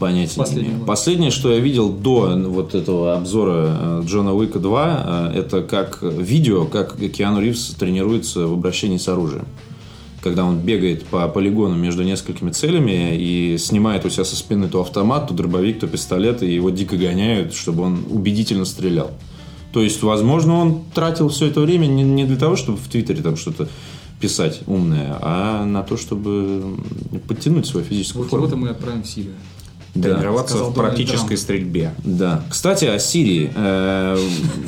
[0.00, 0.86] Понятия не Последний год.
[0.86, 6.02] Последнее, что я видел до вот этого обзора э, Джона Уика 2, э, это как
[6.02, 9.46] видео, как Киану Ривз тренируется в обращении с оружием.
[10.22, 14.80] Когда он бегает по полигону между несколькими целями и снимает у себя со спины то
[14.80, 19.12] автомат, то дробовик, то пистолет, и его дико гоняют, чтобы он убедительно стрелял.
[19.72, 23.22] То есть, возможно, он тратил все это время не, не для того, чтобы в Твиттере
[23.22, 23.68] там что-то
[24.20, 26.76] писать умное, а на то, чтобы
[27.26, 28.46] подтянуть свою физическую Вот форму.
[28.46, 29.34] его-то мы отправим в Сирию.
[29.94, 30.14] Да.
[30.14, 31.38] Тренироваться сказал в практической Трамп.
[31.40, 31.94] стрельбе.
[32.04, 32.44] Да.
[32.48, 33.50] Кстати, о Сирии.
[33.56, 34.16] Э,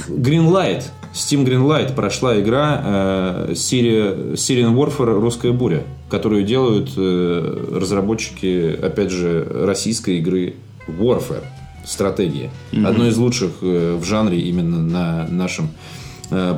[0.09, 0.83] Greenlight,
[1.15, 9.11] Steam Greenlight прошла игра э, Syria- Syrian Warfare Русская буря, которую делают э, разработчики, опять
[9.11, 10.55] же, российской игры
[10.89, 11.45] Warfare.
[11.85, 12.51] Стратегия.
[12.73, 15.69] Одно из лучших э, в жанре именно на нашем э,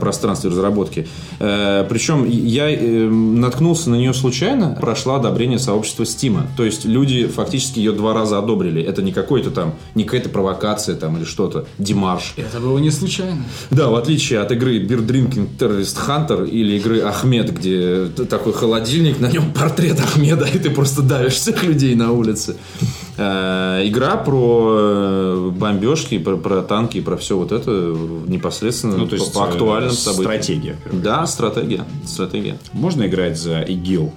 [0.01, 1.07] пространстве разработки.
[1.39, 6.43] Э, Причем я э, наткнулся на нее случайно, прошла одобрение сообщества Steam.
[6.57, 8.83] То есть люди фактически ее два раза одобрили.
[8.83, 12.35] Это не какой-то там, не какая-то провокация там или что-то, демарш.
[12.37, 13.45] Это было не случайно.
[13.70, 19.20] Да, в отличие от игры Beer Drinking Terrorist Hunter или игры Ахмед, где такой холодильник,
[19.20, 22.57] на нем портрет Ахмеда, и ты просто давишь всех людей на улице.
[23.17, 27.71] Э, Игра про э, бомбежки, про, про танки, про все вот это
[28.27, 30.33] непосредственно Ну, то есть по, по актуальным э, событиям.
[30.43, 30.77] стратегия.
[30.93, 31.85] Да, стратегия.
[32.05, 32.59] Стратегия.
[32.73, 34.12] Можно играть за ИГИЛ?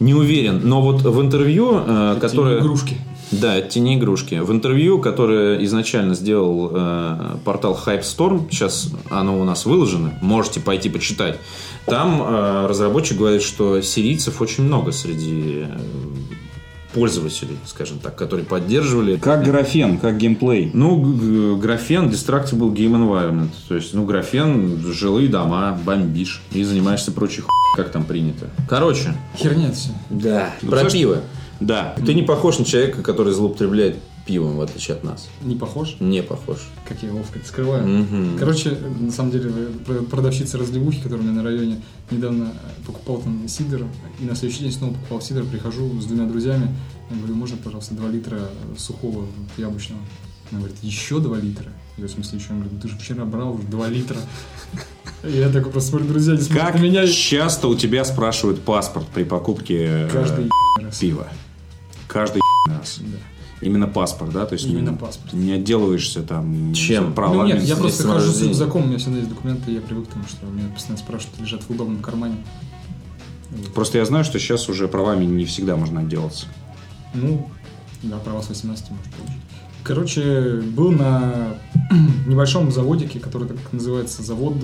[0.00, 2.60] Не уверен, но вот в интервью, э, которое...
[2.60, 2.96] Игрушки.
[3.30, 4.36] Да, это тени игрушки.
[4.36, 10.60] В интервью, которое изначально сделал э, портал Hype Storm, сейчас оно у нас выложено, можете
[10.60, 11.38] пойти почитать.
[11.84, 15.78] Там э, разработчик говорит, что сирийцев очень много среди э,
[16.98, 19.16] пользователей, скажем так, которые поддерживали.
[19.16, 20.70] Как графен, как геймплей.
[20.74, 23.50] Ну, графен, Destructible Game Environment.
[23.68, 28.46] То есть, ну, графен, жилые дома, бомбишь и занимаешься прочей хуй, как там принято.
[28.68, 29.90] Короче, Херня все.
[30.10, 31.18] да, Ну, про пиво.
[31.60, 31.94] Да.
[32.04, 33.96] Ты не похож на человека, который злоупотребляет
[34.28, 35.28] пивом, в отличие от нас.
[35.42, 35.96] Не похож?
[36.00, 36.58] Не похож.
[36.86, 37.86] Как я ловко это скрываю.
[37.86, 38.38] Мгм.
[38.38, 39.50] Короче, на самом деле,
[39.86, 42.52] пр- продавщица разливухи, которая у меня на районе недавно
[42.86, 43.86] покупал там сидр,
[44.20, 46.68] и на следующий день снова покупал сидр, прихожу с двумя друзьями,
[47.10, 48.38] я говорю, можно, пожалуйста, 2 литра
[48.76, 49.26] сухого
[49.56, 50.00] яблочного?
[50.50, 51.72] Она говорит, еще 2 литра?
[51.96, 52.48] Я в смысле еще?
[52.50, 54.18] Я говорю, «Ну, ты же вчера брал уже 2 литра.
[55.24, 57.06] Я такой просто смотрю, друзья, не смотрят Как на меня.
[57.08, 60.48] часто у тебя спрашивают паспорт при покупке э, Каждый
[60.80, 60.98] раз.
[60.98, 61.26] пива?
[62.06, 63.00] Каждый раз.
[63.60, 64.46] Именно паспорт, да?
[64.46, 65.32] То есть Именно не, паспорт.
[65.32, 67.14] не отделываешься там Чем?
[67.16, 70.12] Ну нет, я просто хожу с рюкзаком, у меня всегда есть документы, я привык к
[70.12, 72.36] тому, что меня постоянно спрашивают, лежат в удобном кармане.
[73.50, 73.74] Вот.
[73.74, 76.46] Просто я знаю, что сейчас уже правами не всегда можно отделаться.
[77.14, 77.48] Ну,
[78.02, 79.42] да, права с 18 может получить.
[79.82, 81.54] Короче, был на
[82.26, 84.54] небольшом заводике, который так называется завод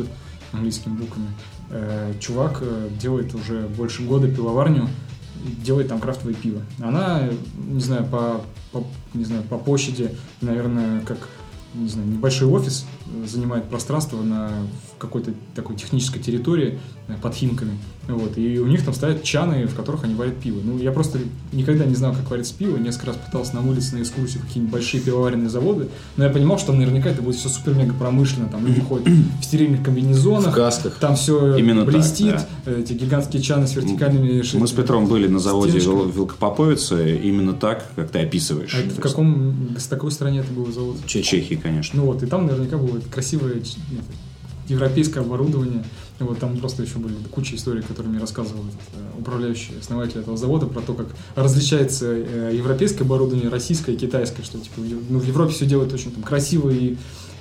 [0.52, 1.28] английскими буквами.
[1.70, 5.13] Э, чувак э, делает уже больше года пивоварню, и
[5.44, 6.62] делает там крафтовое пиво.
[6.80, 8.40] Она, не знаю, по,
[8.72, 11.28] по- не знаю, по площади, наверное, как
[11.74, 12.86] не знаю, небольшой офис
[13.26, 14.50] занимает пространство на
[14.98, 16.78] какой-то такой технической территории
[17.08, 17.72] э, под Химками.
[18.08, 20.60] Вот, и у них там стоят чаны, в которых они варят пиво.
[20.62, 21.18] Ну, я просто
[21.52, 22.76] никогда не знал, как варится пиво.
[22.76, 25.88] Несколько раз пытался на улице на экскурсии какие-нибудь большие пивоваренные заводы.
[26.18, 28.48] Но я понимал, что там наверняка это будет все супер-мега промышленно.
[28.48, 30.52] Там люди ходят в стерильных комбинезонах.
[30.52, 30.96] В касках.
[30.98, 32.36] Там все Именно так, блестит.
[32.66, 32.72] да.
[32.72, 36.02] Эти гигантские чаны с вертикальными Мы с Петром были на заводе стеночками.
[36.10, 38.74] Вил- Вилкопоповицы именно так, как ты описываешь.
[38.74, 40.98] А это То в каком, с какой стране это был завод?
[41.06, 42.00] Чехии, конечно.
[42.00, 44.04] Ну вот, и там наверняка было красивое ч- это,
[44.68, 45.84] европейское оборудование.
[46.20, 50.66] Вот там просто еще были куча историй, которые мне рассказывал этот, управляющий основатель этого завода
[50.66, 54.80] про то, как различается э, европейское оборудование, российское и китайское, что типа
[55.10, 56.96] ну, в Европе все делают очень там красиво и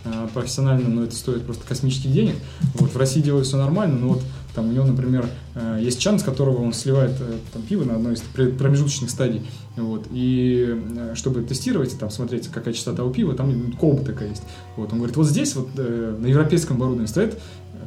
[0.06, 2.36] э, профессионально, но это стоит просто космических денег.
[2.74, 4.24] Вот в России делают все нормально, но вот
[4.54, 7.96] там у него, например, э, есть чан, с которого он сливает э, там, пиво на
[7.96, 9.42] одной из промежуточных стадий.
[9.76, 10.08] Вот.
[10.12, 14.44] И э, чтобы тестировать, там, смотреть, какая частота у пива, там колба такая есть.
[14.76, 14.92] Вот.
[14.92, 17.40] Он говорит, вот здесь вот на европейском оборудовании стоит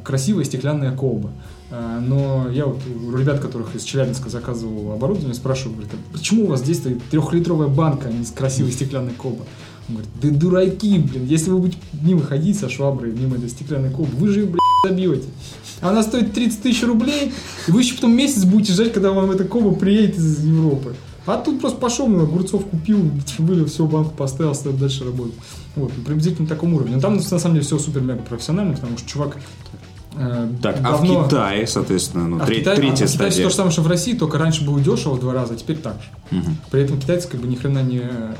[0.03, 1.31] красивая стеклянная колба.
[1.69, 6.47] Но я вот у ребят, которых из Челябинска заказывал оборудование, спрашиваю, говорит, а почему у
[6.47, 9.45] вас здесь стоит трехлитровая банка, а не с красивой стеклянной колбой?
[9.89, 13.89] Он говорит, да дураки, блин, если вы будете мимо ходить со шваброй, мимо этой стеклянной
[13.89, 15.27] колбы, вы же ее, блядь, забьете.
[15.81, 17.33] Она стоит 30 тысяч рублей,
[17.67, 20.95] и вы еще потом месяц будете ждать, когда вам эта колба приедет из Европы.
[21.27, 25.35] А тут просто пошел, ну, огурцов купил, вылил, все, банку поставил, дальше работать.
[25.75, 26.95] Вот, приблизительно на таком уровне.
[26.95, 29.37] Но там, на самом деле, все супер-мега профессионально, потому что чувак
[30.19, 33.15] э, Так, а давно- в Китае, соответственно, ну, а треть- Китае- а в третья всё
[33.15, 33.43] стадия.
[33.43, 35.77] то же самое, что в России, только раньше было дешево в два раза, а теперь
[35.77, 36.37] так же.
[36.37, 36.57] Мгм.
[36.71, 38.33] При этом китайцы как бы ни хрена не, э,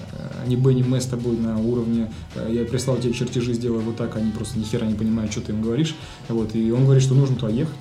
[0.48, 3.96] ни Б, ни М с тобой на уровне э, я прислал тебе чертежи, сделай вот
[3.98, 5.96] так, они просто ни хера не понимают, что ты им говоришь.
[6.30, 7.76] Вот, и он говорит, что нужно туда ехать,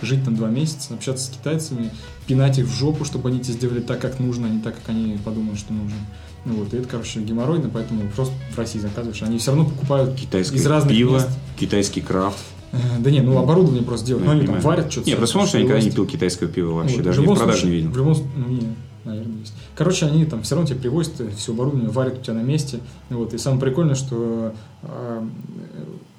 [0.00, 1.90] жить там два месяца, общаться с китайцами,
[2.26, 4.88] пинать их в жопу, чтобы они тебе сделали так, как нужно, а не так, как
[4.88, 5.96] они подумают, что нужно.
[6.44, 9.22] Ну вот, и это, короче, геморройно, поэтому просто в России заказываешь.
[9.22, 11.28] Они все равно покупают Китайское из разных пиво, мест.
[11.56, 12.36] китайский крафт.
[12.72, 14.26] Э, Да не, ну оборудование просто делают.
[14.26, 15.08] Ну, они там варят что-то.
[15.08, 17.52] Не, просто потому что я никогда не пил китайского пива вообще, Вот, даже в продаже
[17.52, 17.90] случае- не видел.
[17.90, 18.62] В любом с- ну, не,
[19.04, 19.52] наверное, есть.
[19.76, 22.80] Короче, они там все равно тебе привозят все оборудование, варят у тебя на месте.
[23.10, 23.34] Вот.
[23.34, 24.52] И самое прикольное, что
[24.82, 25.22] э,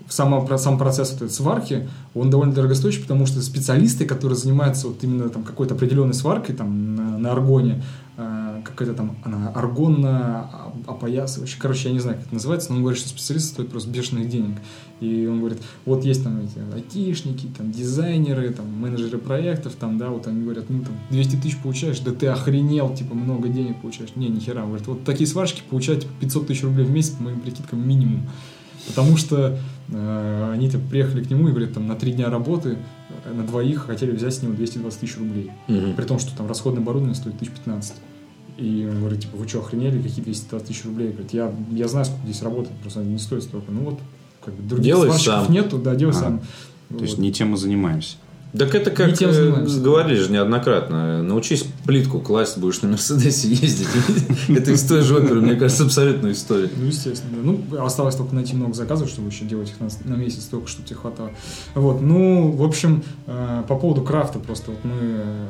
[0.09, 5.03] сам, сам процесс вот этой сварки, он довольно дорогостоящий, потому что специалисты, которые занимаются вот
[5.03, 7.83] именно там какой-то определенной сваркой там на, на аргоне,
[8.64, 10.49] какая-то там она аргонно
[10.88, 13.89] опоясывающая, короче, я не знаю, как это называется, но он говорит, что специалисты стоят просто
[13.89, 14.57] бешеных денег.
[14.99, 20.09] И он говорит, вот есть там эти айтишники, там дизайнеры, там менеджеры проектов, там, да,
[20.09, 24.16] вот они говорят, ну там 200 тысяч получаешь, да ты охренел, типа много денег получаешь.
[24.16, 27.24] Не, нихера, он говорит, вот такие сварщики получают типа, 500 тысяч рублей в месяц, по
[27.24, 28.30] моим прикидкам, минимум.
[28.88, 29.57] Потому что
[29.89, 32.78] э, они типа, приехали к нему и говорят, там, на три дня работы
[33.26, 35.51] э, на двоих хотели взять с него 220 тысяч рублей.
[35.68, 35.93] Мгм.
[35.95, 37.93] При том, что там расходное оборудование стоит 1015.
[38.57, 41.09] И он говорит, типа, вы что, охренели, какие 220 тысяч рублей?
[41.11, 43.71] Говорит, я, я знаю, сколько здесь работает, просто не стоит столько.
[43.71, 43.99] Ну вот,
[44.45, 45.53] как бы других Делай сварщиков сам.
[45.53, 46.41] нету, да, делай А, сам.
[46.89, 47.23] То есть Вот.
[47.23, 48.17] не тем мы занимаемся.
[48.55, 49.79] Так это Не как тем э, занимаемся.
[49.81, 51.23] говорили же неоднократно.
[51.23, 53.87] Научись плитку класть, будешь на Мерседесе ездить.
[54.47, 56.69] Это из той же оперы, мне кажется, абсолютная история.
[56.77, 57.37] Ну, естественно.
[57.41, 60.97] Ну, осталось только найти много заказов, чтобы еще делать их на, месяц, только чтобы тебе
[60.97, 61.31] хватало.
[61.73, 65.47] Вот, ну, в общем, э, по поводу крафта просто вот мы э,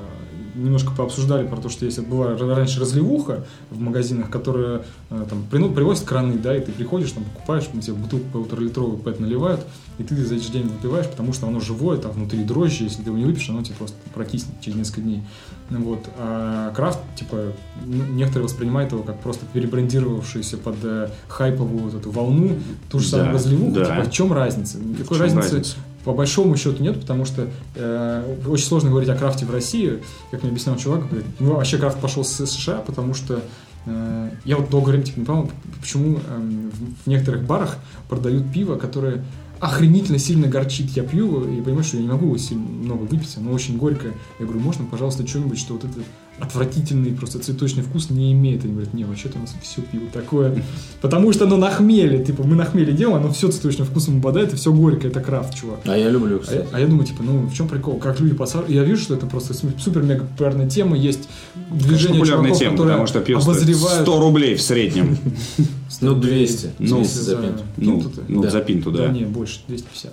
[0.55, 5.73] немножко пообсуждали про то, что если была раньше разливуха в магазинах, которые э, там прину-
[5.73, 9.61] привозят краны, да, и ты приходишь, там покупаешь, тебе бутылку полуторалитровую пэт наливают,
[9.97, 13.09] и ты за эти день выпиваешь, потому что оно живое, там внутри дрожжи, если ты
[13.09, 15.23] его не выпьешь, оно тебе просто прокиснет через несколько дней.
[15.69, 15.99] Ну Вот.
[16.17, 17.53] А крафт, типа,
[17.85, 22.57] некоторые воспринимают его как просто перебрандировавшуюся под э, хайповую вот эту волну,
[22.89, 23.71] ту же самую Да, разливуху.
[23.75, 23.85] да.
[23.85, 24.77] Типа, в чем разница?
[24.79, 25.75] Никакой В чем разницы, разница?
[26.03, 29.99] По большому счету нет, потому что э, очень сложно говорить о крафте в России.
[30.31, 33.41] Как мне объяснял чувак, говорит, ну вообще крафт пошел с США, потому что
[33.85, 36.71] э, я вот долгое время типа, не понял, почему эм,
[37.03, 37.77] в, некоторых барах
[38.09, 39.23] продают пиво, которое
[39.59, 40.89] охренительно сильно горчит.
[40.91, 44.13] Я пью и понимаю, что я не могу сильно много выпить, оно очень горькое.
[44.39, 46.01] Я говорю, можно, пожалуйста, что-нибудь, что вот это
[46.39, 48.63] отвратительный просто цветочный вкус не имеет.
[48.63, 50.63] Они говорят, не, вообще-то у нас все пиво такое.
[51.01, 52.23] Потому что оно на хмеле.
[52.23, 55.11] Типа, мы на хмеле делаем, оно все цветочным вкусом обладает, и все горькое.
[55.11, 55.79] Это крафт, чувак.
[55.85, 57.97] А я люблю, А я, а я думаю, типа, ну в чем прикол?
[57.97, 58.75] Как люди посаживают?
[58.75, 60.97] Я вижу, что это просто супер-мега популярная тема.
[60.97, 61.29] Есть
[61.71, 64.01] движение Популярная чуваков, тема, которые потому что пиво обозревают...
[64.01, 65.17] 100 рублей в среднем.
[66.01, 66.69] Ну, 200.
[66.79, 67.63] Ну, 200 за пинту.
[67.77, 68.49] Ну, ну, Да.
[68.49, 69.07] за пинту, Да, да.
[69.13, 70.11] не, больше, 250.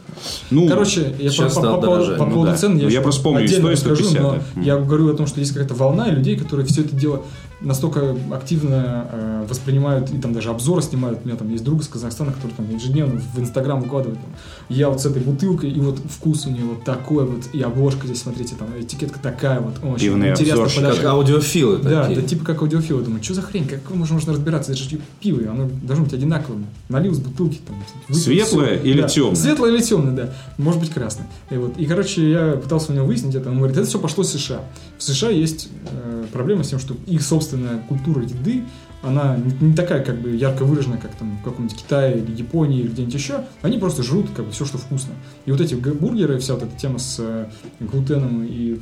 [0.51, 3.03] Ну, Короче, я по, по- стал по поводу- по Ну поводу цен, Ну, я ещё
[3.03, 4.63] просто помню историю расскажу, 150, но да.
[4.63, 7.23] я говорю о том, что есть какая-то волна людей, которые все это дело
[7.63, 11.21] настолько активно э, воспринимают и там даже обзоры снимают.
[11.23, 14.19] У меня там есть друг из Казахстана, который там ежедневно в Инстаграм выкладывает.
[14.19, 14.31] там,
[14.71, 18.07] я вот с этой бутылкой, и вот вкус у нее вот такой вот, и обложка
[18.07, 19.75] здесь, смотрите, там этикетка такая вот.
[19.85, 20.77] Очень Пивный интересно обзорщик.
[20.81, 21.03] подошла.
[21.03, 22.21] Как аудиофилы Да, такие.
[22.23, 22.99] да, типа как аудиофил.
[23.01, 24.73] Я думаю, что за хрень, как можно, можно разбираться?
[24.73, 26.67] Это же типа пиво, оно должно быть одинаковым.
[26.89, 27.77] Налил с бутылки там.
[28.09, 28.89] выпил, Светлое всё.
[28.89, 29.09] или Да.
[29.09, 29.35] темное?
[29.37, 30.31] Светлое или темное, да.
[30.57, 31.27] Может быть красное.
[31.51, 31.77] И, вот.
[31.77, 33.51] и, короче, я пытался у него выяснить это.
[33.51, 34.63] Он говорит, это все пошло с США.
[35.01, 38.65] В США есть э, проблема с тем, что их собственная культура еды,
[39.03, 42.81] она не, не такая как бы ярко выраженная, как там в каком-нибудь Китае или Японии
[42.81, 43.47] или где-нибудь еще.
[43.63, 45.15] Они просто жрут как бы все, что вкусно.
[45.47, 47.49] И вот эти бургеры, вся вот эта тема с э,
[47.81, 48.79] глутеном и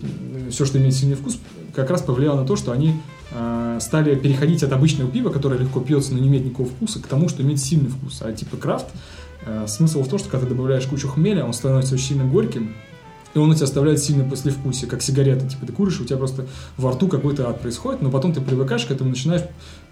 [0.51, 1.39] все, что имеет сильный вкус,
[1.73, 2.95] как раз повлияло на то, что они
[3.31, 7.07] э, стали переходить от обычного пива, которое легко пьется, но не имеет никакого вкуса, к
[7.07, 8.23] тому, что имеет сильный вкус.
[8.23, 8.87] А типа крафт,
[9.47, 12.75] э, смысл в том, что когда ты добавляешь кучу хмеля, он становится очень сильно горьким,
[13.39, 15.49] и он у тебя оставляет сильное послевкусие, как сигарета.
[15.49, 18.85] Типа ты куришь, у тебя просто во рту какой-то ад происходит, но потом ты привыкаешь
[18.85, 19.43] к этому, начинаешь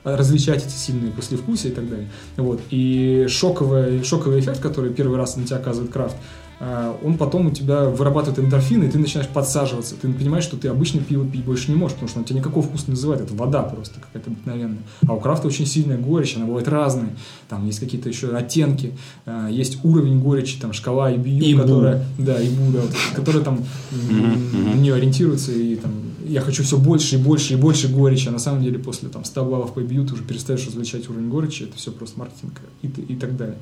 [0.03, 2.09] различать эти сильные послевкусия и так далее.
[2.37, 2.61] Вот.
[2.71, 6.17] И шоковый, шоковый эффект, который первый раз на тебя оказывает крафт,
[6.59, 9.95] он потом у тебя вырабатывает эндорфины, и ты начинаешь подсаживаться.
[9.95, 12.65] Ты понимаешь, что ты обычно пиво пить больше не можешь, потому что он тебе никакого
[12.65, 13.23] вкуса не называет.
[13.23, 14.79] Это вода просто какая-то обыкновенная.
[15.07, 17.11] А у крафта очень сильная горечь, она бывает разная.
[17.49, 18.95] Там есть какие-то еще оттенки,
[19.27, 23.59] а, есть уровень горечи, там шкала IBU, которая, да, ИБУ, да, вот, которая там
[23.91, 25.93] на нее ориентируется, и там
[26.27, 29.25] я хочу все больше и больше и больше горечи, а на самом деле после там
[29.25, 32.89] 100 баллов по IBU ты уже перестаешь различать уровень горечи, это все просто маркетинг и,
[32.89, 33.57] и так далее.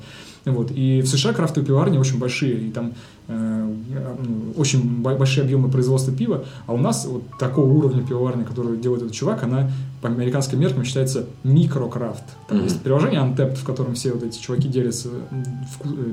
[0.45, 0.71] Вот.
[0.71, 2.93] И в США крафтовые пиварни очень большие, и там
[3.27, 3.73] э,
[4.23, 8.77] ну, очень бо- большие объемы производства пива, а у нас вот такого уровня пивоварни, который
[8.77, 9.71] делает этот чувак, она
[10.01, 12.23] по американским меркам считается микрокрафт.
[12.47, 12.67] Там Мгм.
[12.67, 15.43] есть приложение Untapped, в котором все вот эти чуваки делятся э,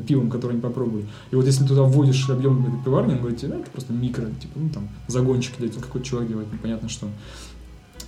[0.07, 1.05] пивом, которое они попробовали.
[1.30, 4.55] И вот если туда вводишь объем этой пиварни, он говорит, да, это просто микро, типа,
[4.59, 7.07] ну там загончик где-то какой-то чувак делает, непонятно что.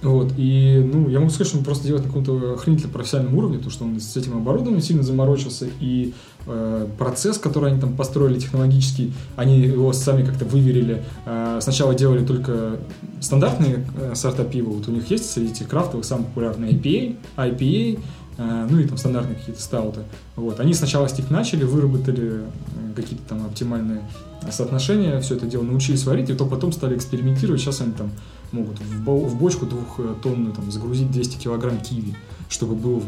[0.05, 3.59] Вот, и, ну, я могу сказать, что он просто делает на каком-то охренительно профессиональном уровне,
[3.59, 6.12] то, что он с этим оборудованием сильно заморочился, и
[6.47, 11.02] э, процесс, который они там построили технологический, они его сами как-то выверили.
[11.24, 12.81] Э, сначала делали только
[13.20, 18.01] стандартные э, сорта пива, вот у них есть среди этих крафтовых самые популярные IPA, IPA,
[18.36, 20.01] э, ну и там стандартные какие-то стауты.
[20.36, 24.02] Вот, они сначала с них начали, выработали э, какие-то там оптимальные
[24.51, 28.10] соотношения, все это дело научились варить, и то потом стали экспериментировать, сейчас они там
[28.55, 32.14] могут в, бо- в бочку двухтонную там, загрузить 200 килограмм киви,
[32.48, 33.02] чтобы был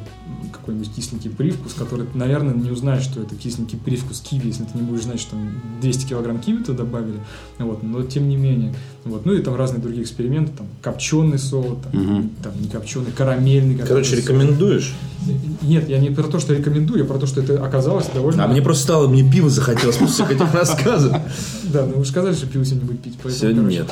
[0.53, 4.83] какой-нибудь кисленький привкус, который наверное, не узнаешь, что это кисленький привкус киви, если ты не
[4.83, 5.49] будешь знать, что там
[5.81, 7.21] 200 килограмм киви туда добавили.
[7.59, 8.75] Вот, но тем не менее.
[9.07, 9.25] Вот.
[9.25, 12.31] Ну и там разные другие эксперименты, там копченый солод, там, Мгм.
[12.43, 13.79] там не копченый, карамельный.
[13.79, 14.25] Короче, солод.
[14.25, 14.95] рекомендуешь?
[15.63, 18.45] Нет, я не про то, что рекомендую, а про то, что это оказалось довольно...
[18.45, 21.17] А мне просто стало, мне пиво захотелось после всех этих рассказов.
[21.73, 23.19] Да, ну вы же сказали, что пиво сегодня будет пить.
[23.29, 23.89] Сегодня нет.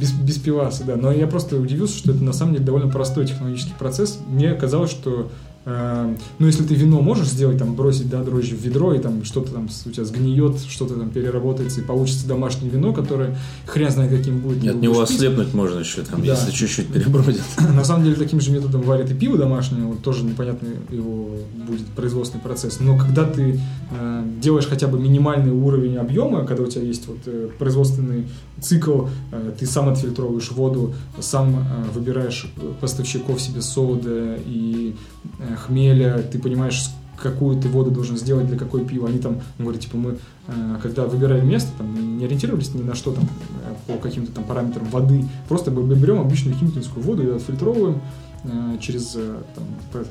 [0.00, 0.96] Без, пиваса, да.
[0.96, 4.18] Но я просто удивился, что это на самом деле довольно простой технологический процесс.
[4.28, 5.30] Мне казалось, что
[5.66, 9.52] ну, если ты вино можешь сделать, там, бросить, да, дрожжи в ведро, и там что-то
[9.52, 13.36] там у тебя сгниет, что-то там переработается, и получится домашнее вино, которое
[13.66, 14.58] хрен знает каким будет.
[14.58, 15.16] От его него пить.
[15.16, 16.32] ослепнуть можно еще, там, Да.
[16.34, 17.42] если чуть-чуть перебродит.
[17.74, 21.30] На самом деле таким же методом варят и пиво домашнее, вот тоже непонятный его
[21.66, 22.78] будет производственный процесс.
[22.78, 23.60] Но когда ты
[23.90, 28.28] э, делаешь хотя бы минимальный уровень объема, когда у тебя есть вот э, производственный
[28.60, 32.46] цикл, э, ты сам отфильтровываешь воду, сам э, выбираешь
[32.80, 34.94] поставщиков себе сода и
[35.40, 39.08] э, хмеля, ты понимаешь, какую ты воду должен сделать для какой пива.
[39.08, 40.18] Они там говорят, типа, мы,
[40.48, 44.44] э, когда выбирали место, там, не ориентировались ни на что там э, по каким-то там
[44.44, 48.00] параметрам воды, просто мы берем обычную химическую воду и отфильтровываем
[48.44, 49.16] э, через
[49.54, 50.08] там, этот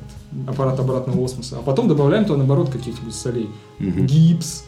[0.47, 3.49] аппарат обратного осмоса, а потом добавляем туда, наоборот, каких-нибудь солей.
[3.79, 4.05] Мгм.
[4.05, 4.64] Гипс,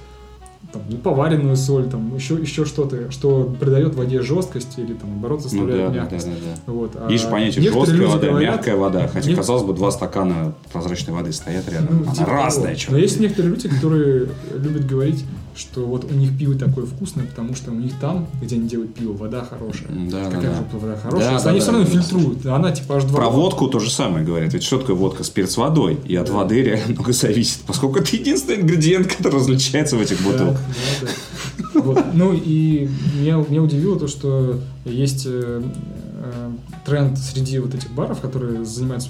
[0.78, 5.40] там, ну, поваренную соль, там, еще, еще что-то, что придает воде жесткость или, там, наоборот,
[5.44, 6.26] Ну заставляет да, да, да, мягкость.
[6.28, 6.32] да,
[6.66, 6.72] да.
[6.72, 6.92] Вот.
[6.96, 9.08] а же понятие жесткая люди вода, говорят- мягкая вода.
[9.08, 11.88] Хотя, Нек- казалось бы, два стакана прозрачной воды стоят рядом.
[12.00, 12.92] ну, Она типа разная, того.
[12.92, 15.26] Но есть некоторые люди, которые любят говорить,
[15.58, 18.94] что вот у них пиво такое вкусное, потому что у них там, где они делают
[18.94, 19.88] пиво, вода хорошая.
[19.90, 20.58] Да, да, Какая да.
[20.58, 21.32] же вода хорошая?
[21.32, 22.02] Да, да, они да, все равно да, да.
[22.02, 23.18] фильтруют, а она типа аж два.
[23.18, 24.54] Про водку то же самое говорят.
[24.54, 25.98] Ведь что такое водка с перец водой?
[26.06, 27.62] И от воды реально много зависит.
[27.66, 30.60] Поскольку это единственный ингредиент, который различается в этих бутылках.
[31.02, 31.08] Да, да,
[31.74, 31.82] да.
[31.82, 32.06] Вот.
[32.14, 32.90] Ну и
[33.20, 36.52] меня, меня удивило то, что есть э, э,
[36.86, 39.10] тренд среди вот этих баров, которые занимаются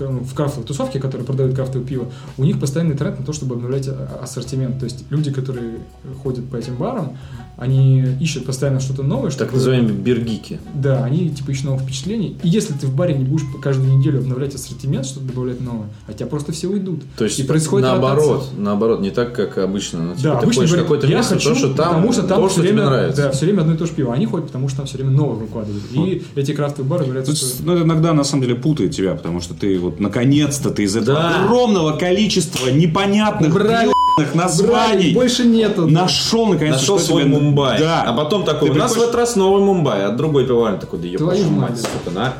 [0.00, 3.88] в крафтовой тусовке, которые продают крафтовое пиво, у них постоянный тренд на то, чтобы обновлять
[3.88, 4.78] а- ассортимент.
[4.78, 5.78] То есть люди, которые
[6.22, 7.16] ходят по этим барам,
[7.56, 9.30] они ищут постоянно что-то новое.
[9.30, 10.60] Так чтобы- называемые бергики.
[10.74, 12.36] Да, они типа ищут новых впечатлений.
[12.42, 16.12] И если ты в баре не будешь каждую неделю обновлять ассортимент, что-то добавлять новое, а
[16.12, 17.02] тебя просто все уйдут.
[17.16, 18.58] То есть и происходит наоборот, ротация.
[18.58, 20.02] наоборот, не так, как обычно.
[20.02, 22.12] Ну, типа, Да, ты обычно ходишь говорят, какое-то я место, хочу, потому что там, потому
[22.12, 23.22] что там то, все что время, тебе нравится.
[23.22, 24.12] Да, все время одно и то же пиво.
[24.14, 25.84] Они ходят, потому что там все время новое выкладывают.
[25.92, 27.62] И эти крафтовые бары говорят, Тут, что...
[27.62, 30.96] ну, это иногда на самом деле путает тебя, потому что ты вот наконец-то ты из
[30.96, 31.44] этого Да.
[31.44, 33.93] огромного количества непонятных Убрали.
[34.34, 35.86] Названий больше нету.
[35.86, 37.78] нашел наконец Нашел свой Мумбай.
[37.78, 38.02] Да.
[38.02, 40.78] А потом такой, Ты у нас в приходишь- этот раз новый Мумбай, а другой пивоварен
[40.78, 41.78] такой, да ебашу мать.
[41.78, 42.34] сука, на.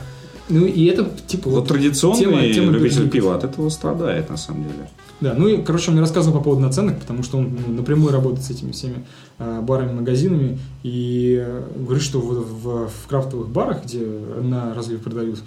[0.51, 4.65] Ну и это типа Вот традиционный тема- тема любитель пива от этого страдает, на самом
[4.65, 4.91] деле.
[5.21, 8.13] Да, ну и, короче, он мне рассказывал по поводу наценок, потому что он ну, напрямую
[8.13, 9.07] работает с этими всеми
[9.39, 15.01] а, барами, магазинами, и э, говорит, что в, в- в крафтовых барах, где на разлив
[15.03, 15.39] продают,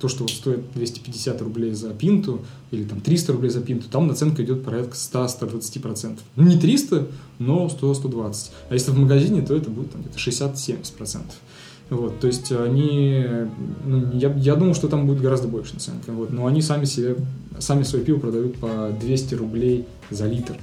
[0.00, 4.06] то, что вот стоит 250 рублей за пинту, или там 300 рублей за пинту, там
[4.06, 6.18] наценка идет порядка 100-120%.
[6.36, 7.06] Ну, не 300,
[7.38, 8.50] но 100-120.
[8.68, 11.22] А если в магазине, то это будет там, где-то 60-70%.
[11.88, 13.24] Вот, то есть они,
[13.84, 17.14] ну, я, я думал, что там будет гораздо больше наценка, вот, но они сами себе,
[17.60, 20.56] сами свое пиво продают по 200 рублей за литр.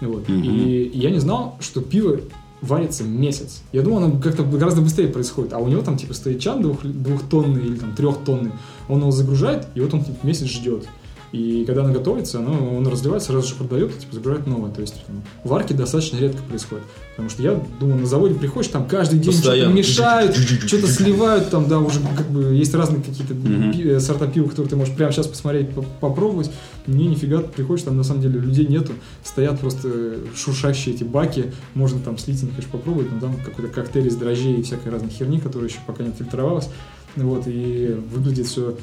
[0.00, 0.28] Вот.
[0.28, 0.42] Мгм.
[0.42, 2.20] И я не знал, что пиво
[2.62, 3.62] варится месяц.
[3.72, 5.52] Я думал, оно как-то гораздо быстрее происходит.
[5.52, 8.52] А у него там типа стоит чан двух, двухтонный или там трехтонный.
[8.88, 10.86] Он его загружает, и вот он типа, месяц ждет.
[11.32, 14.70] И когда оно готовится, оно, он разливает, сразу же продает, типа, загружает новое.
[14.70, 16.84] То есть там, варки достаточно редко происходят.
[17.12, 20.36] Потому что я думаю, на заводе приходишь, там каждый день что-то мешают,
[20.66, 23.32] что-то сливают, там, да, уже как бы есть разные какие-то
[23.72, 26.50] пи- э, сорта пива, которые ты можешь прямо сейчас посмотреть, по- попробовать.
[26.86, 28.92] Не, нифига, ты приходишь, там на самом деле людей нету,
[29.24, 34.08] стоят просто шуршащие эти баки, можно там слить, не конечно, попробовать, но там какой-то коктейль
[34.08, 36.68] из дрожжей и всякой разной херни, которая еще пока не отфильтровалась.
[37.16, 38.76] Вот, и выглядит все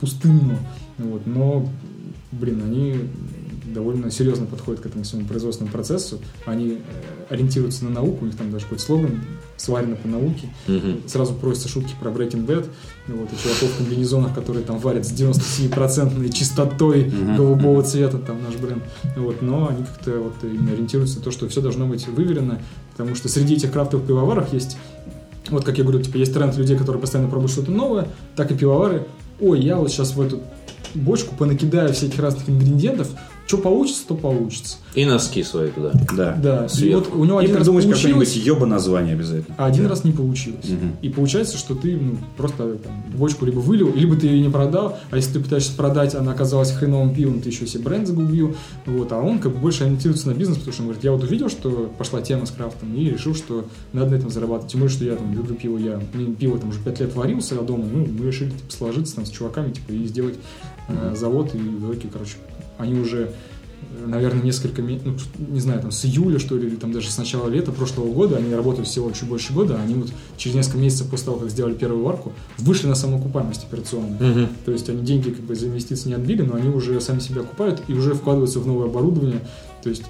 [0.00, 0.58] пустынно.
[0.98, 1.68] Вот, но,
[2.32, 2.96] блин, они
[3.72, 6.20] довольно серьезно подходят к этому всему производственному процессу.
[6.44, 9.20] Они э, ориентируются на науку, у них там даже какой-то слоган
[9.56, 10.48] сварено по науке.
[10.66, 11.02] Мгм.
[11.06, 12.68] Сразу просятся шутки про Breaking Bad.
[13.08, 17.36] Вот, и чуваков в комбинезонах, которые там варят с 97% чистотой Мгм.
[17.36, 18.82] голубого цвета, там наш бренд.
[19.16, 22.60] Вот, но они как-то вот именно ориентируются на то, что все должно быть выверено,
[22.90, 24.76] потому что среди этих крафтовых пивоваров есть
[25.50, 28.54] вот как я говорю, типа, есть тренд людей, которые постоянно пробуют что-то новое, так и
[28.54, 29.06] пивовары.
[29.40, 30.40] Ой, я вот сейчас в эту
[30.94, 33.10] бочку понакидаю всяких разных ингредиентов,
[33.52, 34.78] что получится, то получится.
[34.94, 35.92] И носки свои туда.
[36.16, 36.34] Да.
[36.42, 39.54] Да, и вот у него И один раз придумать получилось, какое-нибудь еба название обязательно.
[39.58, 40.68] а один раз не получилось.
[40.70, 40.96] Мгм.
[41.02, 44.98] И получается, что ты ну, просто там, бочку либо вылил, либо ты ее не продал,
[45.10, 48.56] а если ты пытаешься продать, она оказалась хреновым пивом, ты еще себе бренд загубил.
[48.86, 51.22] Вот, а он как бы больше ориентируется на бизнес, потому что он говорит, я вот
[51.24, 54.72] увидел, что пошла тема с крафтом, и решил, что надо на этом зарабатывать.
[54.72, 57.36] Тем более, что я там люблю пиво, я мне пиво там уже 5 лет варил
[57.36, 60.36] у себя дома, ну, мы решили типа, сложиться там с чуваками, типа, и сделать
[60.88, 62.36] э, завод, и в итоге, короче,
[62.78, 63.32] они уже
[63.98, 67.18] э, наверное, несколько, ну, не знаю, там, с июля, что ли, или там даже с
[67.18, 71.08] начала лета прошлого года, они работают всего чуть больше года, они вот через несколько месяцев
[71.08, 74.48] после того, как сделали первую варку, вышли на самоокупаемость операционную.
[74.64, 77.42] То есть они деньги как бы за инвестиции не отбили, но они уже сами себя
[77.42, 79.40] окупают и уже вкладываются в новое оборудование.
[79.82, 80.04] То есть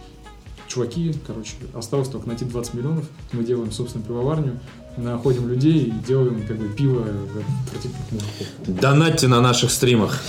[0.73, 4.61] чуваки, короче, осталось только найти 20 миллионов, мы делаем собственную пивоварню,
[4.97, 8.47] находим людей и делаем как бы пиво в мужиков.
[8.67, 10.21] Донатьте на наших стримах.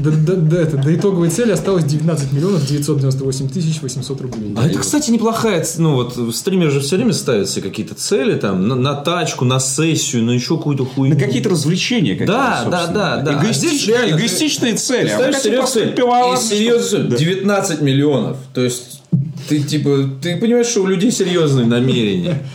[0.00, 4.52] До, до- до это- до итоговой цели осталось 19 миллионов 998 тысяч 800 рублей.
[4.58, 8.68] А это, кстати, неплохая, ну вот стримеры же все время ставят себе какие-то цели там
[8.68, 11.14] на, на тачку, на сессию, на еще какую-то хуйню.
[11.14, 13.32] На какие-то развлечения какие-то, Да, да, да, да.
[13.32, 15.06] Эгоистич- А здесь реально ты- эгоистичные цели.
[15.06, 15.96] Ты А ставишь серьезную построить цель.
[15.96, 17.10] пивоварню, И серьезную цель.
[17.10, 17.16] Да.
[17.16, 18.36] 19 миллионов.
[18.52, 19.00] То есть
[19.48, 22.42] ты типа, ты понимаешь, что у людей серьезные намерения.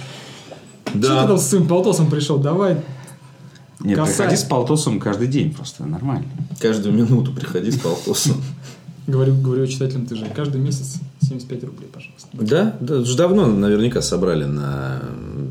[0.89, 1.27] Что ты Да.
[1.27, 2.37] там с своим полтосом пришел?
[2.37, 2.77] Давай.
[3.79, 4.15] Нет, Косарь.
[4.17, 6.25] приходи с полтосом каждый день просто, нормально.
[6.59, 8.41] Каждую минуту приходи с полтосом.
[9.07, 12.27] Говорю, говорю читателям, ты же каждый месяц 75 рублей, пожалуйста.
[12.33, 15.01] Да, да, уже давно наверняка собрали на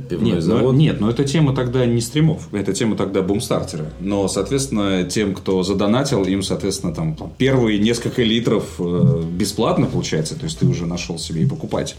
[0.08, 0.62] пивной Нет, завод.
[0.62, 3.86] но, нет, но это тема тогда не стримов, это тема тогда бумстартера.
[3.98, 10.44] Но, соответственно, тем, кто задонатил, им, соответственно, там первые несколько литров э, бесплатно получается, то
[10.44, 11.96] есть ты уже нашел себе и покупатель.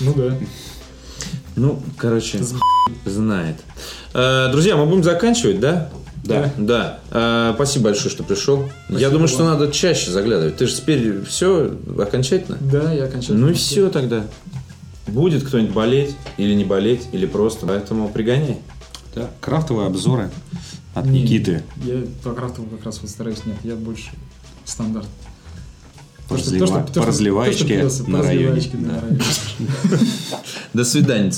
[0.00, 0.36] Ну да.
[1.56, 2.40] Ну, короче,
[3.04, 3.56] знает.
[4.14, 5.90] Э, Друзья, мы будем заканчивать, да?
[6.24, 6.52] Да.
[6.56, 7.00] Да.
[7.10, 8.68] Э, Спасибо большое, что пришел.
[8.88, 10.56] Я думаю, что надо чаще заглядывать.
[10.56, 12.58] Ты же теперь все окончательно?
[12.60, 13.40] Да, я окончательно.
[13.46, 14.24] Ну и все тогда.
[15.06, 17.66] Будет кто-нибудь болеть или не болеть, или просто.
[17.66, 18.58] Поэтому пригоняй.
[19.14, 19.28] Да.
[19.40, 20.30] Крафтовые обзоры
[20.94, 21.62] от Не, Никиты.
[21.84, 24.10] Я по крафтову как раз вот стараюсь нет, я больше
[24.64, 25.06] стандарт.
[26.32, 26.80] Поразлива- то, что-
[28.10, 28.54] на районе.
[28.54, 28.92] да, Да.
[28.92, 29.20] на районе.
[30.74, 31.30] До свидания.